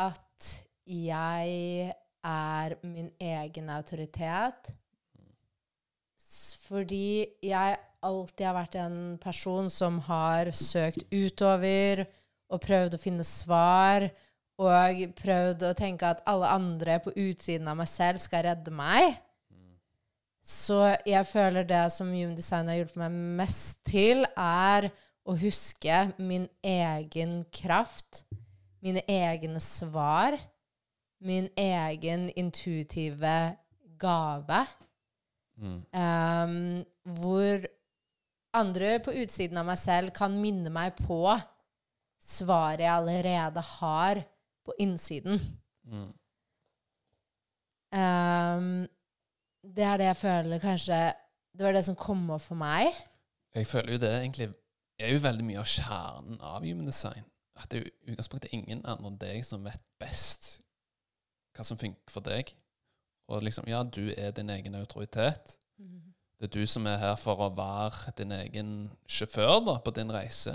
at 0.01 0.47
jeg 0.89 1.91
er 2.25 2.75
min 2.81 3.11
egen 3.21 3.69
autoritet. 3.69 4.71
Fordi 6.65 7.27
jeg 7.45 7.77
alltid 8.01 8.47
har 8.47 8.57
vært 8.57 8.81
en 8.81 8.99
person 9.21 9.69
som 9.69 10.01
har 10.09 10.55
søkt 10.57 11.05
utover 11.13 12.07
og 12.49 12.65
prøvd 12.65 12.97
å 12.97 13.03
finne 13.03 13.29
svar. 13.29 14.09
Og 14.57 15.05
prøvd 15.21 15.69
å 15.69 15.77
tenke 15.77 16.09
at 16.15 16.25
alle 16.25 16.49
andre 16.49 16.97
på 17.05 17.13
utsiden 17.13 17.69
av 17.69 17.77
meg 17.83 17.93
selv 17.93 18.25
skal 18.25 18.49
redde 18.49 18.73
meg. 18.73 19.21
Så 20.43 20.97
jeg 21.07 21.27
føler 21.29 21.67
det 21.69 21.85
som 21.93 22.11
Human 22.13 22.37
Design 22.37 22.71
har 22.71 22.81
hjulpet 22.81 23.01
meg 23.03 23.17
mest 23.41 23.81
til, 23.89 24.25
er 24.37 24.89
å 25.29 25.37
huske 25.39 25.99
min 26.19 26.47
egen 26.65 27.43
kraft, 27.55 28.25
mine 28.81 29.03
egne 29.09 29.61
svar, 29.63 30.39
min 31.21 31.51
egen 31.61 32.31
intuitive 32.41 33.37
gave. 34.01 34.63
Mm. 35.61 35.81
Um, 35.93 36.85
hvor 37.21 37.69
andre 38.57 38.97
på 39.05 39.13
utsiden 39.23 39.61
av 39.61 39.69
meg 39.69 39.79
selv 39.79 40.15
kan 40.17 40.35
minne 40.41 40.73
meg 40.73 40.97
på 40.99 41.21
svaret 42.31 42.87
jeg 42.87 42.95
allerede 42.95 43.63
har 43.77 44.23
på 44.67 44.75
innsiden. 44.83 45.41
Mm. 45.85 46.09
Ehm, 47.97 48.87
det 49.63 49.85
er 49.85 50.01
det 50.01 50.09
jeg 50.09 50.17
føler 50.17 50.63
kanskje 50.63 50.99
Det 51.53 51.67
var 51.67 51.75
det 51.75 51.85
som 51.85 51.97
kom 51.99 52.23
opp 52.31 52.45
for 52.45 52.59
meg. 52.59 52.95
Jeg 53.55 53.67
føler 53.67 53.97
jo 53.97 53.99
det 53.99 54.11
egentlig 54.15 54.49
er 55.01 55.13
jo 55.13 55.23
veldig 55.25 55.45
mye 55.45 55.61
av 55.61 55.69
kjernen 55.69 56.41
av 56.41 56.65
human 56.65 56.87
design. 56.87 57.25
At 57.59 57.73
det 57.73 57.81
er 57.81 57.87
jo 57.89 58.13
utgangspunktet 58.13 58.55
ingen 58.55 58.85
andre 58.87 59.11
enn 59.11 59.19
deg 59.21 59.45
som 59.45 59.65
vet 59.67 59.83
best 60.01 60.61
hva 61.57 61.67
som 61.67 61.81
funker 61.81 62.15
for 62.15 62.25
deg. 62.25 62.53
Og 63.31 63.43
liksom, 63.43 63.67
ja, 63.71 63.83
du 63.83 64.13
er 64.15 64.31
din 64.35 64.51
egen 64.55 64.79
autoritet. 64.79 65.57
Det 66.41 66.49
er 66.49 66.55
du 66.55 66.67
som 66.67 66.87
er 66.89 66.97
her 67.03 67.17
for 67.21 67.43
å 67.45 67.51
være 67.53 68.15
din 68.17 68.33
egen 68.33 68.69
sjåfør 69.11 69.59
da, 69.67 69.75
på 69.85 69.93
din 69.93 70.13
reise. 70.15 70.55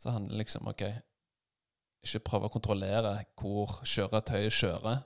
Så 0.00 0.14
handler 0.14 0.32
det 0.32 0.44
liksom 0.46 0.68
OK 0.70 0.86
Ikke 2.02 2.22
prøve 2.24 2.48
å 2.48 2.52
kontrollere 2.54 3.12
hvor 3.38 3.82
kjøretøyet 3.86 4.54
kjører, 4.56 5.02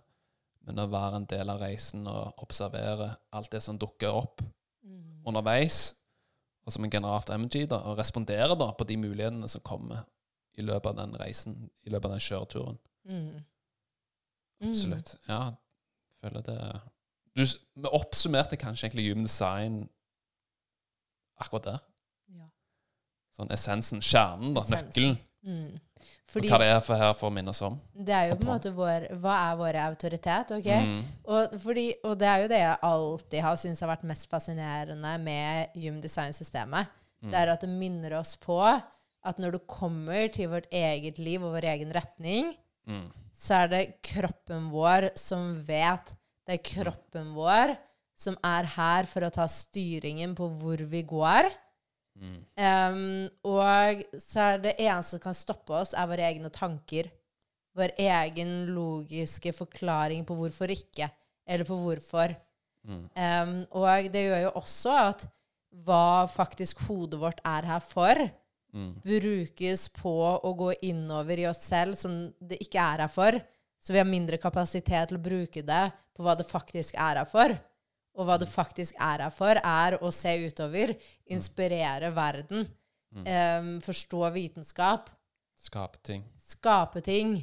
men 0.66 0.82
å 0.82 0.88
være 0.90 1.20
en 1.20 1.28
del 1.30 1.50
av 1.52 1.60
reisen 1.62 2.06
og 2.10 2.42
observere 2.42 3.12
alt 3.36 3.52
det 3.54 3.62
som 3.62 3.78
dukker 3.78 4.12
opp 4.12 4.42
underveis. 5.26 5.94
Og 6.66 6.74
som 6.74 6.84
en 6.84 6.90
generator 6.90 7.38
MG, 7.38 7.66
da, 7.70 7.78
og 7.86 7.98
respondere 7.98 8.56
da 8.58 8.72
på 8.74 8.86
de 8.88 8.96
mulighetene 8.98 9.48
som 9.50 9.62
kommer 9.66 10.02
i 10.58 10.64
løpet 10.66 10.90
av 10.90 10.96
den 10.98 11.14
reisen, 11.20 11.58
i 11.86 11.92
løpet 11.92 12.08
av 12.08 12.16
den 12.16 12.24
kjøreturen. 12.26 12.78
Mm. 13.06 13.28
Mm. 14.62 14.70
Absolutt. 14.70 15.12
Ja, 15.28 15.42
jeg 15.52 16.24
føler 16.24 16.46
det 16.46 16.60
du, 17.36 17.42
Vi 17.44 17.90
oppsummerte 17.92 18.56
kanskje 18.56 18.86
egentlig 18.86 19.10
human 19.10 19.26
design 19.28 19.82
akkurat 21.36 21.68
der. 21.68 21.82
Ja. 22.32 22.48
Sånn 23.36 23.52
essensen, 23.52 24.00
kjernen, 24.00 24.54
da, 24.56 24.64
Essens. 24.64 24.88
nøkkelen. 24.88 25.18
Mm. 25.46 25.80
Fordi 26.26 26.48
hva 26.50 26.58
det 26.58 26.66
er 26.74 26.80
for 26.82 26.98
her 26.98 27.12
for 27.14 27.30
å 27.30 27.32
minne 27.36 27.52
oss 27.52 27.60
om. 27.62 27.76
det 27.94 28.12
er 28.12 28.24
jo 28.32 28.36
på 28.40 28.42
en 28.46 28.50
måte 28.50 28.72
vår 28.74 29.04
Hva 29.22 29.34
er 29.52 29.56
vår 29.60 29.76
autoritet? 29.84 30.50
ok? 30.56 30.66
Mm. 30.66 31.04
Og, 31.30 31.54
fordi, 31.62 31.84
og 32.04 32.16
det 32.18 32.26
er 32.28 32.42
jo 32.42 32.48
det 32.50 32.58
jeg 32.64 32.78
alltid 32.82 33.40
har 33.46 33.56
syntes 33.62 33.80
har 33.84 33.92
vært 33.92 34.02
mest 34.10 34.28
fascinerende 34.30 35.12
med 35.22 35.68
Human 35.78 36.00
Design-systemet. 36.02 36.90
Mm. 37.22 37.30
Det 37.30 37.38
er 37.40 37.52
at 37.54 37.60
det 37.62 37.70
minner 37.70 38.18
oss 38.18 38.34
på 38.36 38.58
at 39.26 39.38
når 39.42 39.56
du 39.56 39.58
kommer 39.70 40.28
til 40.34 40.50
vårt 40.52 40.66
eget 40.74 41.18
liv 41.18 41.42
og 41.42 41.54
vår 41.58 41.70
egen 41.74 41.92
retning, 41.94 42.54
Mm. 42.86 43.08
så 43.34 43.64
er 43.64 43.68
det 43.72 43.80
kroppen 44.06 44.68
vår 44.70 45.08
som 45.18 45.56
vet. 45.66 46.12
Det 46.46 46.54
er 46.54 46.62
kroppen 46.62 47.32
vår 47.34 47.72
som 48.14 48.36
er 48.46 48.62
her 48.76 49.08
for 49.10 49.26
å 49.26 49.30
ta 49.34 49.48
styringen 49.50 50.36
på 50.38 50.46
hvor 50.60 50.78
vi 50.86 51.00
går. 51.02 51.48
Mm. 52.16 52.36
Um, 52.56 53.28
og 53.44 54.02
så 54.22 54.46
er 54.46 54.62
det 54.64 54.74
eneste 54.80 55.16
som 55.16 55.22
kan 55.26 55.36
stoppe 55.36 55.76
oss, 55.76 55.92
er 55.92 56.08
våre 56.08 56.24
egne 56.30 56.50
tanker. 56.52 57.10
Vår 57.76 57.92
egen 58.00 58.54
logiske 58.72 59.52
forklaring 59.52 60.24
på 60.24 60.36
hvorfor 60.38 60.72
ikke, 60.72 61.10
eller 61.46 61.68
på 61.68 61.76
hvorfor. 61.76 62.32
Mm. 62.86 63.04
Um, 63.12 63.54
og 63.76 64.08
det 64.14 64.24
gjør 64.28 64.46
jo 64.46 64.54
også 64.62 64.96
at 64.96 65.26
hva 65.84 66.24
faktisk 66.32 66.80
hodet 66.86 67.20
vårt 67.20 67.42
er 67.44 67.68
her 67.68 67.84
for, 67.84 68.26
Mm. 68.76 68.90
brukes 69.00 69.86
på 69.88 70.12
å 70.44 70.50
gå 70.58 70.72
innover 70.84 71.38
i 71.40 71.46
oss 71.48 71.62
selv 71.64 71.96
som 71.96 72.16
det 72.40 72.58
ikke 72.60 72.82
er 72.82 73.04
her 73.06 73.08
for. 73.08 73.38
Så 73.80 73.94
vi 73.94 74.00
har 74.02 74.08
mindre 74.08 74.36
kapasitet 74.42 75.08
til 75.08 75.16
å 75.16 75.22
bruke 75.22 75.62
det 75.64 75.84
på 76.16 76.24
hva 76.26 76.34
det 76.36 76.44
faktisk 76.48 76.94
er 76.98 77.22
her 77.22 77.28
for. 77.30 77.54
Og 78.16 78.24
hva 78.28 78.38
det 78.40 78.48
faktisk 78.48 78.94
er 78.96 79.20
her 79.26 79.30
for, 79.34 79.58
er 79.60 79.98
å 80.00 80.08
se 80.14 80.32
utover, 80.48 80.94
inspirere 81.28 82.08
verden, 82.16 82.66
um, 83.12 83.74
forstå 83.84 84.30
vitenskap, 84.34 85.10
Skape 85.66 85.98
ting. 86.04 86.22
skape 86.38 87.00
ting. 87.04 87.36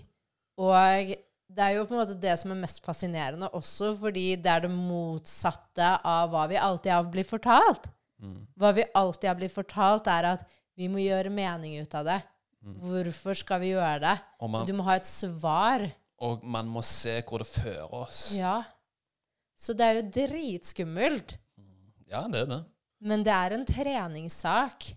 Og 0.57 1.13
det 1.53 1.61
er 1.65 1.75
jo 1.77 1.85
på 1.85 1.93
en 1.95 2.01
måte 2.03 2.17
det 2.21 2.33
som 2.39 2.51
er 2.53 2.59
mest 2.61 2.81
fascinerende 2.85 3.49
også, 3.53 3.91
fordi 3.99 4.35
det 4.41 4.49
er 4.49 4.61
det 4.65 4.71
motsatte 4.73 5.91
av 6.05 6.29
hva 6.33 6.47
vi 6.49 6.57
alltid 6.61 6.91
har 6.93 7.09
blitt 7.13 7.29
fortalt. 7.29 7.89
Mm. 8.23 8.45
Hva 8.57 8.71
vi 8.77 8.85
alltid 8.95 9.27
har 9.29 9.37
blitt 9.39 9.53
fortalt, 9.53 10.07
er 10.07 10.29
at 10.37 10.45
vi 10.79 10.87
må 10.89 11.01
gjøre 11.03 11.29
mening 11.33 11.75
ut 11.81 11.93
av 11.99 12.05
det. 12.07 12.19
Mm. 12.63 12.77
Hvorfor 12.81 13.35
skal 13.37 13.59
vi 13.61 13.73
gjøre 13.73 13.99
det? 14.05 14.15
Man, 14.49 14.65
Du 14.65 14.73
må 14.77 14.85
ha 14.87 14.95
et 14.95 15.05
svar. 15.09 15.85
og 16.23 16.43
man 16.43 16.69
må 16.71 16.81
se 16.87 17.21
hvor 17.27 17.39
det 17.43 17.47
fører 17.49 17.91
oss. 17.93 18.31
Ja. 18.37 18.61
Så 19.57 19.73
det 19.77 19.85
er 19.85 19.99
jo 19.99 20.05
dritskummelt. 20.15 21.37
Ja, 22.09 22.25
det 22.31 22.43
er 22.45 22.49
det. 22.51 22.61
Men 23.03 23.23
det 23.25 23.33
er 23.33 23.55
en 23.55 23.65
treningssak. 23.67 24.91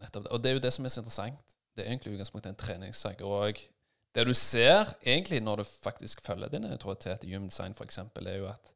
Nettopp 0.00 0.24
det. 0.26 0.32
Og 0.32 0.42
det 0.42 0.50
er 0.50 0.54
jo 0.58 0.62
det 0.66 0.72
som 0.76 0.84
er 0.84 0.92
så 0.92 1.00
interessant. 1.00 1.56
Det 1.76 1.84
er 1.84 1.90
egentlig 1.92 2.14
utgangspunktet 2.16 2.50
en 2.52 2.60
treningssak. 2.60 3.20
Og 3.24 3.60
det 4.16 4.24
du 4.26 4.32
ser 4.36 4.94
egentlig 5.04 5.42
når 5.44 5.56
du 5.62 5.64
faktisk 5.68 6.20
følger 6.24 6.48
din 6.52 6.64
autoritet 6.72 7.24
i 7.24 7.34
human 7.34 7.48
design, 7.48 7.72
f.eks., 7.76 7.98
er 7.98 8.36
jo 8.38 8.48
at 8.48 8.72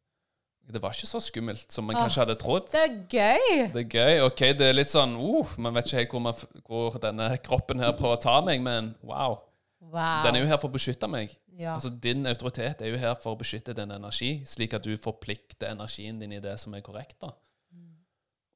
Det 0.71 0.79
var 0.83 0.93
ikke 0.95 1.07
så 1.09 1.19
skummelt 1.21 1.73
som 1.73 1.85
man 1.85 1.97
Ah. 1.97 2.03
kanskje 2.05 2.21
hadde 2.21 2.35
trodd. 2.39 2.69
Det 2.71 2.81
er 2.81 2.93
gøy! 3.11 3.73
Det 3.73 3.81
er 3.81 3.89
gøy. 3.89 4.21
Ok, 4.27 4.39
det 4.55 4.67
er 4.69 4.73
litt 4.77 4.91
sånn 4.93 5.17
uh, 5.17 5.55
Man 5.59 5.75
vet 5.75 5.87
ikke 5.89 5.97
helt 5.97 6.11
hvor, 6.11 6.21
man, 6.21 6.35
hvor 6.67 6.99
denne 7.03 7.31
kroppen 7.43 7.81
her 7.81 7.93
prøver 7.99 8.17
å 8.17 8.21
ta 8.23 8.37
meg, 8.45 8.61
men 8.63 8.95
wow. 9.03 9.41
Wow. 9.81 10.23
Den 10.23 10.37
er 10.37 10.45
jo 10.45 10.47
her 10.53 10.61
for 10.63 10.69
å 10.69 10.73
beskytte 10.77 11.09
meg. 11.11 11.33
Ja. 11.59 11.75
Altså 11.75 11.91
Din 11.91 12.27
autoritet 12.27 12.83
er 12.83 12.93
jo 12.93 12.99
her 13.01 13.15
for 13.21 13.35
å 13.35 13.41
beskytte 13.41 13.75
din 13.77 13.91
energi, 13.91 14.43
slik 14.47 14.75
at 14.75 14.85
du 14.85 14.97
forplikter 14.97 15.73
energien 15.73 16.21
din 16.21 16.33
i 16.33 16.41
det 16.41 16.57
som 16.61 16.75
er 16.75 16.85
korrekt. 16.87 17.19
da. 17.21 17.33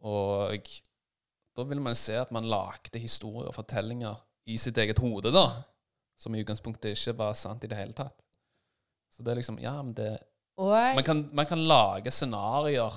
Og 0.04 0.68
da 1.56 1.64
vil 1.64 1.80
man 1.80 1.96
se 1.96 2.16
at 2.18 2.32
man 2.34 2.48
lagde 2.48 3.00
historier 3.00 3.48
og 3.48 3.54
fortellinger 3.56 4.20
i 4.46 4.58
sitt 4.60 4.78
eget 4.78 5.00
hode, 5.00 5.32
da. 5.32 5.62
Som 6.18 6.34
i 6.34 6.42
utgangspunktet 6.44 6.92
ikke 6.94 7.16
var 7.18 7.34
sant 7.38 7.64
i 7.64 7.70
det 7.70 7.78
hele 7.78 7.96
tatt. 7.96 8.20
Så 9.10 9.22
det 9.22 9.32
er 9.32 9.40
liksom 9.40 9.58
Ja, 9.62 9.80
men 9.82 9.94
det 9.94 10.18
Man 10.94 11.04
kan, 11.04 11.30
man 11.32 11.46
kan 11.46 11.58
lage 11.58 12.10
scenarioer. 12.10 12.94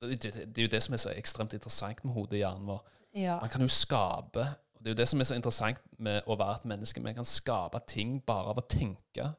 Det, 0.00 0.22
det, 0.22 0.34
det 0.54 0.58
er 0.58 0.66
jo 0.68 0.70
det 0.70 0.82
som 0.82 0.94
er 0.94 1.00
så 1.02 1.10
ekstremt 1.14 1.54
interessant 1.54 2.04
med 2.04 2.14
hodet 2.14 2.36
og 2.36 2.38
hjernen 2.38 2.66
vår. 2.66 2.82
ja. 3.14 3.38
Man 3.40 3.50
kan 3.50 3.62
jo 3.62 3.68
skape 3.68 4.46
Det 4.84 4.90
er 4.90 4.92
jo 4.92 5.00
det 5.00 5.06
som 5.08 5.22
er 5.22 5.24
så 5.24 5.36
interessant 5.38 5.78
med 6.04 6.26
å 6.28 6.34
være 6.36 6.58
et 6.58 6.66
menneske. 6.74 7.00
Vi 7.00 7.12
kan 7.16 7.24
skape 7.24 7.80
ting 7.88 8.18
bare 8.26 8.52
av 8.52 8.58
å 8.60 8.66
tenke 8.68 9.30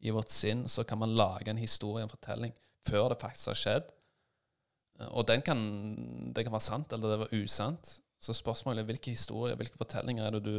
i 0.00 0.12
vårt 0.16 0.32
sinn. 0.32 0.62
Så 0.64 0.86
kan 0.88 1.02
man 1.02 1.12
lage 1.12 1.52
en 1.52 1.60
historie, 1.60 2.06
en 2.06 2.12
fortelling, 2.12 2.54
før 2.88 3.10
det 3.12 3.18
faktisk 3.20 3.50
har 3.52 3.58
skjedd. 3.60 3.90
Og 5.10 5.26
den 5.28 5.42
kan, 5.44 5.60
det 6.32 6.46
kan 6.46 6.54
være 6.54 6.64
sant, 6.64 6.94
eller 6.96 7.12
det 7.12 7.18
var 7.20 7.34
usant. 7.36 7.98
Så 8.16 8.32
spørsmålet 8.32 8.80
er 8.80 8.88
hvilke 8.88 9.12
historier, 9.12 9.58
hvilke 9.60 9.76
fortellinger 9.76 10.24
er 10.24 10.38
det 10.38 10.42
du 10.46 10.56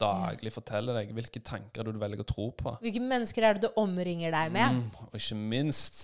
daglig 0.00 0.52
forteller 0.54 1.00
deg? 1.00 1.10
Hvilke 1.16 1.42
tanker 1.42 1.82
er 1.82 1.88
det 1.88 1.96
du 1.96 2.00
velger 2.04 2.22
å 2.22 2.28
tro 2.28 2.46
på? 2.54 2.76
Hvilke 2.84 3.02
mennesker 3.02 3.46
er 3.46 3.58
det 3.58 3.66
du 3.66 3.80
omringer 3.80 4.30
deg 4.36 4.52
med? 4.54 4.78
Mm, 4.78 5.08
og 5.10 5.18
ikke 5.18 5.38
minst 5.40 6.02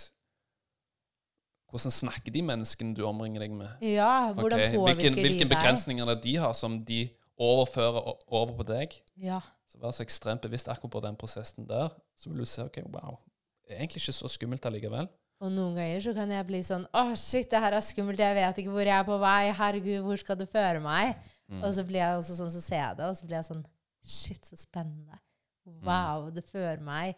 Hvordan 1.66 1.92
snakker 1.92 2.32
de 2.32 2.40
menneskene 2.46 2.94
du 2.96 3.00
omringer 3.04 3.42
deg 3.42 3.54
med? 3.54 3.80
Ja, 3.84 4.32
hvordan 4.32 4.60
okay. 4.62 4.74
påvirker 4.78 5.00
hvilken, 5.02 5.16
de 5.18 5.24
hvilke 5.26 5.48
begrensninger 5.50 6.12
er 6.12 6.20
de 6.22 6.34
har, 6.38 6.52
som 6.56 6.76
de 6.86 7.00
overfører 7.38 8.00
o- 8.00 8.18
over 8.28 8.54
på 8.58 8.66
deg? 8.68 8.94
Ja. 9.20 9.40
Så 9.68 9.78
vær 9.82 9.92
så 9.92 10.04
ekstremt 10.06 10.42
bevisst 10.46 10.68
akkurat 10.72 10.92
på 10.96 11.02
den 11.04 11.16
prosessen 11.20 11.66
der. 11.68 11.90
Så 12.16 12.30
vil 12.30 12.38
du 12.44 12.48
se 12.48 12.64
ok, 12.64 12.78
wow, 12.94 13.18
det 13.66 13.74
er 13.76 13.82
egentlig 13.82 14.02
ikke 14.04 14.16
så 14.16 14.30
skummelt 14.32 14.66
allikevel. 14.68 15.08
Og 15.44 15.50
noen 15.52 15.74
ganger 15.76 16.00
så 16.00 16.14
kan 16.16 16.30
jeg 16.32 16.46
bli 16.48 16.62
sånn 16.64 16.86
Å, 16.96 17.10
shit, 17.20 17.50
det 17.52 17.60
her 17.60 17.74
er 17.76 17.84
skummelt. 17.84 18.18
Jeg 18.22 18.36
vet 18.38 18.60
ikke 18.62 18.72
hvor 18.72 18.86
jeg 18.88 18.96
er 18.96 19.04
på 19.04 19.18
vei. 19.20 19.50
Herregud, 19.52 19.98
hvor 20.06 20.16
skal 20.22 20.38
det 20.40 20.46
føre 20.48 20.80
meg? 20.80 21.18
Mm. 21.52 21.60
Og 21.60 21.74
så 21.76 21.84
blir 21.84 22.00
jeg 22.00 22.16
også 22.22 22.36
sånn, 22.38 22.52
så 22.54 22.62
ser 22.64 22.80
jeg 22.80 22.96
det, 23.02 23.10
og 23.10 23.18
så 23.18 23.26
blir 23.28 23.36
jeg 23.40 23.48
sånn 23.50 23.64
Shit, 24.06 24.46
så 24.46 24.56
spennende. 24.56 25.18
Wow, 25.84 26.28
det 26.30 26.44
fører 26.46 26.78
meg 26.84 27.16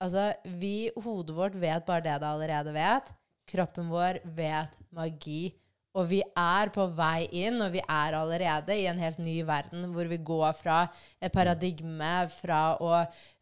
Altså, 0.00 0.30
vi, 0.56 0.88
hodet 0.96 1.34
vårt 1.36 1.56
vet 1.60 1.84
bare 1.84 2.00
det 2.06 2.14
det 2.22 2.28
allerede 2.30 2.72
vet. 2.72 3.10
Kroppen 3.50 3.90
vår 3.92 4.22
vet 4.32 4.72
magi. 4.96 5.50
Og 5.98 6.06
vi 6.06 6.20
er 6.22 6.70
på 6.70 6.84
vei 6.94 7.24
inn, 7.40 7.58
og 7.64 7.72
vi 7.74 7.80
er 7.82 8.14
allerede 8.14 8.76
i 8.78 8.86
en 8.86 9.00
helt 9.02 9.18
ny 9.18 9.40
verden 9.46 9.88
hvor 9.90 10.06
vi 10.06 10.20
går 10.22 10.52
fra 10.54 10.84
et 11.18 11.32
paradigme 11.34 12.28
fra 12.36 12.60
å 12.78 12.92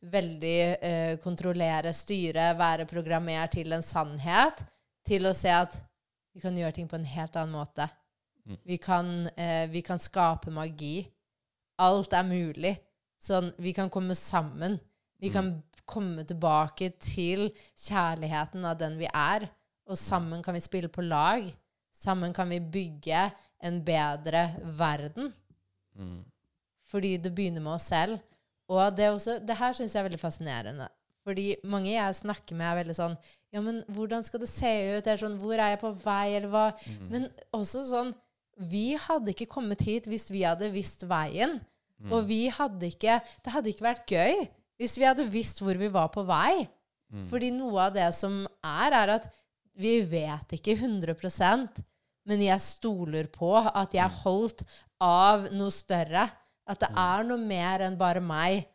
veldig 0.08 0.56
eh, 0.80 1.12
kontrollere, 1.20 1.92
styre, 1.92 2.54
være 2.56 2.88
programmert 2.88 3.52
til 3.58 3.76
en 3.76 3.84
sannhet, 3.84 4.64
til 5.04 5.28
å 5.28 5.36
se 5.36 5.52
at 5.52 5.76
vi 6.32 6.40
kan 6.40 6.56
gjøre 6.56 6.78
ting 6.78 6.88
på 6.88 6.96
en 6.96 7.08
helt 7.08 7.36
annen 7.36 7.58
måte. 7.58 7.88
Vi 8.64 8.78
kan, 8.80 9.28
eh, 9.36 9.68
vi 9.68 9.82
kan 9.82 9.98
skape 9.98 10.50
magi. 10.50 11.06
Alt 11.78 12.12
er 12.16 12.24
mulig. 12.24 12.78
Sånn, 13.20 13.52
vi 13.58 13.74
kan 13.76 13.90
komme 13.90 14.14
sammen. 14.16 14.78
Vi 15.20 15.28
kan 15.30 15.62
komme 15.84 16.24
tilbake 16.24 16.92
til 17.00 17.50
kjærligheten 17.76 18.64
av 18.64 18.78
den 18.78 18.96
vi 18.98 19.08
er. 19.12 19.48
Og 19.88 19.98
sammen 19.98 20.42
kan 20.42 20.54
vi 20.54 20.60
spille 20.64 20.88
på 20.88 21.04
lag. 21.04 21.44
Sammen 21.98 22.34
kan 22.34 22.50
vi 22.50 22.60
bygge 22.62 23.28
en 23.64 23.80
bedre 23.84 24.44
verden. 24.78 25.32
Mm. 25.98 26.22
Fordi 26.88 27.16
det 27.16 27.34
begynner 27.34 27.64
med 27.64 27.74
oss 27.74 27.88
selv. 27.90 28.20
Og 28.68 28.96
det, 28.96 29.06
er 29.06 29.16
også, 29.16 29.38
det 29.42 29.56
her 29.58 29.74
syns 29.76 29.96
jeg 29.96 30.02
er 30.02 30.08
veldig 30.08 30.20
fascinerende. 30.20 30.88
Fordi 31.26 31.48
mange 31.68 31.92
jeg 31.92 32.20
snakker 32.22 32.56
med, 32.56 32.66
er 32.68 32.80
veldig 32.82 32.96
sånn 32.96 33.18
Ja, 33.52 33.60
men 33.64 33.82
hvordan 33.92 34.24
skal 34.24 34.40
det 34.40 34.50
se 34.52 34.70
ut? 34.94 35.08
Er 35.08 35.20
sånn, 35.20 35.36
Hvor 35.40 35.56
er 35.56 35.74
jeg 35.74 35.80
på 35.82 35.90
vei? 36.04 36.36
Eller 36.38 36.52
hva? 36.52 36.66
Men 37.10 37.26
også 37.56 37.82
sånn 37.88 38.14
Vi 38.70 38.92
hadde 38.96 39.34
ikke 39.34 39.50
kommet 39.50 39.82
hit 39.84 40.08
hvis 40.08 40.28
vi 40.32 40.46
hadde 40.46 40.70
visst 40.72 41.04
veien. 41.08 41.58
Og 42.08 42.28
vi 42.30 42.46
hadde 42.54 42.92
ikke 42.92 43.18
Det 43.44 43.52
hadde 43.52 43.72
ikke 43.74 43.88
vært 43.90 44.14
gøy 44.14 44.46
hvis 44.78 44.94
vi 44.94 45.08
hadde 45.08 45.24
visst 45.26 45.58
hvor 45.58 45.74
vi 45.74 45.88
var 45.90 46.06
på 46.14 46.22
vei. 46.22 46.68
Fordi 47.26 47.48
noe 47.50 47.88
av 47.88 47.94
det 47.96 48.06
som 48.14 48.44
er, 48.62 48.94
er 48.94 49.10
at 49.16 49.24
vi 49.78 50.00
vet 50.10 50.58
ikke 50.58 50.74
100% 50.76 51.78
men 52.28 52.44
jeg 52.44 52.60
stoler 52.60 53.28
på 53.32 53.54
at 53.56 53.94
jeg 53.96 54.04
er 54.04 54.20
holdt 54.22 54.64
av 55.00 55.48
noe 55.54 55.72
større. 55.72 56.26
At 56.68 56.82
det 56.82 56.90
er 57.00 57.24
noe 57.24 57.40
mer 57.40 57.86
enn 57.86 57.96
bare 58.00 58.20
meg. 58.20 58.66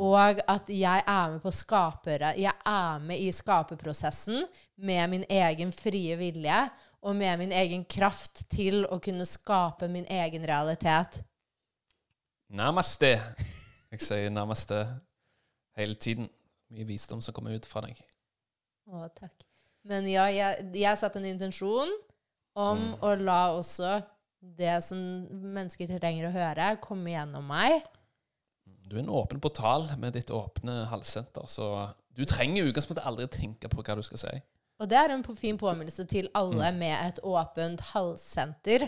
Og 0.00 0.40
at 0.50 0.70
jeg 0.72 1.04
er 1.04 1.34
med 1.34 1.42
på 1.44 1.52
skapere. 1.54 2.32
Jeg 2.40 2.52
er 2.68 3.04
med 3.04 3.20
i 3.22 3.28
skaperprosessen 3.32 4.42
med 4.88 5.12
min 5.12 5.26
egen 5.28 5.72
frie 5.72 6.16
vilje 6.20 6.58
og 7.06 7.16
med 7.16 7.38
min 7.44 7.52
egen 7.54 7.84
kraft 7.84 8.46
til 8.52 8.82
å 8.88 8.98
kunne 9.04 9.28
skape 9.28 9.88
min 9.92 10.08
egen 10.10 10.44
realitet. 10.48 11.20
Namaste. 12.48 13.14
Jeg 13.92 14.02
sier 14.02 14.32
namaste 14.32 14.80
hele 15.78 15.96
tiden. 16.00 16.32
Mye 16.72 16.88
visdom 16.88 17.22
som 17.22 17.36
kommer 17.36 17.54
ut 17.54 17.68
fra 17.68 17.84
deg. 17.86 18.00
Å, 18.90 19.06
takk. 19.14 19.45
Men 19.86 20.08
ja, 20.10 20.26
jeg, 20.32 20.68
jeg 20.74 20.98
satte 21.00 21.20
en 21.20 21.28
intensjon 21.28 21.92
om 22.56 22.88
å 23.04 23.12
la 23.20 23.40
også 23.54 24.00
det 24.56 24.78
som 24.84 24.98
mennesker 25.28 25.90
trenger 25.98 26.28
å 26.28 26.34
høre, 26.34 26.72
komme 26.82 27.12
gjennom 27.12 27.46
meg. 27.50 27.84
Du 28.86 28.96
er 28.96 29.02
en 29.02 29.14
åpen 29.18 29.40
portal 29.42 29.88
med 29.98 30.14
ditt 30.14 30.30
åpne 30.30 30.84
halssenter, 30.90 31.48
så 31.50 31.88
du 32.16 32.22
trenger 32.28 32.62
i 32.62 32.70
utgangspunktet 32.70 33.06
aldri 33.06 33.26
tenke 33.30 33.70
på 33.70 33.82
hva 33.82 33.96
du 33.98 34.04
skal 34.06 34.22
si. 34.22 34.34
Og 34.76 34.88
det 34.90 34.98
er 35.00 35.12
en 35.14 35.24
fin 35.36 35.56
påminnelse 35.58 36.04
til 36.08 36.28
alle 36.36 36.68
med 36.76 36.94
et 36.94 37.20
åpent 37.24 37.80
halssenter. 37.94 38.86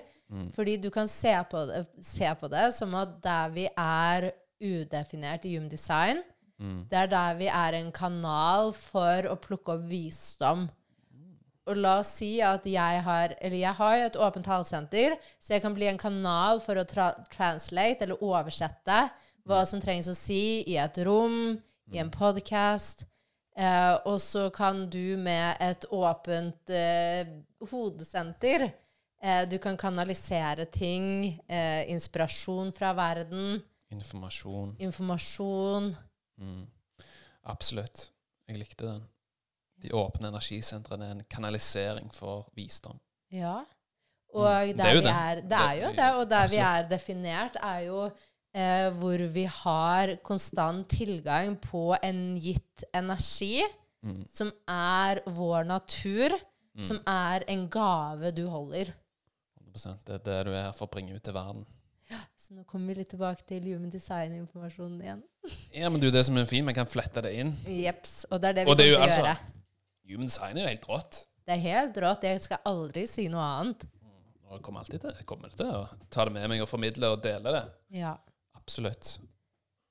Fordi 0.53 0.76
du 0.76 0.90
kan 0.92 1.09
se 1.09 1.32
på, 1.49 1.62
det, 1.70 1.86
se 2.05 2.28
på 2.36 2.51
det 2.53 2.66
som 2.76 2.92
at 2.99 3.14
der 3.24 3.55
vi 3.55 3.64
er 3.72 4.26
udefinert 4.61 5.46
i 5.49 5.55
Human 5.55 5.70
Design, 5.72 6.20
det 6.90 6.99
er 6.99 7.09
der 7.09 7.38
vi 7.38 7.46
er 7.46 7.78
en 7.78 7.92
kanal 7.94 8.72
for 8.76 9.28
å 9.30 9.38
plukke 9.40 9.76
opp 9.78 9.86
visdom. 9.88 10.66
Og 11.69 11.77
la 11.77 11.99
oss 12.01 12.14
si 12.19 12.39
at 12.45 12.64
jeg 12.66 13.03
har 13.05 13.35
Eller 13.41 13.59
jeg 13.61 13.75
har 13.79 14.03
et 14.07 14.16
åpent 14.16 14.47
talesenter, 14.47 15.16
så 15.41 15.55
jeg 15.55 15.62
kan 15.64 15.75
bli 15.77 15.89
en 15.91 16.01
kanal 16.01 16.62
for 16.64 16.81
å 16.81 16.87
tra 16.89 17.11
translate, 17.33 18.07
eller 18.07 18.23
oversette, 18.25 19.03
hva 19.49 19.62
som 19.69 19.81
trengs 19.81 20.09
å 20.09 20.16
si 20.16 20.62
i 20.69 20.77
et 20.81 20.99
rom, 21.07 21.57
i 21.93 22.01
en 22.01 22.11
podkast. 22.12 23.07
Eh, 23.59 23.95
og 24.07 24.21
så 24.23 24.51
kan 24.55 24.85
du 24.91 25.16
med 25.19 25.57
et 25.61 25.85
åpent 25.91 26.71
eh, 26.71 27.27
hodesenter 27.73 28.69
eh, 28.69 29.41
Du 29.51 29.57
kan 29.59 29.77
kanalisere 29.77 30.69
ting, 30.71 31.41
eh, 31.49 31.83
inspirasjon 31.91 32.71
fra 32.77 32.93
verden, 32.95 33.59
Informasjon. 33.91 34.77
informasjon. 34.79 35.97
Mm. 36.39 36.66
Absolutt. 37.49 38.11
Jeg 38.47 38.61
likte 38.61 38.85
den. 38.87 39.03
De 39.83 39.91
åpne 39.95 40.29
energisentrene 40.33 41.05
er 41.07 41.11
en 41.11 41.24
kanalisering 41.31 42.11
for 42.14 42.49
visdom. 42.57 42.99
Ja. 43.31 43.61
Og 44.35 44.45
Mm. 44.45 44.76
Det 44.76 44.85
er 44.87 44.95
jo 44.95 45.01
vi 45.01 45.07
det. 45.07 45.14
er 45.14 45.35
Det 45.35 45.49
Det- 45.49 45.59
er 45.59 45.74
jo 45.83 45.93
det. 45.93 46.14
Og 46.14 46.31
der 46.31 46.49
vi 46.49 46.57
er 46.57 46.89
definert, 46.89 47.57
er 47.62 47.79
jo 47.87 48.11
eh, 48.55 48.91
hvor 48.91 49.18
vi 49.33 49.45
har 49.45 50.16
konstant 50.24 50.89
tilgang 50.89 51.57
på 51.61 51.97
en 52.03 52.41
gitt 52.41 52.85
energi, 52.95 53.62
Mm. 54.03 54.24
som 54.33 54.53
er 54.68 55.20
vår 55.26 55.64
natur, 55.64 56.31
som 56.85 56.99
er 57.07 57.43
en 57.49 57.68
gave 57.68 58.31
du 58.33 58.49
holder. 58.49 58.93
100%. 59.74 59.99
Det 60.07 60.14
er 60.14 60.18
det 60.18 60.47
du 60.47 60.53
er 60.53 60.62
her 60.62 60.72
for 60.72 60.87
å 60.87 60.91
bringe 60.91 61.14
ut 61.14 61.22
til 61.22 61.35
verden. 61.35 61.66
Så 62.39 62.55
nå 62.55 62.64
kommer 62.64 62.87
vi 62.87 62.95
litt 63.03 63.11
tilbake 63.11 63.43
til 63.47 63.61
human 63.62 63.91
design-informasjonen 63.91 65.03
igjen. 65.03 65.22
Ja, 65.74 65.89
men 65.91 66.01
du, 66.01 66.11
det 66.11 66.24
som 66.24 66.37
er 66.39 66.45
fint, 66.45 66.66
vi 66.66 66.72
kan 66.72 66.87
flette 66.87 67.20
det 67.22 67.35
inn. 67.35 67.53
Jeps. 67.66 68.24
Og 68.31 68.41
det 68.41 68.49
er 68.49 68.53
det 68.55 68.64
vi 68.66 68.70
Og 68.70 68.76
det 68.79 68.87
er 68.87 68.95
kommer 68.97 69.12
til 69.12 69.24
å 69.24 69.26
altså- 69.26 69.26
gjøre. 69.26 69.58
Human 70.09 70.31
design 70.31 70.57
er 70.57 70.67
jo 70.67 70.73
helt 70.73 70.89
rått. 70.89 71.23
Det 71.49 71.57
er 71.57 71.65
helt 71.65 71.97
rått. 72.03 72.27
Jeg 72.29 72.45
skal 72.45 72.61
aldri 72.69 73.07
si 73.09 73.27
noe 73.33 73.45
annet. 73.45 73.87
Og 74.49 74.57
jeg 74.57 74.65
kommer 74.65 74.81
alltid 74.81 75.03
til, 75.03 75.17
jeg 75.17 75.27
kommer 75.29 75.53
til 75.53 75.69
å 75.69 75.83
ta 76.09 76.25
det 76.25 76.33
med 76.33 76.47
meg 76.49 76.63
og 76.65 76.71
formidle 76.71 77.11
og 77.13 77.25
dele 77.25 77.53
det. 77.53 77.65
Ja. 78.01 78.15
Absolutt. 78.57 79.19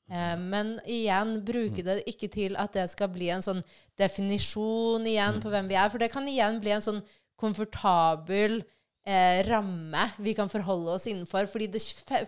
Eh, 0.09 0.37
men 0.39 0.77
igjen, 0.89 1.35
bruke 1.45 1.83
det 1.85 1.99
ikke 2.09 2.29
til 2.33 2.57
at 2.59 2.73
det 2.77 2.87
skal 2.89 3.11
bli 3.13 3.29
en 3.33 3.45
sånn 3.45 3.61
definisjon 3.99 5.05
igjen 5.09 5.41
på 5.43 5.51
hvem 5.53 5.69
vi 5.69 5.77
er. 5.77 5.91
For 5.93 6.01
det 6.01 6.09
kan 6.13 6.27
igjen 6.29 6.57
bli 6.63 6.73
en 6.73 6.85
sånn 6.85 7.03
komfortabel 7.37 8.63
eh, 9.05 9.43
ramme 9.45 10.07
vi 10.23 10.33
kan 10.37 10.49
forholde 10.49 10.95
oss 10.97 11.07
innenfor. 11.11 11.49
Fordi 11.51 11.69
det 11.75 11.83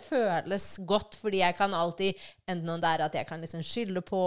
føles 0.06 0.72
godt, 0.90 1.18
fordi 1.22 1.42
jeg 1.42 1.58
kan 1.58 1.74
alltid 1.78 2.30
Enten 2.50 2.76
om 2.76 2.82
det 2.82 2.94
er 2.94 3.06
at 3.08 3.18
jeg 3.18 3.30
kan 3.30 3.42
liksom 3.42 3.66
skylde 3.66 4.06
på 4.06 4.22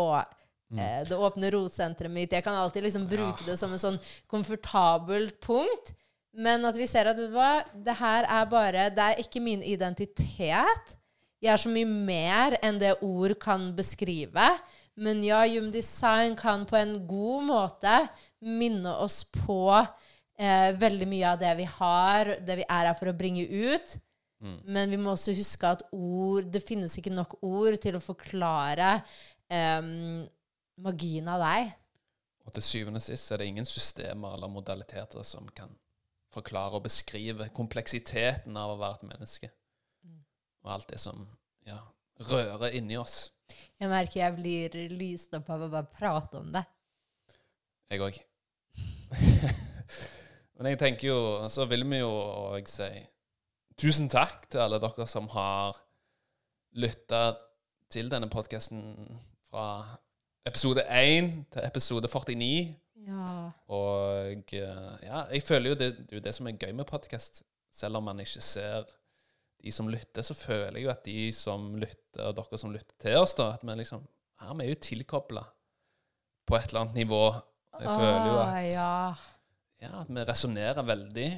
eh, 0.79 1.03
det 1.09 1.19
åpne 1.19 1.51
rotsenteret 1.55 2.13
mitt. 2.13 2.33
Jeg 2.33 2.45
kan 2.45 2.57
alltid 2.57 2.87
liksom 2.87 3.09
bruke 3.11 3.45
det 3.47 3.59
som 3.61 3.73
en 3.73 3.83
sånn 3.83 3.99
komfortabelt 4.31 5.39
punkt. 5.45 5.95
Men 6.33 6.65
at 6.65 6.79
vi 6.81 6.87
ser 6.89 7.11
at 7.11 7.19
hva, 7.33 7.61
det 7.77 7.99
her 7.99 8.25
er 8.25 8.47
bare 8.49 8.87
Det 8.95 9.05
er 9.05 9.19
ikke 9.21 9.43
min 9.45 9.63
identitet. 9.63 10.95
Jeg 11.43 11.53
er 11.53 11.61
så 11.61 11.73
mye 11.73 11.89
mer 11.89 12.57
enn 12.63 12.79
det 12.81 12.95
ord 13.05 13.35
kan 13.43 13.73
beskrive. 13.77 14.47
Men 14.95 15.23
ja, 15.25 15.43
Human 15.49 15.73
Design 15.75 16.37
kan 16.37 16.65
på 16.69 16.77
en 16.79 16.95
god 17.09 17.45
måte 17.49 17.99
minne 18.45 18.95
oss 19.03 19.23
på 19.25 19.65
eh, 19.73 20.71
veldig 20.77 21.09
mye 21.09 21.35
av 21.35 21.41
det 21.41 21.53
vi 21.61 21.69
har, 21.79 22.37
det 22.45 22.59
vi 22.61 22.67
er 22.67 22.89
her 22.89 22.97
for 22.99 23.13
å 23.13 23.17
bringe 23.17 23.45
ut. 23.45 23.97
Men 24.43 24.91
vi 24.91 24.99
må 24.99 25.13
også 25.13 25.31
huske 25.37 25.69
at 25.71 25.85
ord 25.95 26.49
Det 26.51 26.65
finnes 26.67 26.97
ikke 26.99 27.13
nok 27.15 27.37
ord 27.47 27.77
til 27.79 27.95
å 27.95 28.03
forklare 28.03 28.97
em, 29.47 30.25
magien 30.83 31.29
av 31.31 31.43
deg. 31.43 31.73
Og 32.47 32.57
til 32.57 32.67
syvende 32.67 32.99
og 32.99 33.07
sist 33.07 33.31
er 33.33 33.43
det 33.43 33.49
ingen 33.53 33.69
systemer 33.69 34.35
eller 34.37 34.51
modaliteter 34.51 35.23
som 35.27 35.47
kan 35.55 35.71
forklare 36.33 36.79
og 36.79 36.87
beskrive 36.87 37.49
kompleksiteten 37.55 38.57
av 38.57 38.75
å 38.75 38.81
være 38.81 38.99
et 39.01 39.09
menneske. 39.13 39.53
Og 40.63 40.75
alt 40.77 40.89
det 40.91 40.99
som 41.03 41.27
ja, 41.69 41.79
rører 42.31 42.79
inni 42.79 42.97
oss. 42.99 43.31
Jeg 43.79 43.91
merker 43.91 44.23
jeg 44.23 44.37
blir 44.39 44.77
lyst 44.95 45.35
opp 45.37 45.51
av 45.53 45.67
å 45.67 45.71
bare 45.73 45.91
prate 45.93 46.41
om 46.41 46.53
det. 46.55 46.65
Jeg 47.93 48.05
òg. 48.07 48.19
Men 50.57 50.71
jeg 50.71 50.79
tenker 50.81 51.09
jo 51.11 51.17
Så 51.53 51.67
vil 51.69 51.83
vi 51.85 51.99
jo 51.99 52.09
òg 52.09 52.69
si 52.71 52.87
tusen 53.77 54.07
takk 54.09 54.47
til 54.53 54.63
alle 54.63 54.79
dere 54.81 55.05
som 55.11 55.27
har 55.35 55.77
lytta 56.79 57.35
til 57.93 58.09
denne 58.13 58.31
podkasten 58.33 58.81
fra 59.51 59.65
episode 60.47 60.85
1 60.89 61.31
til 61.53 61.67
episode 61.67 62.09
49. 62.09 62.75
Ja. 63.03 63.27
Og 63.75 64.55
eh, 64.55 64.97
ja, 65.03 65.25
jeg 65.33 65.43
føler 65.43 65.73
jo 65.73 65.79
det, 65.79 65.93
det 65.99 66.17
er 66.17 66.21
jo 66.21 66.25
det 66.27 66.35
som 66.37 66.49
er 66.49 66.59
gøy 66.59 66.75
med 66.77 66.89
podkast. 66.89 67.43
Selv 67.73 67.99
om 67.99 68.07
man 68.11 68.21
ikke 68.23 68.43
ser 68.45 68.87
de 69.63 69.73
som 69.73 69.89
lytter, 69.91 70.25
så 70.27 70.35
føler 70.35 70.81
jeg 70.81 70.87
jo 70.87 70.93
at 70.93 71.05
de 71.07 71.31
som 71.35 71.73
lytter, 71.79 72.27
og 72.27 72.37
dere 72.37 72.59
som 72.61 72.73
lytter 72.75 72.95
til 73.01 73.17
oss, 73.21 73.37
da, 73.39 73.53
at 73.57 73.63
vi 73.65 73.79
liksom 73.79 74.03
her 74.43 74.57
vi 74.59 74.65
er 74.67 74.73
jo 74.73 74.83
tilkobla 74.83 75.45
på 76.49 76.57
et 76.59 76.73
eller 76.73 76.83
annet 76.83 76.99
nivå. 77.05 77.23
Jeg 77.79 77.89
føler 77.89 78.27
jo 78.27 78.39
at, 78.43 78.57
ja. 78.73 78.95
ja, 79.85 79.93
at 80.03 80.11
vi 80.11 80.25
resonnerer 80.29 80.87
veldig. 80.87 81.29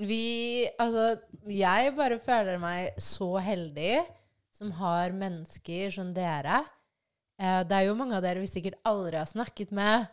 Vi 0.00 0.24
Altså, 0.80 1.16
jeg 1.48 1.94
bare 1.96 2.20
føler 2.22 2.60
meg 2.60 3.00
så 3.00 3.32
heldig 3.42 4.04
som 4.54 4.70
har 4.76 5.16
mennesker 5.16 5.90
som 5.94 6.12
dere. 6.14 6.62
Eh, 7.40 7.60
det 7.64 7.76
er 7.76 7.88
jo 7.88 7.96
mange 7.96 8.18
av 8.18 8.24
dere 8.24 8.42
vi 8.42 8.50
sikkert 8.50 8.80
aldri 8.88 9.16
har 9.16 9.28
snakket 9.28 9.72
med, 9.76 10.10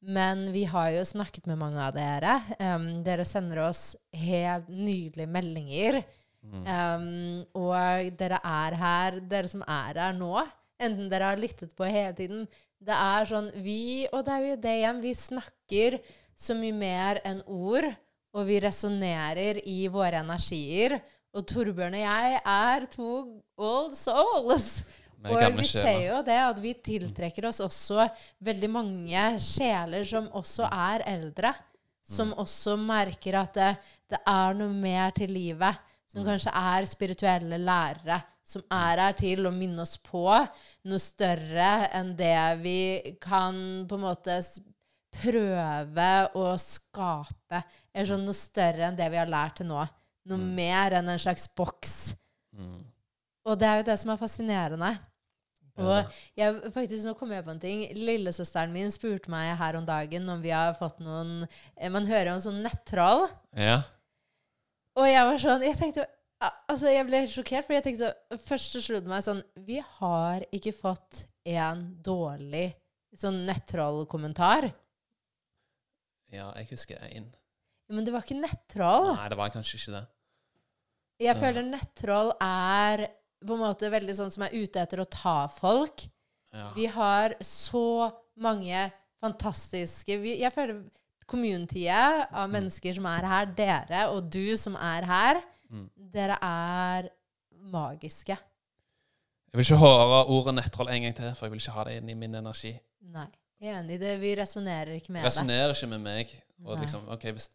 men 0.00 0.46
vi 0.54 0.64
har 0.64 0.94
jo 0.94 1.04
snakket 1.04 1.50
med 1.50 1.60
mange 1.60 1.82
av 1.84 1.92
dere. 1.92 2.38
Um, 2.56 3.02
dere 3.04 3.26
sender 3.28 3.66
oss 3.66 3.82
helt 4.16 4.70
nydelige 4.72 5.28
meldinger. 5.28 6.00
Em, 6.40 7.44
og 7.52 8.08
dere 8.16 8.38
er 8.40 8.76
her, 8.80 9.18
dere 9.28 9.50
som 9.50 9.60
er 9.68 9.98
her 10.00 10.14
nå, 10.16 10.40
enten 10.80 11.10
dere 11.12 11.34
har 11.34 11.40
lyttet 11.40 11.74
på 11.76 11.84
hele 11.84 12.14
tiden 12.16 12.46
Det 12.80 12.96
er 12.96 13.26
sånn 13.28 13.50
Vi, 13.60 14.06
og 14.08 14.24
det 14.24 14.32
er 14.32 14.46
jo 14.46 14.54
det 14.62 14.76
igjen, 14.78 15.02
vi 15.04 15.12
snakker 15.12 15.98
så 16.32 16.56
mye 16.56 16.72
mer 16.72 17.20
enn 17.28 17.42
ord, 17.44 17.90
og 18.32 18.46
vi 18.48 18.56
resonnerer 18.64 19.60
i 19.68 19.82
våre 19.92 20.22
energier. 20.24 20.96
Og 21.36 21.44
Torbjørn 21.46 21.98
og 21.98 22.00
jeg 22.06 22.40
er 22.40 22.86
to 22.90 23.10
old 23.60 23.92
souls. 23.98 24.80
Og 25.28 25.58
vi 25.58 25.66
ser 25.68 26.06
jo 26.06 26.20
det 26.24 26.38
at 26.40 26.60
vi 26.62 26.72
tiltrekker 26.80 27.48
oss 27.50 27.60
også 27.60 28.06
veldig 28.44 28.70
mange 28.72 29.24
sjeler 29.42 30.06
som 30.08 30.30
også 30.36 30.68
er 30.70 31.04
eldre. 31.10 31.52
Som 32.10 32.32
også 32.40 32.74
merker 32.80 33.36
at 33.42 33.54
det, 33.54 33.70
det 34.10 34.20
er 34.26 34.56
noe 34.58 34.72
mer 34.72 35.12
til 35.14 35.32
livet. 35.34 35.76
Som 36.10 36.24
kanskje 36.26 36.50
er 36.56 36.88
spirituelle 36.88 37.60
lærere. 37.60 38.18
Som 38.42 38.64
er 38.74 39.04
her 39.04 39.14
til 39.18 39.46
å 39.46 39.52
minne 39.54 39.84
oss 39.84 39.94
på 40.02 40.24
noe 40.26 41.02
større 41.02 41.70
enn 41.94 42.16
det 42.18 42.34
vi 42.64 42.80
kan 43.22 43.86
på 43.86 43.98
en 43.98 44.06
måte 44.08 44.40
prøve 45.20 46.10
å 46.38 46.46
skape. 46.58 47.62
Eller 47.92 48.08
sånn 48.10 48.26
noe 48.26 48.38
større 48.38 48.88
enn 48.88 48.98
det 48.98 49.10
vi 49.12 49.20
har 49.20 49.30
lært 49.30 49.60
til 49.60 49.70
nå. 49.70 49.84
Noe 50.30 50.50
mer 50.56 50.98
enn 50.98 51.12
en 51.12 51.20
slags 51.20 51.46
boks. 51.56 52.16
Mm. 52.56 52.80
Og 53.46 53.56
det 53.58 53.68
er 53.68 53.80
jo 53.80 53.86
det 53.88 53.96
som 54.00 54.12
er 54.12 54.20
fascinerende. 54.20 54.90
Og 55.82 56.14
jeg, 56.38 56.60
faktisk, 56.74 57.04
nå 57.06 57.14
kommer 57.18 57.38
jeg 57.38 57.46
på 57.46 57.54
en 57.54 57.62
ting. 57.62 57.82
Lillesøsteren 57.96 58.72
min 58.74 58.92
spurte 58.94 59.32
meg 59.32 59.54
her 59.60 59.78
om 59.78 59.86
dagen 59.88 60.28
om 60.32 60.42
vi 60.44 60.52
har 60.54 60.76
fått 60.78 61.00
noen 61.04 61.44
eh, 61.46 61.90
Man 61.92 62.08
hører 62.08 62.34
om 62.34 62.42
sånn 62.44 62.62
nettroll. 62.64 63.26
Ja. 63.56 63.80
Og 64.98 65.06
jeg 65.06 65.26
var 65.28 65.38
sånn 65.42 65.62
Jeg 65.64 65.78
tenkte 65.78 66.06
Altså, 66.40 66.88
jeg 66.88 67.04
ble 67.04 67.18
helt 67.20 67.32
sjokkert, 67.34 67.66
for 67.66 67.76
jeg 67.76 67.84
tenkte 67.84 68.38
Først 68.46 68.72
så 68.72 68.80
slo 68.80 69.00
det 69.02 69.10
meg 69.12 69.24
sånn 69.26 69.42
Vi 69.68 69.76
har 70.00 70.46
ikke 70.56 70.72
fått 70.72 71.26
en 71.50 71.82
dårlig 72.04 72.70
sånn 73.16 73.42
nettrollkommentar. 73.48 74.68
ja, 76.30 76.50
jeg 76.60 76.68
husker 76.70 77.00
én. 77.10 77.26
Men 77.90 78.06
det 78.06 78.12
var 78.14 78.22
ikke 78.22 78.38
nettroll. 78.38 79.08
Nei, 79.16 79.28
det 79.32 79.38
var 79.40 79.50
kanskje 79.50 79.80
ikke 79.80 79.94
det. 79.96 80.02
Jeg 81.20 81.36
føler 81.40 81.66
nettroll 81.66 82.30
er 82.40 83.02
på 83.46 83.54
en 83.56 83.62
måte 83.62 83.90
veldig 83.90 84.14
sånn 84.18 84.30
som 84.34 84.44
er 84.46 84.54
ute 84.56 84.80
etter 84.82 85.00
å 85.02 85.08
ta 85.08 85.46
folk. 85.48 86.06
Ja. 86.52 86.72
Vi 86.76 86.86
har 86.90 87.34
så 87.46 88.10
mange 88.40 88.88
fantastiske 89.20 90.16
vi, 90.20 90.38
Jeg 90.40 90.52
føler 90.52 90.82
communityet 91.30 92.32
av 92.34 92.48
mennesker 92.50 92.94
som 92.96 93.06
er 93.06 93.26
her, 93.30 93.46
dere 93.56 94.04
og 94.10 94.30
du 94.32 94.56
som 94.56 94.76
er 94.76 95.06
her, 95.06 95.42
Mm. 95.70 95.84
dere 96.10 96.36
er 96.42 97.08
magiske. 97.70 98.34
Jeg 98.34 99.54
vil 99.58 99.64
ikke 99.64 99.78
høre 99.78 100.24
ordet 100.26 100.54
nettroll 100.56 100.88
en 100.90 101.02
gang 101.02 101.14
til, 101.14 101.34
for 101.34 101.46
jeg 101.46 101.52
vil 101.52 101.60
ikke 101.60 101.74
ha 101.76 101.84
det 101.84 101.96
inn 102.00 102.08
i 102.10 102.14
min 102.14 102.34
energi. 102.34 102.72
Nei. 103.02 103.26
Jeg 103.60 103.68
er 103.74 103.78
enig 103.82 103.94
i 103.94 103.98
det. 103.98 104.20
Vi 104.20 104.34
resonnerer 104.34 104.96
ikke 104.96 105.12
med 105.12 105.22
Det 105.22 105.30
resonnerer 105.30 105.70
ikke 105.74 105.88
med 105.92 106.00
meg. 106.00 106.30
Og 106.64 106.74
Nei. 106.76 106.84
liksom, 106.84 107.08
ok, 107.08 107.22
hvis 107.36 107.48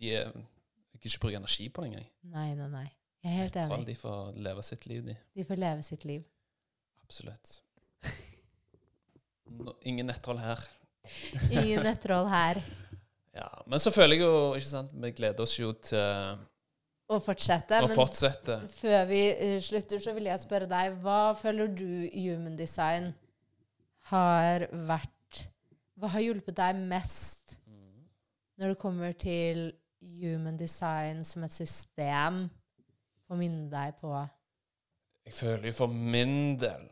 de 0.00 0.10
er, 0.16 0.24
jeg 0.32 1.00
kan 1.00 1.10
ikke 1.10 1.20
bruke 1.20 1.36
energi 1.36 1.68
på 1.68 1.82
det 1.84 1.92
engang. 1.92 2.06
Nei, 2.24 2.54
nei, 2.54 2.68
nei. 2.68 2.90
Jeg 3.20 3.32
er 3.32 3.36
helt 3.42 3.56
enig. 3.60 3.86
de 3.86 3.94
får 4.00 4.36
leve 4.40 4.62
sitt 4.64 4.86
liv, 4.88 5.02
de. 5.10 5.14
De 5.36 5.44
får 5.44 5.58
leve 5.60 5.82
sitt 5.84 6.04
liv. 6.08 6.22
Absolutt. 7.04 7.58
No, 9.50 9.72
Ingen 9.82 10.06
nettroll 10.06 10.38
her. 10.38 10.60
Ingen 11.50 11.82
nettroll 11.84 12.28
her. 12.30 12.60
Ja, 13.34 13.46
Men 13.66 13.78
så 13.78 13.92
føler 13.94 14.16
jeg 14.18 14.24
jo 14.24 14.54
ikke 14.58 14.66
sant, 14.66 14.90
Vi 14.98 15.10
gleder 15.14 15.44
oss 15.44 15.52
jo 15.58 15.68
til 15.86 16.00
Å 17.10 17.18
fortsette. 17.22 17.78
å 17.78 17.86
Men 17.86 17.94
fortsette. 17.94 18.56
før 18.74 19.04
vi 19.06 19.20
eh, 19.30 19.60
slutter, 19.62 20.00
så 20.02 20.14
vil 20.16 20.26
jeg 20.26 20.42
spørre 20.42 20.66
deg, 20.70 20.96
hva 21.04 21.32
føler 21.38 21.70
du 21.70 22.08
human 22.10 22.56
design 22.58 23.12
har 24.10 24.66
vært 24.90 25.44
Hva 25.94 26.10
har 26.16 26.24
hjulpet 26.26 26.58
deg 26.58 26.82
mest 26.90 27.56
når 28.60 28.74
det 28.74 28.80
kommer 28.82 29.14
til 29.16 29.62
human 30.20 30.58
design 30.60 31.22
som 31.24 31.46
et 31.46 31.54
system 31.54 32.42
å 33.30 33.38
minne 33.38 33.68
deg 33.72 33.98
på 34.00 34.12
Jeg 35.26 35.36
føler 35.36 35.70
jo 35.70 35.76
for 35.82 35.94
min 36.14 36.56
del 36.60 36.88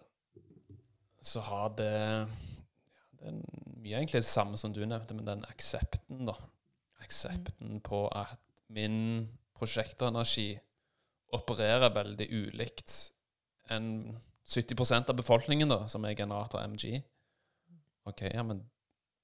så 1.28 1.42
har 1.44 1.72
det 1.76 1.92
ja, 1.92 2.24
Det 3.18 3.32
er 3.32 3.40
mye 3.82 3.98
egentlig 3.98 4.22
det 4.22 4.30
samme 4.30 4.58
som 4.60 4.72
du 4.72 4.84
nevnte, 4.86 5.16
men 5.16 5.26
den 5.26 5.44
aksepten, 5.48 6.22
da. 6.28 6.36
Aksepten 7.02 7.80
på 7.84 8.04
at 8.14 8.38
min 8.74 9.26
prosjektenergi 9.58 10.52
opererer 11.34 11.92
veldig 11.94 12.28
ulikt 12.30 12.94
enn 13.74 13.90
70% 14.48 15.10
av 15.12 15.18
befolkningen, 15.18 15.68
da, 15.68 15.82
som 15.90 16.06
er 16.06 16.16
generator 16.16 16.62
MG. 16.64 17.02
OK, 18.08 18.22
ja, 18.30 18.44
men 18.46 18.62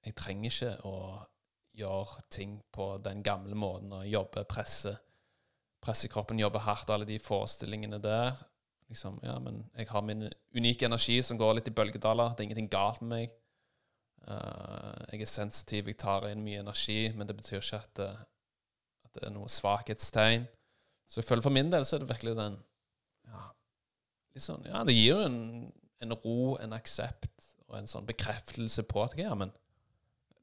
jeg 0.04 0.16
trenger 0.18 0.50
ikke 0.50 0.72
å 0.84 0.96
gjøre 1.74 2.26
ting 2.30 2.58
på 2.74 2.90
den 3.04 3.22
gamle 3.24 3.56
måten 3.58 3.94
og 3.96 4.08
jobbe, 4.08 4.44
presse, 4.50 4.92
presse 5.85 6.09
kroppen, 6.12 6.41
jobbe 6.41 6.62
hardt, 6.64 6.91
alle 6.91 7.07
de 7.09 7.20
forestillingene 7.22 8.01
der. 8.03 8.35
Liksom, 8.91 9.18
ja, 9.24 9.39
men 9.41 9.62
jeg 9.76 9.89
har 9.91 10.05
min 10.05 10.26
unike 10.57 10.87
energi 10.87 11.20
som 11.24 11.39
går 11.41 11.59
litt 11.59 11.70
i 11.70 11.74
bølgedaler. 11.74 12.35
Det 12.35 12.45
er 12.45 12.49
ingenting 12.49 12.72
galt 12.72 13.03
med 13.03 13.14
meg. 13.14 13.41
Uh, 14.24 14.95
jeg 15.12 15.24
er 15.24 15.28
sensitiv, 15.28 15.89
jeg 15.91 15.99
tar 16.01 16.24
inn 16.30 16.45
mye 16.45 16.62
energi, 16.62 17.11
men 17.12 17.28
det 17.28 17.37
betyr 17.37 17.61
ikke 17.61 17.80
at 17.82 17.91
det, 18.01 18.12
at 19.05 19.18
det 19.18 19.26
er 19.28 19.35
noe 19.35 19.51
svakhetstegn. 19.53 20.47
Så 21.11 21.20
jeg 21.20 21.28
føler 21.28 21.45
for 21.45 21.53
min 21.53 21.72
del 21.72 21.85
så 21.85 21.97
er 21.97 22.05
det 22.05 22.09
virkelig 22.09 22.37
den 22.39 22.57
ja, 23.28 23.43
sånn, 24.41 24.64
ja, 24.68 24.80
det 24.89 24.95
gir 24.97 25.11
jo 25.12 25.18
en, 25.26 25.37
en 26.03 26.16
ro, 26.24 26.55
en 26.62 26.72
aksept 26.76 27.51
og 27.68 27.76
en 27.78 27.91
sånn 27.91 28.09
bekreftelse 28.09 28.87
på 28.89 29.03
at 29.05 29.16
ja, 29.20 29.35
men 29.37 29.53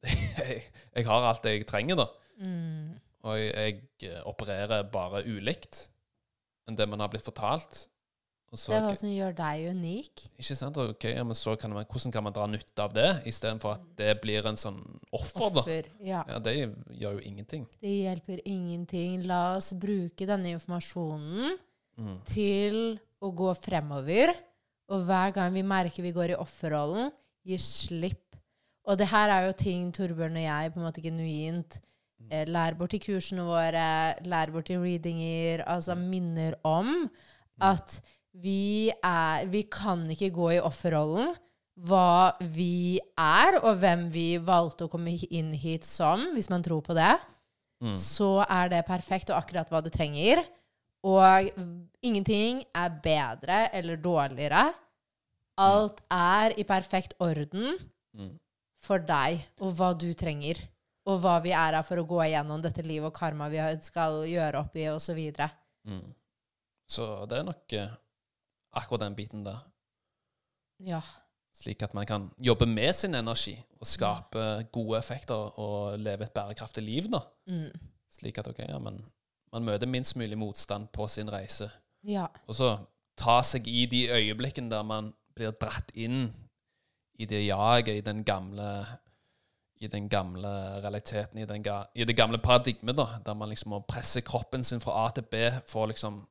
jeg, 0.05 0.61
jeg 0.93 1.07
har 1.07 1.25
alt 1.25 1.43
det 1.45 1.55
jeg 1.55 1.67
trenger, 1.69 2.03
da. 2.03 2.07
mm. 2.41 2.99
Og 3.23 3.37
jeg, 3.37 3.53
jeg 4.01 4.11
eh, 4.11 4.21
opererer 4.25 4.83
bare 4.91 5.23
ulikt 5.27 5.87
enn 6.67 6.77
det 6.77 6.87
man 6.89 6.99
har 7.03 7.09
blitt 7.11 7.25
fortalt. 7.25 7.87
Og 8.51 8.59
Det 8.59 8.75
er 8.75 8.81
hva 8.83 8.95
som 8.99 9.07
gjør 9.13 9.35
deg 9.37 9.61
unik. 9.71 10.23
ikke 10.41 10.55
sant? 10.59 10.75
Ok, 10.77 11.05
ja, 11.07 11.23
men 11.23 11.37
så 11.39 11.53
kan 11.59 11.71
man, 11.71 11.85
hvordan 11.87 12.11
kan 12.11 12.23
man 12.25 12.33
dra 12.35 12.47
nytte 12.51 12.83
av 12.83 12.91
det, 12.93 13.05
istedenfor 13.29 13.77
at 13.77 13.85
det 13.95 14.15
blir 14.21 14.43
en 14.49 14.57
sånn 14.59 14.81
offer? 15.15 15.45
Offer. 15.61 15.87
Ja. 16.03 16.25
Ja, 16.27 16.39
Det 16.43 16.55
gjør 16.57 17.15
jo 17.15 17.21
ingenting. 17.29 17.63
Det 17.79 17.93
hjelper 18.01 18.41
ingenting. 18.43 19.23
La 19.29 19.55
oss 19.55 19.71
bruke 19.73 20.27
denne 20.27 20.51
informasjonen 20.57 21.57
Mm. 21.97 22.17
til 22.25 22.99
å 23.21 23.29
gå 23.35 23.53
fremover. 23.59 24.33
Og 24.89 25.05
hver 25.05 25.31
gang 25.35 25.53
vi 25.53 25.61
merker 25.63 26.01
vi 26.03 26.11
går 26.11 26.31
i 26.33 26.35
offerrollen, 26.39 27.11
gi 27.45 27.55
slipp. 27.57 28.35
Og 28.87 28.97
det 28.97 29.07
her 29.11 29.29
er 29.29 29.47
jo 29.47 29.53
ting 29.53 29.91
Torbjørn 29.93 30.35
og 30.39 30.43
jeg 30.43 30.73
på 30.73 30.79
en 30.79 30.85
måte 30.87 31.03
genuint 31.03 31.79
eh, 32.29 32.45
lærer 32.45 32.75
bort 32.77 32.93
i 32.93 32.99
kursene 32.99 33.43
våre, 33.47 34.15
lær 34.25 34.51
bort 34.51 34.69
i 34.69 34.77
readinger, 34.77 35.63
altså 35.67 35.95
minner 35.97 36.55
om 36.63 37.09
at 37.61 38.01
vi 38.33 38.89
er 39.03 39.45
Vi 39.51 39.63
kan 39.63 40.05
ikke 40.09 40.29
gå 40.31 40.51
i 40.55 40.59
offerrollen. 40.59 41.33
Hva 41.81 42.33
vi 42.53 42.99
er, 43.17 43.57
og 43.63 43.77
hvem 43.81 44.09
vi 44.11 44.37
valgte 44.37 44.85
å 44.85 44.89
komme 44.91 45.15
inn 45.31 45.53
hit 45.53 45.83
som, 45.87 46.27
hvis 46.35 46.49
man 46.49 46.63
tror 46.63 46.81
på 46.81 46.93
det 46.93 47.17
Mm. 47.81 47.95
så 47.97 48.45
er 48.47 48.69
det 48.69 48.85
perfekt 48.85 49.31
og 49.31 49.37
akkurat 49.41 49.67
hva 49.71 49.81
du 49.81 49.89
trenger. 49.89 50.43
Og 51.03 51.49
ingenting 52.03 52.63
er 52.75 52.89
bedre 53.01 53.71
eller 53.73 53.97
dårligere. 53.97 54.67
Alt 55.57 55.99
er 56.11 56.53
i 56.57 56.63
perfekt 56.63 57.15
orden 57.19 57.79
Mm. 58.13 58.37
for 58.79 58.99
deg 58.99 59.39
og 59.59 59.73
hva 59.73 59.97
du 59.97 60.13
trenger. 60.13 60.61
Og 61.09 61.17
hva 61.23 61.39
vi 61.41 61.49
er 61.51 61.73
her 61.79 61.83
for 61.83 61.97
å 61.97 62.05
gå 62.05 62.19
igjennom 62.27 62.61
dette 62.61 62.83
livet 62.85 63.07
og 63.09 63.15
karma 63.17 63.47
vi 63.49 63.57
skal 63.81 64.21
gjøre 64.29 64.59
opp 64.61 64.75
i, 64.77 64.87
osv. 64.93 65.19
Så, 65.33 65.49
Mm. 65.87 66.13
så 66.85 67.25
det 67.25 67.39
er 67.39 67.43
nok 67.47 67.73
eh, 67.73 67.89
akkurat 68.77 69.01
den 69.07 69.15
biten 69.15 69.43
der. 69.43 69.63
ja. 70.79 71.01
Slik 71.53 71.81
at 71.83 71.93
man 71.93 72.05
kan 72.05 72.29
jobbe 72.39 72.65
med 72.65 72.95
sin 72.95 73.13
energi 73.15 73.57
og 73.79 73.85
skape 73.85 74.43
gode 74.71 74.97
effekter 74.97 75.59
og 75.59 75.97
leve 75.99 76.23
et 76.23 76.33
bærekraftig 76.33 76.83
liv. 76.83 77.09
da. 77.11 77.19
Mm. 77.47 77.71
Slik 78.09 78.37
at 78.37 78.47
ok, 78.47 78.59
ja, 78.69 78.77
men 78.79 79.01
man 79.53 79.63
møter 79.67 79.85
minst 79.87 80.15
mulig 80.17 80.37
motstand 80.37 80.87
på 80.93 81.07
sin 81.09 81.29
reise. 81.29 81.69
ja. 82.07 82.27
Og 82.47 82.55
så 82.55 82.77
ta 83.17 83.41
seg 83.41 83.67
i 83.67 83.85
de 83.85 84.07
øyeblikkene 84.09 84.69
der 84.71 84.83
man 84.83 85.13
blir 85.35 85.51
dratt 85.51 85.91
inn 85.93 86.31
i 87.19 87.25
det 87.25 87.45
jaget, 87.45 87.97
i 87.97 88.01
den 88.01 88.23
gamle 88.23 88.85
i 89.81 89.89
den 89.89 90.07
gamle 90.09 90.49
realiteten, 90.83 91.39
i, 91.41 91.45
den 91.49 91.63
ga, 91.65 91.79
i 91.97 92.05
det 92.05 92.15
gamle 92.17 92.37
paradigmet, 92.37 92.95
da, 92.97 93.07
der 93.25 93.37
man 93.37 93.49
liksom 93.49 93.73
må 93.73 93.79
presse 93.89 94.21
kroppen 94.21 94.63
sin 94.63 94.81
fra 94.83 95.07
A 95.07 95.07
til 95.15 95.25
B 95.31 95.47
for, 95.65 95.89
liksom, 95.89 96.21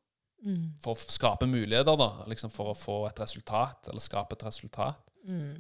Mm. 0.40 0.70
for 0.80 0.96
å 0.96 1.12
skape 1.12 1.44
muligheter, 1.44 1.96
da, 2.00 2.24
liksom 2.30 2.48
for 2.48 2.70
å 2.72 2.76
få 2.78 2.94
et 3.10 3.18
resultat, 3.20 3.90
eller 3.92 4.00
skape 4.00 4.38
et 4.38 4.44
resultat. 4.46 5.02
Mm. 5.28 5.58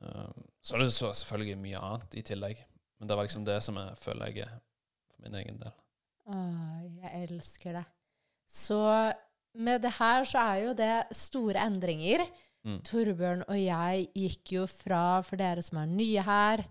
Um, 0.00 0.46
så 0.58 0.74
er 0.74 0.82
det 0.82 0.88
så 0.96 1.12
selvfølgelig 1.14 1.60
mye 1.62 1.78
annet 1.78 2.16
i 2.18 2.24
tillegg, 2.26 2.64
men 2.98 3.08
det 3.08 3.16
var 3.16 3.28
liksom 3.28 3.44
det 3.46 3.60
som 3.62 3.78
jeg 3.78 3.94
føler 4.02 4.32
jeg 4.32 4.48
er 4.48 4.56
for 5.12 5.22
min 5.22 5.38
egen 5.38 5.60
del. 5.62 5.76
Å, 6.26 6.40
jeg 7.04 7.28
elsker 7.28 7.78
det. 7.78 7.84
Så 8.50 8.80
med 9.54 9.84
det 9.84 9.94
her 10.00 10.26
så 10.26 10.42
er 10.42 10.62
jo 10.64 10.74
det 10.74 10.94
store 11.14 11.62
endringer. 11.62 12.26
Mm. 12.64 12.80
Torbjørn 12.88 13.44
og 13.46 13.58
jeg 13.60 14.08
gikk 14.16 14.56
jo 14.56 14.66
fra, 14.66 15.20
for 15.22 15.38
dere 15.38 15.62
som 15.62 15.78
er 15.78 15.90
nye 15.92 16.24
her 16.24 16.64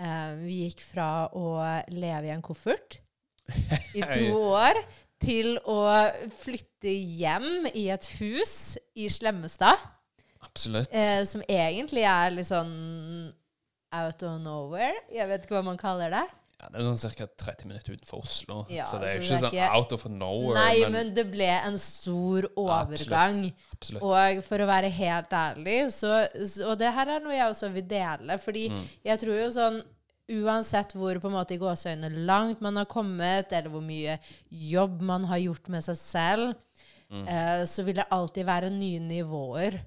eh, 0.00 0.30
Vi 0.40 0.62
gikk 0.64 0.82
fra 0.86 1.28
å 1.36 1.58
leve 1.94 2.28
i 2.30 2.34
en 2.34 2.44
koffert 2.44 3.00
i 3.98 4.02
to 4.02 4.32
år 4.52 4.80
til 5.22 5.56
å 5.66 5.82
flytte 6.38 6.90
hjem 6.92 7.66
i 7.72 7.88
et 7.90 8.06
hus 8.20 8.78
i 8.94 9.08
Slemmestad. 9.10 9.80
Absolutt. 10.46 10.92
Eh, 10.94 11.24
som 11.26 11.42
egentlig 11.50 12.04
er 12.06 12.30
litt 12.34 12.50
sånn 12.50 13.32
out 13.98 14.22
of 14.22 14.36
nowhere. 14.42 14.94
Jeg 15.10 15.26
vet 15.30 15.46
ikke 15.46 15.58
hva 15.58 15.64
man 15.70 15.80
kaller 15.80 16.12
det. 16.14 16.26
Ja, 16.60 16.68
det 16.74 16.80
er 16.80 16.88
sånn 16.90 17.14
ca. 17.14 17.26
30 17.38 17.66
minutter 17.68 17.92
utenfor 17.94 18.18
Oslo, 18.24 18.66
Ja, 18.68 18.84
så 18.90 18.98
det 18.98 19.08
er 19.08 19.14
jo 19.14 19.20
ikke 19.22 19.38
sånn 19.44 19.52
ikke- 19.52 19.74
out 19.76 19.92
of 19.92 20.06
nowhere. 20.10 20.54
Nei, 20.58 20.80
men, 20.82 20.92
men 20.92 21.14
det 21.14 21.30
ble 21.30 21.46
en 21.46 21.78
stor 21.78 22.48
overgang. 22.56 23.52
absolutt. 23.72 24.02
Og 24.02 24.42
for 24.44 24.58
å 24.58 24.66
være 24.66 24.90
helt 24.90 25.30
ærlig, 25.30 25.76
så, 25.94 26.26
så 26.44 26.70
Og 26.72 26.78
det 26.78 26.92
her 26.92 27.06
er 27.08 27.20
noe 27.20 27.32
jeg 27.36 27.46
også 27.52 27.72
vil 27.72 27.82
dele. 27.86 28.38
Fordi 28.38 28.68
Mm. 28.70 28.82
jeg 29.04 29.18
tror 29.20 29.38
jo 29.44 29.48
sånn 29.50 29.82
Uansett 30.30 30.92
hvor 30.92 31.14
på 31.22 31.24
en 31.30 31.32
måte 31.32 31.54
i 31.54 31.58
gåseøynene 31.58 32.26
langt 32.26 32.60
man 32.60 32.76
har 32.76 32.84
kommet, 32.84 33.50
eller 33.50 33.70
hvor 33.70 33.80
mye 33.80 34.18
jobb 34.52 35.00
man 35.00 35.24
har 35.24 35.38
gjort 35.38 35.68
med 35.70 35.82
seg 35.82 35.96
selv, 35.96 36.54
Mm. 37.10 37.26
eh, 37.26 37.62
så 37.64 37.82
vil 37.82 37.94
det 37.94 38.04
alltid 38.12 38.44
være 38.44 38.68
nye 38.70 39.00
nivåer. 39.00 39.80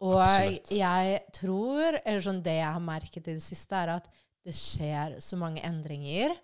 Og 0.00 0.20
Absolutt. 0.20 0.68
jeg 0.70 1.20
tror, 1.32 1.98
eller 2.06 2.20
sånn 2.20 2.40
det 2.40 2.52
jeg 2.60 2.72
har 2.72 2.78
merket 2.80 3.26
i 3.26 3.32
det 3.32 3.42
siste, 3.42 3.72
er 3.72 3.88
at 3.96 4.06
det 4.44 4.54
skjer 4.56 5.18
så 5.24 5.38
mange 5.40 5.62
endringer. 5.64 6.34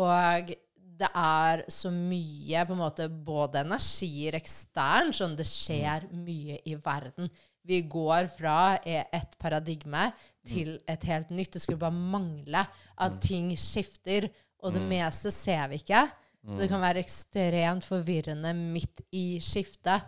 Og 0.00 0.52
det 0.94 1.08
er 1.10 1.64
så 1.70 1.90
mye 1.90 2.62
på 2.66 2.74
en 2.74 2.82
måte 2.82 3.08
både 3.08 3.62
energier 3.64 4.36
ekstern, 4.38 5.12
sånn 5.14 5.34
det 5.38 5.46
skjer 5.48 6.08
mye 6.12 6.60
i 6.66 6.76
verden. 6.78 7.30
Vi 7.64 7.80
går 7.88 8.28
fra 8.34 8.76
e- 8.84 9.06
et 9.14 9.38
paradigme 9.40 10.10
til 10.46 10.76
et 10.90 11.06
helt 11.08 11.30
nytt. 11.30 11.54
Det 11.56 11.62
skulle 11.62 11.80
bare 11.80 11.94
mangle 11.96 12.66
at 13.00 13.20
ting 13.24 13.50
skifter, 13.56 14.28
og 14.60 14.74
det 14.76 14.82
meste 14.88 15.32
ser 15.34 15.66
vi 15.72 15.80
ikke. 15.80 16.04
Så 16.44 16.58
det 16.60 16.68
kan 16.68 16.82
være 16.82 17.00
ekstremt 17.00 17.86
forvirrende 17.88 18.50
midt 18.54 19.00
i 19.16 19.40
skiftet. 19.40 20.04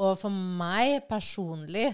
Og 0.00 0.14
for 0.16 0.30
meg 0.30 1.02
personlig 1.10 1.90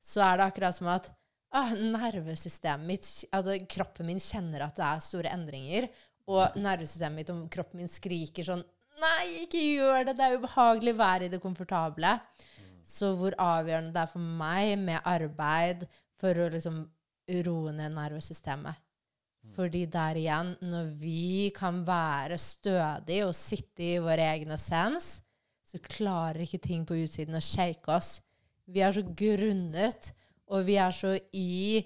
så 0.00 0.22
er 0.24 0.38
det 0.38 0.46
akkurat 0.46 0.76
som 0.76 0.86
at 0.88 1.10
ah, 1.56 1.72
nervesystemet 1.74 2.86
mitt 2.86 3.08
altså, 3.34 3.56
Kroppen 3.70 4.08
min 4.10 4.22
kjenner 4.22 4.66
at 4.66 4.78
det 4.78 4.86
er 4.86 5.04
store 5.04 5.32
endringer. 5.34 5.88
Og 6.30 6.60
nervesystemet 6.60 7.22
mitt 7.22 7.32
og 7.34 7.48
kroppen 7.52 7.82
min 7.82 7.90
skriker 7.90 8.46
sånn 8.46 8.62
Nei, 9.00 9.46
ikke 9.46 9.60
gjør 9.62 10.04
det! 10.10 10.16
Det 10.18 10.26
er 10.26 10.36
ubehagelig 10.36 10.92
Vær 10.98 11.22
i 11.24 11.30
det 11.32 11.40
komfortable. 11.40 12.18
Så 12.84 13.14
hvor 13.16 13.32
avgjørende 13.40 13.94
det 13.94 14.02
er 14.02 14.10
for 14.12 14.32
meg 14.42 14.74
med 14.82 15.06
arbeid 15.08 15.86
for 16.20 16.36
å 16.36 16.50
liksom 16.52 16.82
roe 17.46 17.72
ned 17.72 17.94
nervesystemet. 17.94 18.76
Fordi 19.56 19.86
der 19.88 20.18
igjen, 20.20 20.52
når 20.60 20.90
vi 21.00 21.50
kan 21.56 21.80
være 21.86 22.36
stødige 22.38 23.26
og 23.26 23.36
sitte 23.36 23.86
i 23.86 24.00
vår 24.02 24.22
egen 24.26 24.52
essens, 24.54 25.20
så 25.64 25.80
klarer 25.80 26.42
ikke 26.44 26.60
ting 26.62 26.84
på 26.86 26.98
utsiden 27.00 27.38
å 27.38 27.44
shake 27.44 27.88
oss. 27.94 28.18
Vi 28.70 28.82
er 28.84 28.94
så 28.94 29.02
grunnet, 29.02 30.12
og 30.50 30.66
vi 30.66 30.76
er 30.82 30.94
så 30.94 31.14
i 31.36 31.78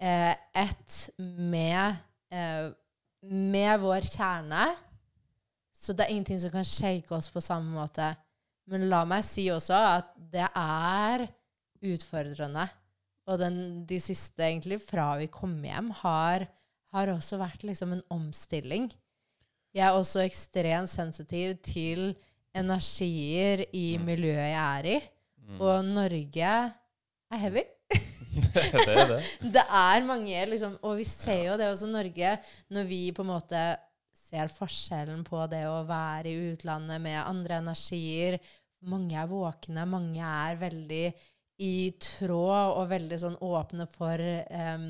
eh, 0.00 0.34
ett 0.56 0.98
med, 1.18 1.98
eh, 2.32 2.70
med 3.22 3.82
vår 3.82 4.08
kjerne. 4.08 4.70
Så 5.76 5.92
det 5.92 6.06
er 6.06 6.14
ingenting 6.14 6.40
som 6.40 6.54
kan 6.54 6.64
shake 6.64 7.12
oss 7.14 7.28
på 7.32 7.44
samme 7.44 7.74
måte. 7.76 8.14
Men 8.66 8.88
la 8.90 9.04
meg 9.08 9.24
si 9.26 9.46
også 9.52 9.76
at 9.76 10.14
det 10.32 10.48
er 10.48 11.26
utfordrende. 11.84 12.66
Og 13.26 13.40
den, 13.42 13.58
de 13.86 13.98
siste, 14.00 14.40
egentlig, 14.42 14.80
fra 14.82 15.12
vi 15.20 15.28
kom 15.30 15.58
hjem, 15.66 15.90
har, 16.00 16.46
har 16.94 17.12
også 17.12 17.38
vært 17.42 17.66
liksom 17.66 17.92
en 17.94 18.04
omstilling. 18.14 18.88
Jeg 19.76 19.84
er 19.84 19.98
også 19.98 20.22
ekstremt 20.24 20.88
sensitiv 20.88 21.58
til 21.66 22.14
energier 22.56 23.66
i 23.76 23.98
miljøet 24.00 24.54
jeg 24.54 24.56
er 24.64 24.90
i. 24.94 24.98
Og 25.60 25.84
Norge 25.84 26.52
er 26.56 27.42
heavy. 27.42 27.66
Det 28.36 28.84
er 28.84 29.10
det. 29.10 29.18
Det 29.56 29.64
er 29.64 30.06
mange, 30.06 30.44
liksom, 30.52 30.78
og 30.84 30.98
vi 31.00 31.06
ser 31.08 31.42
jo 31.50 31.58
det 31.60 31.68
også 31.70 31.88
i 31.88 31.94
Norge, 31.94 32.32
når 32.74 32.88
vi 32.88 33.00
på 33.16 33.24
en 33.24 33.32
måte 33.32 33.64
ser 34.26 34.50
forskjellen 34.52 35.22
på 35.26 35.44
det 35.50 35.64
å 35.70 35.84
være 35.86 36.30
i 36.30 36.52
utlandet 36.52 37.02
med 37.02 37.18
andre 37.22 37.60
energier. 37.62 38.38
Mange 38.86 39.16
er 39.18 39.30
våkne, 39.30 39.86
mange 39.88 40.22
er 40.22 40.58
veldig 40.60 41.04
i 41.62 41.76
tråd 42.02 42.76
og 42.76 42.90
veldig 42.90 43.18
sånn 43.22 43.38
åpne 43.44 43.86
for, 43.88 44.20
um, 44.50 44.88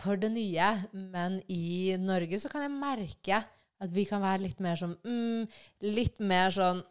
for 0.00 0.18
det 0.20 0.32
nye. 0.34 0.70
Men 0.92 1.38
i 1.52 1.94
Norge 2.00 2.40
så 2.42 2.50
kan 2.52 2.66
jeg 2.66 2.74
merke 2.74 3.42
at 3.82 3.92
vi 3.92 4.06
kan 4.08 4.22
være 4.22 4.44
litt 4.44 4.60
mer 4.62 4.78
sånn 4.78 4.94
mm, 5.02 5.46
Litt 5.90 6.20
mer 6.22 6.52
sånn 6.54 6.84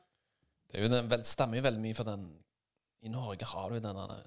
Det 0.67 0.81
jo 0.83 0.89
den, 0.91 1.23
stemmer 1.23 1.61
jo 1.61 1.63
veldig 1.63 1.83
mye 1.85 1.95
for 1.95 2.09
den 2.09 2.25
I 3.05 3.11
Norge 3.13 3.47
har 3.47 3.71
du 3.71 3.79
den 3.79 3.99
der 4.01 4.25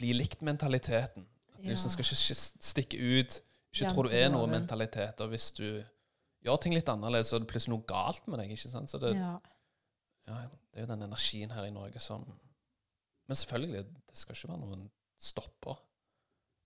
bli 0.00 0.14
likt-mentaliteten. 0.16 1.26
At 1.54 1.62
du 1.62 1.70
liksom 1.70 1.92
skal 1.92 2.08
ikke 2.08 2.38
stikke 2.40 3.00
ut. 3.20 3.40
Ikke 3.70 3.92
tro 3.92 4.06
du 4.06 4.14
er 4.16 4.30
noe 4.32 4.48
mentalitet. 4.50 5.20
Og 5.22 5.32
hvis 5.34 5.50
du 5.56 5.66
gjør 6.44 6.60
ting 6.62 6.74
litt 6.74 6.88
annerledes, 6.90 7.30
så 7.30 7.38
er 7.38 7.44
det 7.44 7.50
plutselig 7.52 7.76
noe 7.76 7.86
galt 7.88 8.26
med 8.30 8.42
deg. 8.42 8.54
ikke 8.54 8.72
sant? 8.72 8.90
Så 8.90 9.00
det, 9.02 9.12
ja. 9.18 9.34
ja, 10.30 10.40
det 10.72 10.80
er 10.80 10.86
jo 10.86 10.92
den 10.94 11.06
energien 11.06 11.52
her 11.54 11.68
i 11.68 11.74
Norge 11.74 12.02
som 12.02 12.24
Men 13.30 13.38
selvfølgelig, 13.38 13.84
det 14.10 14.18
skal 14.18 14.34
ikke 14.34 14.48
være 14.50 14.64
noen 14.64 14.88
stopper. 15.20 15.78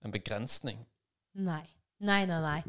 En 0.04 0.14
begrensning. 0.14 0.78
Nei. 1.36 1.64
Nei, 2.04 2.22
nei, 2.28 2.40
nei. 2.40 2.62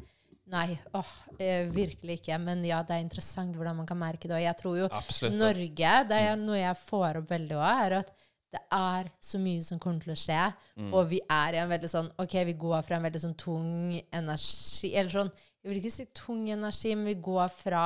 Nei, 0.52 0.76
åh, 0.94 1.14
eh, 1.42 1.70
virkelig 1.74 2.20
ikke. 2.20 2.38
Men 2.42 2.62
ja, 2.68 2.82
det 2.86 2.98
er 2.98 3.06
interessant 3.06 3.56
hvordan 3.58 3.80
man 3.80 3.88
kan 3.90 3.98
merke 3.98 4.28
det. 4.28 4.36
Og 4.38 4.44
jeg 4.44 4.58
tror 4.60 4.78
jo 4.84 4.90
Absolutt. 4.92 5.38
Norge, 5.40 5.94
det 6.12 6.20
er 6.28 6.36
noe 6.42 6.60
jeg 6.60 6.82
får 6.84 7.22
opp 7.22 7.32
veldig 7.32 7.58
òg, 7.58 7.82
er 7.86 7.98
at 8.04 8.12
det 8.56 8.62
er 8.80 9.10
så 9.24 9.40
mye 9.44 9.64
som 9.68 9.80
kommer 9.84 10.02
til 10.06 10.14
å 10.16 10.20
skje. 10.20 10.42
Mm. 10.80 10.94
Og 10.96 11.10
vi 11.12 11.20
er 11.30 11.58
i 11.58 11.62
en 11.62 11.72
veldig 11.74 11.92
sånn 11.92 12.10
OK, 12.24 12.38
vi 12.48 12.56
går 12.64 12.82
fra 12.88 12.98
en 12.98 13.06
veldig 13.10 13.22
sånn 13.26 13.36
tung 13.40 13.70
energi 14.16 14.94
Eller 14.96 15.12
sånn 15.14 15.32
Jeg 15.36 15.70
vil 15.72 15.80
ikke 15.82 15.92
si 15.96 16.06
tung 16.16 16.44
energi, 16.54 16.92
men 16.96 17.08
vi 17.10 17.16
går 17.26 17.48
fra 17.52 17.86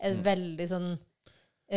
en 0.00 0.20
veldig 0.26 0.68
sånn 0.72 0.90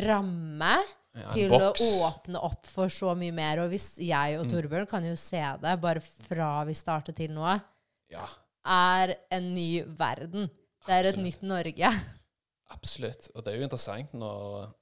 ramme 0.07 0.75
Mm. 1.11 1.21
Ja, 1.25 1.31
til 1.35 1.49
box. 1.51 1.81
å 1.83 1.87
åpne 2.07 2.39
opp 2.47 2.65
for 2.71 2.87
så 2.87 3.11
mye 3.19 3.33
mer. 3.35 3.59
Og 3.59 3.69
hvis 3.73 3.97
jeg 3.99 4.37
Mm. 4.37 4.39
og 4.45 4.47
Torbjørn 4.49 4.87
kan 4.87 5.03
jo 5.03 5.15
se 5.19 5.41
det 5.59 5.81
bare 5.81 5.99
fra 5.99 6.63
vi 6.63 6.71
startet 6.73 7.15
til 7.17 7.31
nå, 7.31 7.61
Ja, 8.09 8.27
er 8.65 9.15
en 9.29 9.53
ny 9.53 9.81
verden. 9.83 10.49
Det 10.87 10.89
er 10.89 10.99
et 11.09 11.15
Absolutt. 11.17 11.25
nytt 11.25 11.41
Norge. 11.43 11.89
absolutt. 12.71 13.27
Og 13.35 13.43
det 13.43 13.53
er 13.53 13.57
jo 13.57 13.63
interessant 13.67 14.13
når 14.13 14.73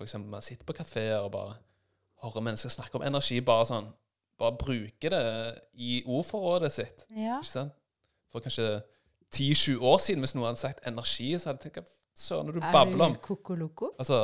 eksempel 0.00 0.28
man 0.28 0.42
sitter 0.42 0.64
på 0.66 0.74
kafeer 0.76 1.22
og 1.24 1.32
bare 1.32 1.56
hører 2.22 2.40
mennesker 2.40 2.70
snakke 2.70 2.94
om 2.98 3.02
energi, 3.06 3.40
bare 3.40 3.66
sånn 3.66 3.90
Bare 4.38 4.54
bruke 4.54 5.10
det 5.10 5.20
i 5.74 5.96
ordforrådet 6.06 6.68
sitt. 6.72 7.00
Ja. 7.10 7.40
Ikke 7.40 7.48
sant? 7.50 7.72
For 8.30 8.38
kanskje 8.44 8.68
10-20 9.34 9.80
år 9.82 9.96
siden, 9.98 10.22
hvis 10.22 10.34
noen 10.36 10.46
hadde 10.52 10.60
sagt 10.60 10.84
energi, 10.86 11.32
så 11.38 11.50
hadde 11.50 11.64
jeg 11.66 11.72
tenkt 11.74 11.88
søren 12.18 12.52
du 12.54 12.60
babler 12.60 13.04
om? 13.08 13.16
Altså, 13.98 14.18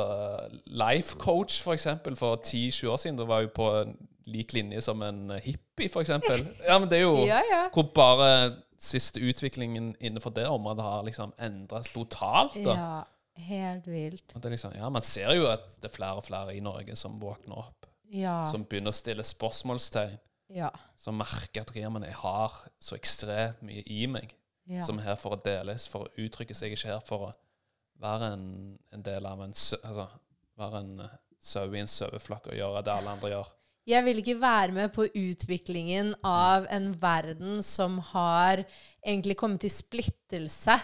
Life 0.65 1.17
coach, 1.19 1.61
for 1.63 1.73
eksempel, 1.75 2.15
for 2.15 2.35
10-20 2.39 2.87
år 2.93 3.01
siden, 3.03 3.17
da 3.19 3.27
var 3.27 3.43
jo 3.43 3.51
på 3.55 3.67
lik 4.31 4.53
linje 4.55 4.81
som 4.81 5.03
en 5.03 5.35
hippie, 5.43 5.89
for 5.91 6.01
eksempel. 6.01 6.47
Ja, 6.69 6.79
men 6.79 6.87
det 6.89 6.97
er 7.01 7.05
jo 7.09 7.17
Ja, 7.27 7.41
ja. 7.51 7.65
hvor 7.73 7.89
bare 7.95 8.55
siste 8.79 9.19
utviklingen 9.19 9.95
innenfor 9.99 10.29
det 10.29 10.47
området 10.47 10.83
har 10.83 11.03
liksom 11.03 11.33
endret 11.41 11.91
totalt. 11.93 12.55
da. 12.65 12.71
Ja, 12.75 13.03
helt 13.35 13.87
vilt. 13.87 14.35
Liksom, 14.43 14.75
ja, 14.77 14.89
Man 14.89 15.05
ser 15.05 15.33
jo 15.35 15.47
at 15.51 15.67
det 15.81 15.89
er 15.89 15.95
flere 15.95 16.21
og 16.21 16.27
flere 16.27 16.55
i 16.55 16.63
Norge 16.63 16.95
som 16.95 17.19
våkner 17.19 17.57
opp, 17.65 17.85
Ja. 18.11 18.45
som 18.45 18.63
begynner 18.63 18.93
å 18.93 18.95
stille 18.95 19.23
spørsmålstegn, 19.25 20.19
ja. 20.55 20.69
som 20.95 21.17
merker 21.17 21.61
at 21.61 21.71
okay, 21.71 21.87
men 21.89 22.03
jeg 22.03 22.13
har 22.21 22.53
så 22.79 22.95
ekstremt 22.95 23.61
mye 23.65 23.83
i 23.87 24.05
meg, 24.07 24.35
ja. 24.65 24.83
som 24.85 24.99
er 24.99 25.09
her 25.11 25.19
for 25.19 25.35
å 25.35 25.41
deles, 25.41 25.87
for 25.87 26.05
å 26.05 26.13
uttrykke 26.21 26.55
seg, 26.55 26.75
ikke 26.75 26.93
her 26.93 27.03
for 27.05 27.29
å 27.29 27.33
være 28.01 28.33
en, 28.35 28.47
en 28.93 29.03
del 29.03 29.25
av 29.25 29.41
en 29.41 29.53
altså, 29.53 30.07
være 30.59 30.81
en 30.83 31.05
eh, 31.05 31.19
sau 31.45 31.67
i 31.73 31.81
en 31.81 31.89
saueflokk 31.89 32.49
og 32.51 32.57
gjøre 32.57 32.83
det 32.85 32.93
alle 32.93 33.13
andre 33.15 33.31
gjør. 33.35 33.53
Jeg 33.85 34.01
vil 34.07 34.19
ikke 34.21 34.39
være 34.41 34.73
med 34.73 34.93
på 34.95 35.05
utviklingen 35.13 36.15
av 36.25 36.65
en 36.73 36.87
verden 36.97 37.59
som 37.61 37.99
har 38.13 38.63
egentlig 39.05 39.35
kommet 39.37 39.61
til 39.61 39.69
splittelse. 39.69 40.79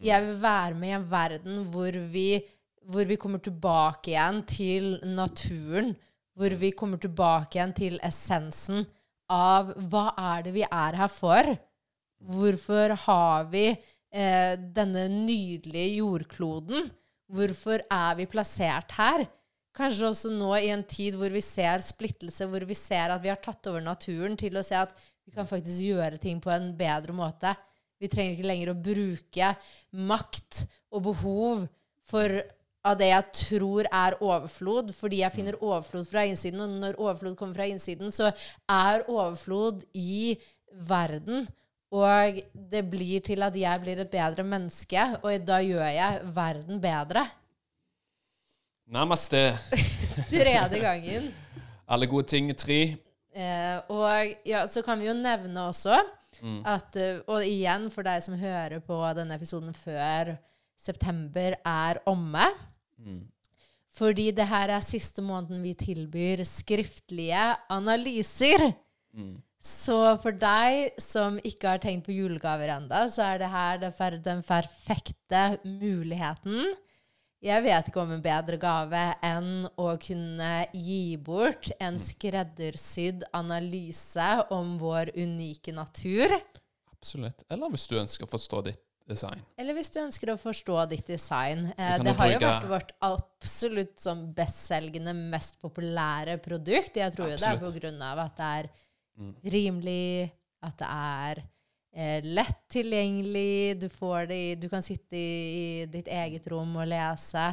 Jeg 0.00 0.24
vil 0.24 0.38
være 0.40 0.76
med 0.80 0.88
i 0.88 0.96
en 0.96 1.10
verden 1.10 1.64
hvor 1.72 1.96
vi, 2.12 2.40
hvor 2.88 3.04
vi 3.04 3.18
kommer 3.20 3.42
tilbake 3.44 4.14
igjen 4.14 4.40
til 4.48 4.94
naturen. 5.04 5.92
Hvor 6.38 6.54
vi 6.56 6.70
kommer 6.72 7.00
tilbake 7.02 7.58
igjen 7.58 7.74
til 7.76 7.98
essensen 8.06 8.86
av 9.30 9.74
hva 9.90 10.06
er 10.16 10.46
det 10.46 10.54
vi 10.56 10.64
er 10.64 10.96
her 11.02 11.12
for? 11.12 11.50
Hvorfor 12.20 12.94
har 13.04 13.44
vi 13.52 13.66
eh, 13.70 14.54
denne 14.56 15.04
nydelige 15.12 16.00
jordkloden? 16.00 16.88
Hvorfor 17.30 17.84
er 17.84 18.16
vi 18.18 18.26
plassert 18.30 18.96
her? 18.96 19.26
Kanskje 19.76 20.08
også 20.08 20.32
nå 20.34 20.50
i 20.58 20.72
en 20.74 20.82
tid 20.82 21.14
hvor 21.18 21.30
vi 21.30 21.42
ser 21.44 21.84
splittelse, 21.84 22.48
hvor 22.48 22.64
vi 22.66 22.74
ser 22.74 23.12
at 23.12 23.22
vi 23.22 23.30
har 23.30 23.38
tatt 23.42 23.68
over 23.70 23.84
naturen 23.84 24.36
til 24.40 24.56
å 24.58 24.64
se 24.66 24.80
at 24.80 24.96
vi 25.26 25.36
kan 25.36 25.46
faktisk 25.46 25.84
gjøre 25.92 26.18
ting 26.18 26.40
på 26.42 26.50
en 26.50 26.72
bedre 26.78 27.14
måte. 27.14 27.52
Vi 28.00 28.08
trenger 28.08 28.38
ikke 28.38 28.48
lenger 28.48 28.72
å 28.72 28.80
bruke 28.80 29.52
makt 30.08 30.64
og 30.90 31.04
behov 31.10 31.66
for 32.08 32.40
av 32.80 32.96
det 32.96 33.10
jeg 33.10 33.24
tror 33.36 33.88
er 33.92 34.16
overflod, 34.24 34.94
fordi 34.96 35.20
jeg 35.20 35.34
finner 35.34 35.58
overflod 35.60 36.06
fra 36.08 36.24
innsiden. 36.24 36.62
Og 36.64 36.78
når 36.80 36.96
overflod 36.96 37.36
kommer 37.36 37.58
fra 37.58 37.68
innsiden, 37.68 38.12
så 38.12 38.30
er 38.64 39.04
overflod 39.04 39.84
i 39.92 40.38
verden. 40.88 41.44
Og 41.90 42.40
det 42.54 42.84
blir 42.88 43.20
til 43.26 43.42
at 43.42 43.56
jeg 43.58 43.82
blir 43.82 44.00
et 44.00 44.12
bedre 44.12 44.46
menneske, 44.46 45.04
og 45.20 45.44
da 45.44 45.58
gjør 45.64 45.90
jeg 45.90 46.32
verden 46.36 46.80
bedre. 46.80 47.26
Namaste. 48.90 49.42
Tredje 50.30 50.80
gangen. 50.80 51.28
Alle 51.90 52.08
gode 52.10 52.30
ting 52.30 52.48
tre. 52.56 52.80
Eh, 53.34 53.76
og 53.92 54.46
ja, 54.46 54.64
så 54.66 54.82
kan 54.82 54.98
vi 54.98 55.06
jo 55.06 55.14
nevne 55.14 55.68
også 55.68 55.98
at 56.64 56.96
eh, 56.96 57.20
Og 57.28 57.44
igjen, 57.44 57.90
for 57.90 58.02
deg 58.02 58.22
som 58.22 58.34
hører 58.38 58.80
på 58.80 58.96
denne 59.16 59.34
episoden 59.36 59.74
før 59.74 60.36
september 60.80 61.56
er 61.66 62.00
omme 62.06 62.46
Fordi 63.90 64.30
det 64.32 64.46
her 64.46 64.68
er 64.70 64.80
siste 64.80 65.20
måneden 65.20 65.62
vi 65.62 65.74
tilbyr 65.74 66.44
skriftlige 66.46 67.56
analyser. 67.68 68.72
Så 69.60 70.16
for 70.22 70.32
deg 70.32 70.94
som 71.02 71.38
ikke 71.44 71.68
har 71.68 71.78
tenkt 71.82 72.06
på 72.06 72.14
julegaver 72.14 72.70
ennå, 72.78 73.00
så 73.12 73.22
er 73.34 73.38
det 73.42 73.50
her 73.50 74.16
den 74.24 74.42
perfekte 74.46 75.58
muligheten. 75.64 76.70
Jeg 77.40 77.64
vet 77.64 77.86
ikke 77.88 78.02
om 78.02 78.10
en 78.12 78.20
bedre 78.20 78.58
gave 78.60 79.00
enn 79.24 79.64
å 79.80 79.94
kunne 80.02 80.50
gi 80.76 81.16
bort 81.16 81.70
en 81.80 81.96
skreddersydd 81.96 83.24
analyse 83.36 84.28
om 84.52 84.74
vår 84.80 85.14
unike 85.16 85.72
natur. 85.72 86.34
Absolutt. 86.92 87.46
Eller 87.48 87.72
hvis 87.72 87.86
du 87.88 87.96
ønsker 87.96 88.28
å 88.28 88.30
forstå 88.34 88.60
ditt 88.68 88.82
design. 89.08 89.40
Eller 89.56 89.76
hvis 89.78 89.88
du 89.94 89.98
ønsker 90.02 90.34
å 90.34 90.36
forstå 90.40 90.76
ditt 90.92 91.08
design. 91.08 91.70
Eh, 91.76 91.96
det 92.02 92.12
har 92.12 92.20
har 92.20 92.34
jo 92.34 92.42
vært 92.44 92.68
vårt 92.74 92.92
absolutt 93.08 93.96
som 94.04 94.26
bestselgende, 94.36 95.14
mest 95.32 95.56
populære 95.64 96.36
produkt. 96.44 97.00
Jeg 97.00 97.16
tror 97.16 97.32
jo 97.32 97.40
det 97.40 97.48
er 97.54 97.64
på 97.64 97.72
grunn 97.78 98.04
av 98.04 98.20
at 98.26 98.36
det 98.36 98.50
er 98.58 98.70
rimelig, 99.56 100.30
at 100.64 100.76
det 100.80 100.92
er 100.92 101.42
eh, 101.92 102.20
lett 102.24 102.62
tilgjengelig. 102.70 103.80
Du 103.80 103.88
får 103.88 104.26
det 104.30 104.38
i 104.50 104.54
Du 104.54 104.68
kan 104.68 104.82
sitte 104.82 105.16
i, 105.16 105.82
i 105.82 105.86
ditt 105.90 106.08
eget 106.08 106.46
rom 106.50 106.76
og 106.76 106.86
lese. 106.88 107.48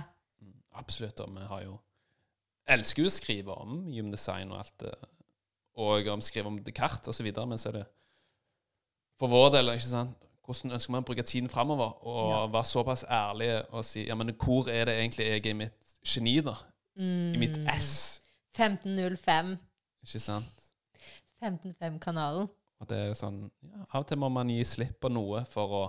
Absolutt. 0.77 1.19
Og 1.25 1.33
vi 1.35 1.45
har 1.49 1.61
jo 1.63 1.77
elsker 2.67 3.03
jo 3.05 3.07
å 3.09 3.15
skrive 3.15 3.55
om 3.63 3.85
gymdesign 3.93 4.51
og 4.51 4.59
alt 4.59 4.77
det. 4.83 4.93
Og 5.77 6.07
om 6.11 6.21
skrive 6.21 6.47
om 6.51 6.57
Descartes 6.63 7.13
osv. 7.21 7.31
Men 7.47 7.57
så 7.61 7.69
er 7.69 7.79
det 7.81 7.85
for 9.17 9.31
vår 9.31 9.51
del 9.55 9.71
ikke 9.73 9.87
sant? 9.89 10.15
Hvordan 10.47 10.77
ønsker 10.77 10.91
man 10.93 11.03
å 11.03 11.07
bruke 11.07 11.23
tiden 11.27 11.49
framover? 11.51 11.95
Og 12.07 12.29
Ja. 12.31 12.43
være 12.47 12.65
såpass 12.69 13.03
ærlig 13.11 13.49
og 13.73 13.83
si 13.85 14.05
ja, 14.07 14.15
men 14.15 14.29
hvor 14.35 14.69
er 14.71 14.85
det 14.85 14.93
egentlig 14.99 15.25
jeg 15.27 15.45
er 15.45 15.49
i 15.49 15.53
mitt 15.53 15.95
geni, 16.05 16.39
da? 16.41 16.53
I 16.95 17.37
mitt 17.37 17.57
Mm. 17.57 17.67
S. 17.67 18.21
1505. 18.55 19.57
Ikke 20.03 20.19
sant? 20.19 20.45
1505-kanalen. 21.43 22.47
Og 22.81 22.89
det 22.89 22.97
er 22.97 23.15
sånn 23.17 23.39
ja, 23.65 23.85
Av 23.87 24.03
og 24.03 24.09
til 24.09 24.19
må 24.21 24.29
man 24.33 24.51
gi 24.53 24.59
slipp 24.67 24.99
på 25.01 25.09
noe 25.11 25.43
for 25.49 25.77
å 25.77 25.85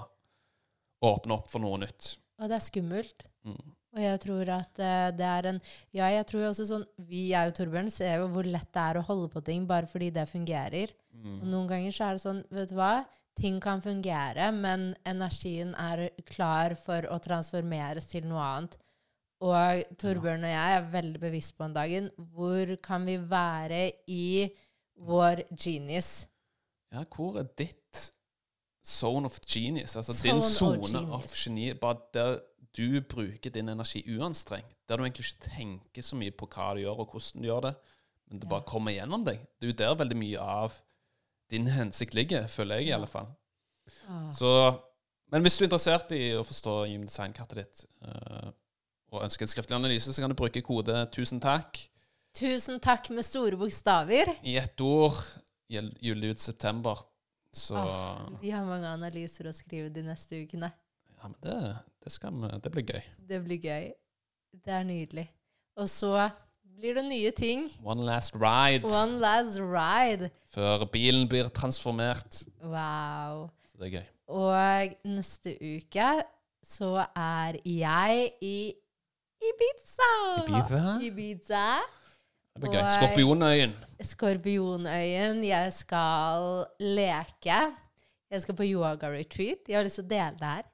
åpne 1.08 1.36
opp 1.36 1.50
for 1.52 1.62
noe 1.62 1.80
nytt. 1.82 2.14
Og 2.38 2.48
det 2.50 2.56
er 2.58 2.64
skummelt. 2.64 3.26
Mm. 3.46 3.74
Og 3.96 4.00
jeg 4.04 4.20
tror 4.22 4.50
at 4.52 4.80
eh, 4.84 5.10
det 5.16 5.28
er 5.28 5.50
en 5.52 5.60
Ja, 5.96 6.08
jeg 6.12 6.26
tror 6.28 6.48
også 6.50 6.66
sånn 6.68 6.84
Vi, 7.08 7.30
jeg 7.32 7.50
og 7.50 7.54
Torbjørn, 7.56 7.88
ser 7.92 8.20
jo 8.20 8.28
hvor 8.34 8.46
lett 8.46 8.68
det 8.74 8.82
er 8.84 8.98
å 9.00 9.06
holde 9.06 9.30
på 9.32 9.42
ting 9.46 9.64
bare 9.68 9.88
fordi 9.90 10.10
det 10.14 10.28
fungerer. 10.30 10.92
Mm. 11.12 11.38
Og 11.40 11.46
noen 11.48 11.70
ganger 11.70 11.94
så 11.94 12.08
er 12.08 12.18
det 12.18 12.24
sånn, 12.24 12.42
vet 12.54 12.72
du 12.72 12.76
hva? 12.78 12.92
Ting 13.38 13.60
kan 13.62 13.80
fungere, 13.82 14.48
men 14.50 14.90
energien 15.06 15.70
er 15.78 16.08
klar 16.26 16.74
for 16.78 17.06
å 17.06 17.20
transformeres 17.22 18.08
til 18.10 18.26
noe 18.26 18.42
annet. 18.42 18.78
Og 19.46 19.84
Torbjørn 20.02 20.46
og 20.46 20.50
jeg 20.50 20.78
er 20.78 20.88
veldig 20.90 21.20
bevisst 21.22 21.54
på 21.54 21.68
en 21.68 21.76
dagen 21.76 22.08
hvor 22.34 22.74
kan 22.82 23.06
vi 23.06 23.14
være 23.22 23.84
i 24.10 24.48
vår 25.06 25.44
genius? 25.54 26.26
Ja, 26.92 27.04
hvor 27.16 27.38
er 27.38 27.48
ditt 27.58 28.12
zone 28.86 29.26
of 29.26 29.38
genius? 29.46 29.96
Altså 29.96 30.12
Zone 30.16 30.30
din 30.30 30.36
of 30.36 30.42
sone 30.42 30.86
genius. 30.86 31.10
of 31.24 31.34
geni. 31.36 31.72
Bare 31.74 31.96
der 32.14 32.38
du 32.76 33.00
bruker 33.00 33.50
din 33.50 33.68
energi 33.68 34.04
uanstrengt. 34.18 34.74
Der 34.88 34.96
du 34.96 35.02
egentlig 35.04 35.26
ikke 35.26 35.50
tenker 35.56 36.02
så 36.02 36.16
mye 36.16 36.30
på 36.30 36.46
hva 36.46 36.74
du 36.74 36.80
gjør, 36.84 37.00
og 37.02 37.10
hvordan 37.12 37.42
du 37.42 37.48
gjør 37.48 37.60
det. 37.68 37.74
Men 38.30 38.40
det 38.40 38.44
Ja. 38.44 38.48
bare 38.48 38.62
kommer 38.66 38.92
gjennom 38.92 39.24
deg. 39.24 39.38
Det 39.60 39.68
er 39.68 39.72
jo 39.72 39.94
der 39.94 39.94
veldig 40.04 40.16
mye 40.16 40.38
av 40.40 40.72
din 41.50 41.66
hensikt 41.66 42.14
ligger, 42.14 42.46
føler 42.46 42.76
jeg 42.76 42.86
i 42.88 42.90
alle 42.90 43.06
fall. 43.06 43.26
Ah. 44.08 44.30
Så, 44.32 44.78
men 45.32 45.42
hvis 45.42 45.56
du 45.58 45.64
er 45.64 45.68
interessert 45.68 46.12
i 46.12 46.32
å 46.36 46.42
forstå 46.44 46.74
gymdesignkartet 46.90 47.56
ditt, 47.56 47.84
uh, 48.04 48.50
og 49.12 49.22
ønsker 49.24 49.42
en 49.42 49.48
skriftlig 49.48 49.76
analyse, 49.76 50.12
så 50.12 50.20
kan 50.20 50.28
du 50.30 50.36
bruke 50.36 50.60
kode 50.62 51.06
'tusen 51.12 51.40
takk' 51.40 51.88
Tusen 52.34 52.78
takk 52.80 53.08
med 53.10 53.24
store 53.24 53.56
bokstaver. 53.56 54.36
i 54.44 54.56
ett 54.56 54.80
ord. 54.80 55.14
Juli 55.68 56.30
ut 56.32 56.40
september. 56.40 57.04
Så 57.52 57.76
Ah, 57.76 58.28
vi 58.42 58.50
har 58.52 58.64
mange 58.64 58.86
analyser 58.88 59.48
å 59.48 59.52
skrive 59.56 59.88
de 59.92 60.02
neste 60.02 60.42
ukene. 60.44 60.68
Ja, 61.18 61.28
men 61.28 61.36
det, 61.42 61.54
det, 62.04 62.12
vi, 62.12 62.50
det 62.62 62.72
blir 62.72 62.84
gøy. 62.92 63.02
Det 63.28 63.40
blir 63.44 63.58
gøy. 63.64 63.88
Det 64.64 64.72
er 64.72 64.84
nydelig. 64.86 65.26
Og 65.78 65.88
så 65.88 66.28
blir 66.78 66.94
det 66.94 67.04
nye 67.08 67.30
ting. 67.34 67.66
One 67.84 68.04
last 68.06 68.34
ride 68.36 68.84
One 68.86 69.18
last 69.20 69.58
ride. 69.60 70.30
før 70.52 70.84
bilen 70.92 71.28
blir 71.28 71.48
transformert. 71.48 72.44
Wow. 72.62 73.48
Så 73.66 73.78
det 73.80 73.88
er 73.88 73.96
gøy. 73.98 74.06
Og 74.28 74.94
neste 75.08 75.56
uke 75.60 76.08
så 76.64 77.06
er 77.16 77.58
jeg 77.64 78.32
i 78.44 78.74
Ibiza. 79.38 80.12
Ibiza? 80.44 80.98
Ibiza. 80.98 80.98
Det 80.98 81.14
blir 81.14 81.36
gøy. 81.48 81.78
Og- 81.78 82.47
Skorpionøyen. 82.66 83.74
Skorpionøyen. 84.00 85.44
Jeg 85.46 85.72
skal 85.72 86.64
leke. 86.80 87.60
Jeg 88.28 88.42
skal 88.44 88.56
på 88.58 88.66
yoga-retreat. 88.66 89.68
Jeg 89.68 89.78
har 89.78 89.86
lyst 89.86 90.00
til 90.00 90.06
å 90.06 90.10
dele 90.10 90.36
det 90.40 90.50
her. 90.56 90.66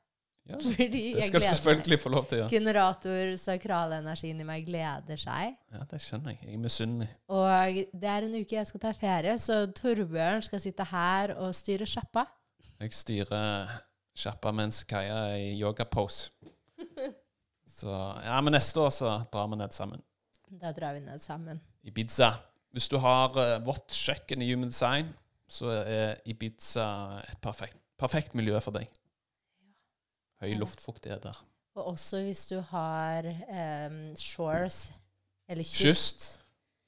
Ja, 0.44 0.58
det 0.60 1.24
skal 1.24 1.40
du 1.40 1.40
meg. 1.40 1.48
selvfølgelig 1.54 1.98
få 2.02 2.10
lov 2.12 2.26
til 2.28 2.42
ja. 2.42 2.48
Generator, 2.52 3.30
sakralenergien 3.40 4.40
i 4.42 4.44
meg 4.44 4.66
gleder 4.66 5.20
seg. 5.20 5.54
Ja, 5.72 5.84
Det 5.88 6.00
skjønner 6.04 6.34
jeg. 6.34 6.40
Jeg 6.44 6.58
er 6.58 6.60
misunnelig. 6.60 7.08
Og 7.32 7.80
det 8.02 8.10
er 8.12 8.26
en 8.26 8.36
uke 8.36 8.58
jeg 8.58 8.68
skal 8.68 8.82
ta 8.82 8.92
ferie, 8.96 9.38
så 9.40 9.62
Torbjørn 9.72 10.44
skal 10.44 10.60
sitte 10.60 10.84
her 10.90 11.32
og 11.38 11.54
styre 11.56 11.88
sjappa. 11.88 12.26
Jeg 12.82 12.92
styrer 12.92 13.72
sjappa 14.18 14.52
mens 14.52 14.82
Kaja 14.88 15.16
er 15.32 15.40
i 15.46 15.54
yogapose. 15.60 16.28
Så 17.74 17.90
ja, 17.90 18.36
men 18.44 18.54
neste 18.54 18.78
år 18.78 18.90
så 18.94 19.08
drar 19.32 19.48
vi 19.50 19.56
ned 19.58 19.72
sammen. 19.74 20.02
Da 20.60 20.70
drar 20.76 20.94
vi 20.94 21.00
ned 21.02 21.18
sammen. 21.18 21.58
Ibiza. 21.84 22.30
Hvis 22.74 22.88
du 22.90 22.96
har 22.98 23.36
eh, 23.38 23.58
vått 23.66 23.92
kjøkken 23.94 24.42
i 24.42 24.48
Human 24.52 24.70
Design, 24.72 25.12
så 25.48 25.68
er 25.84 26.16
Ibiza 26.26 26.86
et 27.28 27.38
perfekt, 27.44 27.76
perfekt 28.00 28.34
miljø 28.34 28.58
for 28.64 28.74
deg. 28.74 28.88
Høy 30.42 30.54
luftfuktighet 30.58 31.22
der. 31.24 31.38
Og 31.74 31.86
også 31.94 32.20
hvis 32.26 32.44
du 32.50 32.58
har 32.70 33.26
um, 33.26 33.98
shores, 34.20 34.88
eller 35.48 35.64
kyst, 35.66 35.84
Kyst. 35.84 36.26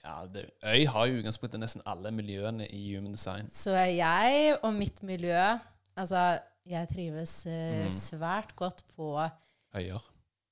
Ja, 0.07 0.21
det, 0.31 0.45
Øy 0.63 0.85
har 0.87 1.07
jo 1.11 1.17
utgangspunktet 1.19 1.59
nesten 1.61 1.83
alle 1.91 2.13
miljøene 2.15 2.69
i 2.71 2.83
Human 2.95 3.13
Design. 3.17 3.49
så 3.51 3.73
er 3.75 3.91
jeg 3.97 4.59
og 4.63 4.75
mitt 4.75 5.03
miljø 5.03 5.59
Altså, 5.97 6.39
jeg 6.67 6.89
trives 6.93 7.47
uh, 7.47 7.53
Mm. 7.87 7.91
svært 7.91 8.57
godt 8.57 8.83
på 8.97 9.15
Øyer. 9.75 10.03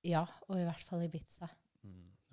Ja, 0.05 0.25
og 0.49 0.59
i 0.61 0.65
hvert 0.65 0.83
fall 0.89 1.03
Ibiza. 1.05 1.47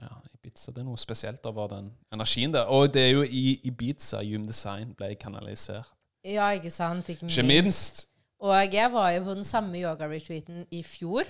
Mm, 0.01 0.07
Ja, 0.07 0.15
Ibiza. 0.33 0.71
Det 0.71 0.81
er 0.81 0.87
noe 0.87 0.97
spesielt 0.97 1.45
over 1.45 1.67
den 1.67 1.91
energien 2.13 2.53
der. 2.53 2.65
Og 2.73 2.93
det 2.93 3.01
er 3.01 3.11
jo 3.11 3.21
i 3.23 3.59
Ibiza 3.63 4.23
Hume 4.23 4.47
Design 4.47 4.93
ble 4.97 5.15
kanalisert. 5.15 5.87
Ja, 6.25 6.49
ikke 6.57 6.69
sant? 6.69 7.09
Ikke 7.09 7.25
Ikke 7.25 7.43
minst. 7.43 7.63
minst. 7.63 8.07
Og 8.41 8.73
jeg 8.73 8.91
var 8.91 9.11
jo 9.11 9.23
på 9.23 9.33
den 9.37 9.43
samme 9.43 9.77
yoga-retreaten 9.77 10.65
i 10.71 10.81
fjor. 10.83 11.23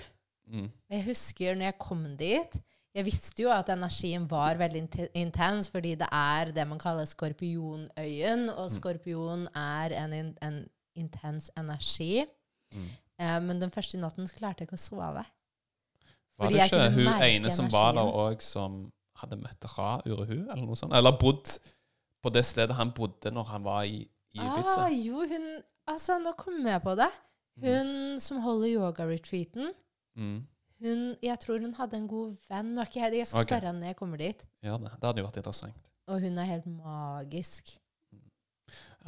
Mm. 0.48 0.70
Jeg 0.90 1.04
husker 1.04 1.54
når 1.54 1.64
jeg 1.64 1.78
kom 1.78 2.16
dit 2.18 2.56
Jeg 2.94 3.04
visste 3.06 3.42
jo 3.42 3.50
at 3.50 3.68
energien 3.72 4.26
var 4.30 4.54
veldig 4.60 4.82
intens, 5.14 5.68
fordi 5.70 5.94
det 5.94 6.08
er 6.12 6.50
det 6.52 6.66
man 6.68 6.78
kaller 6.78 7.04
skorpionøyen, 7.08 8.50
og 8.50 8.70
skorpion 8.70 9.46
er 9.56 9.94
en, 9.96 10.36
en 10.42 10.58
intens 10.94 11.50
energi. 11.56 12.24
Mm. 12.74 12.88
Eh, 13.18 13.38
men 13.42 13.60
den 13.62 13.70
første 13.70 13.96
natten 13.96 14.28
så 14.28 14.34
klarte 14.36 14.60
jeg 14.60 14.68
ikke 14.68 14.76
å 14.76 14.82
sove. 14.82 15.24
Var 16.42 16.54
det 16.54 16.66
ikke 16.66 16.90
hun 16.96 17.22
ene 17.28 17.50
som 17.54 17.68
var 17.72 17.92
der 17.96 18.16
òg, 18.24 18.42
som 18.44 18.80
hadde 19.22 19.38
møtt 19.40 19.66
Ra 19.76 19.90
Urehu, 20.06 20.38
eller 20.50 20.64
noe 20.64 20.78
sånt? 20.78 20.94
Eller 20.96 21.14
bodd 21.18 21.58
på 22.22 22.30
det 22.34 22.44
stedet 22.46 22.76
han 22.78 22.92
bodde 22.94 23.30
når 23.34 23.44
han 23.50 23.64
var 23.66 23.82
i, 23.86 24.02
i 24.34 24.38
Ibiza? 24.40 24.86
Ah, 24.86 24.90
jo, 24.94 25.26
hun 25.26 25.52
Altså, 25.90 26.14
nå 26.22 26.30
kom 26.38 26.60
jeg 26.66 26.78
på 26.84 26.92
det. 26.94 27.08
Hun 27.62 28.20
som 28.22 28.38
holder 28.44 28.68
yoga-retreaten, 28.76 29.72
Mm. 30.16 30.46
hun 30.80 31.16
Jeg 31.22 31.38
tror 31.40 31.58
hun 31.60 31.74
hadde 31.74 31.96
en 31.96 32.08
god 32.08 32.36
venn. 32.48 32.76
Jeg 32.78 33.26
skal 33.26 33.38
okay. 33.40 33.46
spørre 33.46 33.66
henne 33.66 33.80
når 33.80 33.86
jeg 33.86 33.96
kommer 33.96 34.16
dit. 34.18 34.44
Ja, 34.62 34.76
det. 34.76 34.90
Det 35.00 35.04
hadde 35.08 35.18
jo 35.20 35.26
vært 35.26 35.36
interessant. 35.36 35.74
Og 36.06 36.20
hun 36.20 36.38
er 36.38 36.44
helt 36.44 36.66
magisk. 36.66 37.78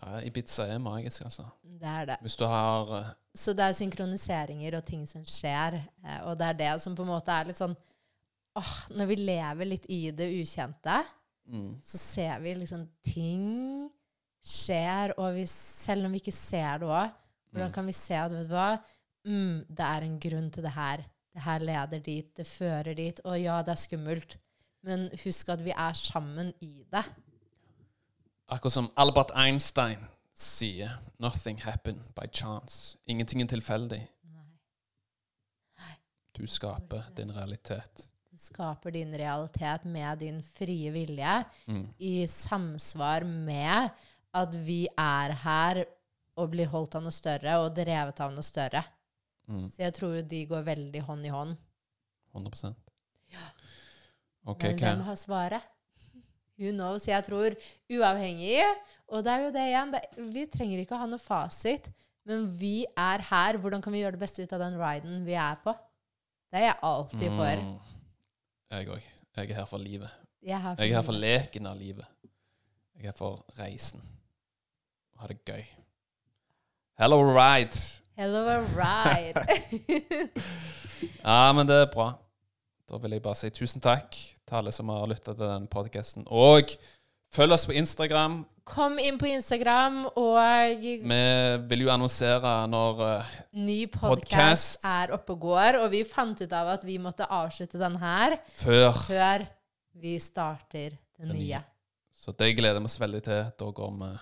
Ja, 0.01 0.21
Ibiza 0.27 0.67
er 0.67 0.79
magisk, 0.83 1.25
altså. 1.25 1.45
Det 1.63 1.89
er 1.91 2.05
det. 2.13 2.17
Hvis 2.25 2.37
du 2.37 2.45
har 2.51 2.93
eh, 2.99 3.11
Så 3.35 3.53
det 3.55 3.65
er 3.67 3.73
synkroniseringer 3.79 4.77
og 4.79 4.85
ting 4.87 5.07
som 5.09 5.25
skjer. 5.27 5.81
eh, 6.05 6.21
Og 6.27 6.39
det 6.39 6.47
er 6.49 6.53
det 6.63 6.71
som 6.83 6.95
på 6.97 7.03
en 7.03 7.13
måte 7.13 7.31
er 7.35 7.45
litt 7.51 7.59
sånn 7.61 7.77
åh, 8.57 8.73
Når 8.95 9.07
vi 9.11 9.17
lever 9.17 9.65
litt 9.69 9.87
i 9.91 10.11
det 10.15 10.29
ukjente, 10.41 11.01
mm, 11.51 11.71
så 11.83 11.99
ser 11.99 12.39
vi 12.45 12.55
liksom 12.55 12.87
ting 13.03 13.91
skjer, 14.45 15.15
og 15.19 15.35
vi, 15.39 15.47
selv 15.51 16.07
om 16.07 16.13
vi 16.15 16.21
ikke 16.21 16.35
ser 16.37 16.83
det 16.83 16.89
òg, 16.91 17.13
hvordan 17.51 17.71
mm, 17.71 17.75
kan 17.75 17.87
vi 17.89 17.95
se 17.97 18.15
at 18.19 18.33
vet 18.35 18.49
du 18.51 18.55
hva, 18.55 18.69
mm, 19.27 19.65
det 19.71 19.87
er 19.89 20.07
en 20.07 20.19
grunn 20.21 20.51
til 20.53 20.67
det 20.67 20.75
her. 20.77 21.05
Det 21.35 21.43
her 21.43 21.65
leder 21.67 22.03
dit, 22.05 22.29
det 22.37 22.47
fører 22.47 22.95
dit. 22.95 23.21
Og 23.25 23.39
ja, 23.41 23.57
det 23.67 23.73
er 23.75 23.81
skummelt, 23.83 24.37
men 24.87 25.09
husk 25.25 25.49
at 25.55 25.65
vi 25.65 25.73
er 25.75 25.97
sammen 25.99 26.53
i 26.63 26.85
det. 26.93 27.03
Akkurat 28.49 28.73
som 28.73 28.91
Albert 28.97 29.31
Einstein 29.35 29.99
sier 30.35 30.99
'Nothing 31.19 31.63
happened 31.63 32.01
by 32.15 32.27
chance'. 32.27 32.97
Ingenting 33.07 33.43
er 33.43 33.47
tilfeldig. 33.47 34.09
Du 36.37 36.47
skaper 36.47 37.03
din 37.17 37.31
realitet. 37.33 38.11
Du 38.31 38.39
skaper 38.39 38.91
din 38.91 39.15
realitet 39.15 39.85
med 39.85 40.19
din 40.19 40.43
frie 40.43 40.91
vilje. 40.91 41.45
Mm. 41.67 41.95
i 41.99 42.27
samsvar 42.27 43.25
med 43.25 43.91
at 44.35 44.55
vi 44.67 44.89
er 44.99 45.33
her 45.33 45.85
og 46.37 46.51
blir 46.51 46.67
holdt 46.67 46.95
av 46.95 47.03
noe 47.03 47.15
større 47.15 47.59
og 47.63 47.77
drevet 47.77 48.21
av 48.21 48.33
noe 48.35 48.43
større. 48.43 48.83
Mm. 49.47 49.71
Så 49.71 49.83
jeg 49.83 49.95
tror 49.95 50.23
de 50.23 50.47
går 50.47 50.63
veldig 50.63 51.03
hånd 51.03 51.27
i 51.27 51.29
hånd. 51.29 51.57
100% 52.35 52.75
Okay, 54.47 54.71
Men 54.71 54.79
hvem 54.79 55.01
har 55.01 55.15
svaret? 55.17 55.63
Who 56.61 56.71
knows? 56.71 57.09
Jeg 57.09 57.25
tror 57.27 57.55
uavhengig 57.91 58.63
Og 59.09 59.25
det 59.25 59.33
er 59.33 59.43
jo 59.43 59.53
det 59.55 59.65
igjen. 59.69 59.95
Det, 59.95 60.03
vi 60.35 60.45
trenger 60.51 60.83
ikke 60.83 60.97
å 60.97 61.03
ha 61.03 61.09
noe 61.11 61.23
fasit. 61.23 61.91
Men 62.25 62.47
vi 62.59 62.85
er 62.97 63.25
her. 63.29 63.59
Hvordan 63.61 63.83
kan 63.85 63.93
vi 63.93 64.01
gjøre 64.01 64.17
det 64.17 64.23
beste 64.23 64.45
ut 64.45 64.55
av 64.57 64.63
den 64.63 64.79
riden 64.81 65.25
vi 65.27 65.37
er 65.37 65.59
på? 65.65 65.75
Det 66.51 66.61
er 66.61 66.69
jeg 66.71 66.79
alltid 66.89 67.35
for. 67.35 67.65
Mm. 67.65 67.75
Jeg 68.75 68.91
òg. 68.95 69.09
Jeg 69.35 69.51
er 69.51 69.59
her 69.59 69.69
for 69.69 69.83
livet. 69.83 70.11
Jeg 70.45 70.55
er 70.57 70.63
her 70.63 70.75
for, 70.77 70.83
Jeg 70.83 70.91
er 70.91 70.97
her 70.97 71.07
for 71.09 71.21
leken 71.27 71.67
av 71.67 71.77
livet. 71.79 72.07
Jeg 72.95 73.03
er 73.03 73.11
her 73.11 73.19
for 73.19 73.45
reisen. 73.59 74.01
Og 75.15 75.25
ha 75.25 75.31
det 75.33 75.41
gøy. 75.45 75.65
Hello, 77.01 77.19
ride. 77.35 77.83
Hello, 78.17 78.45
ride. 78.79 79.45
Ja, 81.25 81.53
men 81.53 81.67
det 81.69 81.75
er 81.77 81.91
bra. 81.93 82.13
Da 82.89 82.97
vil 83.01 83.17
jeg 83.17 83.23
bare 83.25 83.37
si 83.37 83.51
tusen 83.53 83.83
takk 83.83 84.17
til 84.49 84.59
alle 84.61 84.73
som 84.75 84.91
har 84.93 85.07
lytta 85.11 85.33
til 85.35 85.41
denne 85.47 85.71
podkasten. 85.73 86.27
Og 86.29 86.75
følg 87.35 87.55
oss 87.57 87.67
på 87.69 87.77
Instagram. 87.77 88.43
Kom 88.65 88.97
inn 89.03 89.19
på 89.21 89.27
Instagram, 89.29 90.07
og 90.17 90.81
Vi 90.81 90.95
vil 91.69 91.83
jo 91.85 91.91
annonsere 91.93 92.53
når 92.73 93.03
uh, 93.05 93.35
ny 93.61 93.85
Podcast. 93.93 94.81
podkast 94.81 94.87
er 94.89 95.13
oppe 95.17 95.35
og 95.37 95.43
går. 95.45 95.79
Og 95.83 95.91
vi 95.93 96.01
fant 96.09 96.41
ut 96.41 96.53
av 96.57 96.71
at 96.79 96.85
vi 96.89 96.97
måtte 97.03 97.29
avslutte 97.29 97.81
den 97.81 97.99
her 98.01 98.39
Før. 98.57 98.93
før 99.09 99.47
vi 100.01 100.17
starter 100.19 100.97
den 101.19 101.29
Den 101.29 101.37
nye. 101.37 101.45
nye. 101.59 101.63
Så 102.15 102.33
det 102.33 102.55
gleder 102.57 102.81
vi 102.81 102.89
oss 102.89 103.01
veldig 103.01 103.23
til. 103.27 103.45
Da 103.59 103.71
går 103.71 103.93
vi 104.01 104.13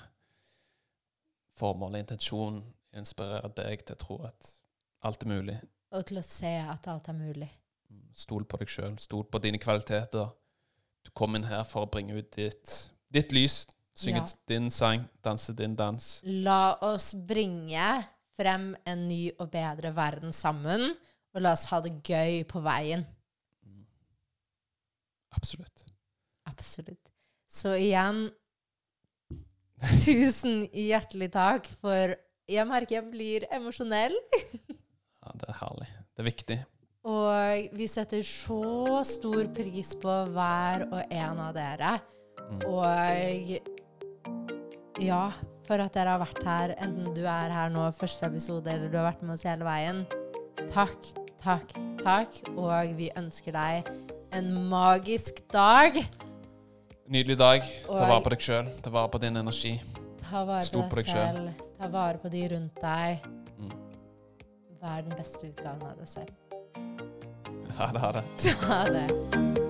formål 1.60 1.94
og 1.94 2.00
intensjon 2.02 2.62
inspirerer 2.98 3.52
deg 3.56 3.84
til 3.86 3.94
å 3.94 4.00
tro 4.00 4.16
at 4.26 4.54
alt 5.06 5.22
er 5.22 5.30
mulig. 5.30 5.58
Og 5.92 6.04
til 6.08 6.18
å 6.18 6.24
se 6.24 6.50
at 6.72 6.88
alt 6.88 7.08
er 7.08 7.16
mulig. 7.16 7.50
Stol 8.12 8.44
på 8.44 8.58
deg 8.60 8.68
sjøl. 8.68 8.98
Stol 9.00 9.24
på 9.24 9.40
dine 9.40 9.58
kvaliteter. 9.58 10.32
Du 11.02 11.10
kom 11.16 11.34
inn 11.36 11.44
her 11.48 11.64
for 11.64 11.86
å 11.86 11.90
bringe 11.90 12.14
ut 12.18 12.30
ditt, 12.36 12.90
ditt 13.12 13.32
lys. 13.32 13.66
Synge 13.94 14.22
Ja. 14.22 14.26
din 14.48 14.70
sang, 14.70 15.08
danse 15.22 15.52
din 15.56 15.74
dans. 15.76 16.20
La 16.24 16.76
oss 16.80 17.12
bringe 17.14 18.06
frem 18.36 18.74
en 18.86 19.08
ny 19.08 19.30
og 19.38 19.50
bedre 19.50 19.90
verden 19.94 20.32
sammen. 20.32 20.94
Og 21.34 21.40
la 21.42 21.52
oss 21.52 21.64
ha 21.66 21.80
det 21.80 22.02
gøy 22.04 22.44
på 22.48 22.60
veien. 22.64 23.04
Absolutt. 25.32 25.84
Absolutt. 26.46 27.10
Så 27.48 27.74
igjen 27.80 28.30
Tusen 29.82 30.68
hjertelig 30.70 31.32
takk, 31.34 31.66
for 31.82 32.12
jeg 32.46 32.66
merker 32.70 33.00
jeg 33.00 33.08
blir 33.10 33.46
emosjonell. 33.50 34.14
Ja, 35.22 35.32
det 35.34 35.48
er 35.50 35.56
herlig. 35.58 35.88
Det 36.14 36.22
er 36.22 36.28
viktig. 36.28 36.56
Og 37.02 37.72
vi 37.74 37.86
setter 37.90 38.22
så 38.22 39.00
stor 39.06 39.48
pris 39.54 39.90
på 39.98 40.12
hver 40.30 40.84
og 40.86 41.00
en 41.10 41.40
av 41.42 41.54
dere. 41.56 41.96
Mm. 42.38 42.60
Og 42.70 43.56
ja, 45.02 45.24
for 45.66 45.82
at 45.82 45.94
dere 45.96 46.14
har 46.14 46.20
vært 46.22 46.42
her, 46.46 46.74
enten 46.84 47.10
du 47.16 47.24
er 47.26 47.50
her 47.54 47.72
nå 47.74 47.88
første 47.96 48.28
episode, 48.28 48.70
eller 48.70 48.92
du 48.92 48.98
har 49.00 49.08
vært 49.10 49.24
med 49.24 49.34
oss 49.34 49.46
hele 49.48 49.66
veien. 49.66 50.04
Takk, 50.70 51.10
takk, 51.42 51.74
takk. 52.04 52.38
Og 52.54 52.94
vi 52.98 53.10
ønsker 53.18 53.56
deg 53.56 53.90
en 54.32 54.52
magisk 54.70 55.42
dag. 55.52 55.98
Nydelig 57.10 57.38
dag. 57.40 57.66
Ta 57.88 58.04
vare 58.06 58.22
på 58.22 58.34
deg 58.36 58.46
sjøl. 58.46 58.70
Ta 58.84 58.94
vare 58.94 59.10
på 59.10 59.22
din 59.24 59.42
energi. 59.42 59.74
Ta 60.22 60.44
vare 60.46 60.64
Stå 60.64 60.86
på 60.86 61.00
deg 61.00 61.10
deg 61.10 61.18
selv. 61.18 61.66
Ta 61.80 61.90
vare 61.90 62.22
på 62.22 62.30
de 62.32 62.46
rundt 62.54 62.78
deg. 62.84 63.26
Mm. 63.58 63.74
Vær 64.82 65.02
den 65.02 65.18
beste 65.18 65.50
utgaven 65.50 65.82
av 65.90 65.98
deg 65.98 66.08
selv. 66.14 66.41
Ha 67.78 67.92
det. 67.92 67.98
Ha 67.98 68.12
det. 68.12 68.22
Det. 68.92 69.58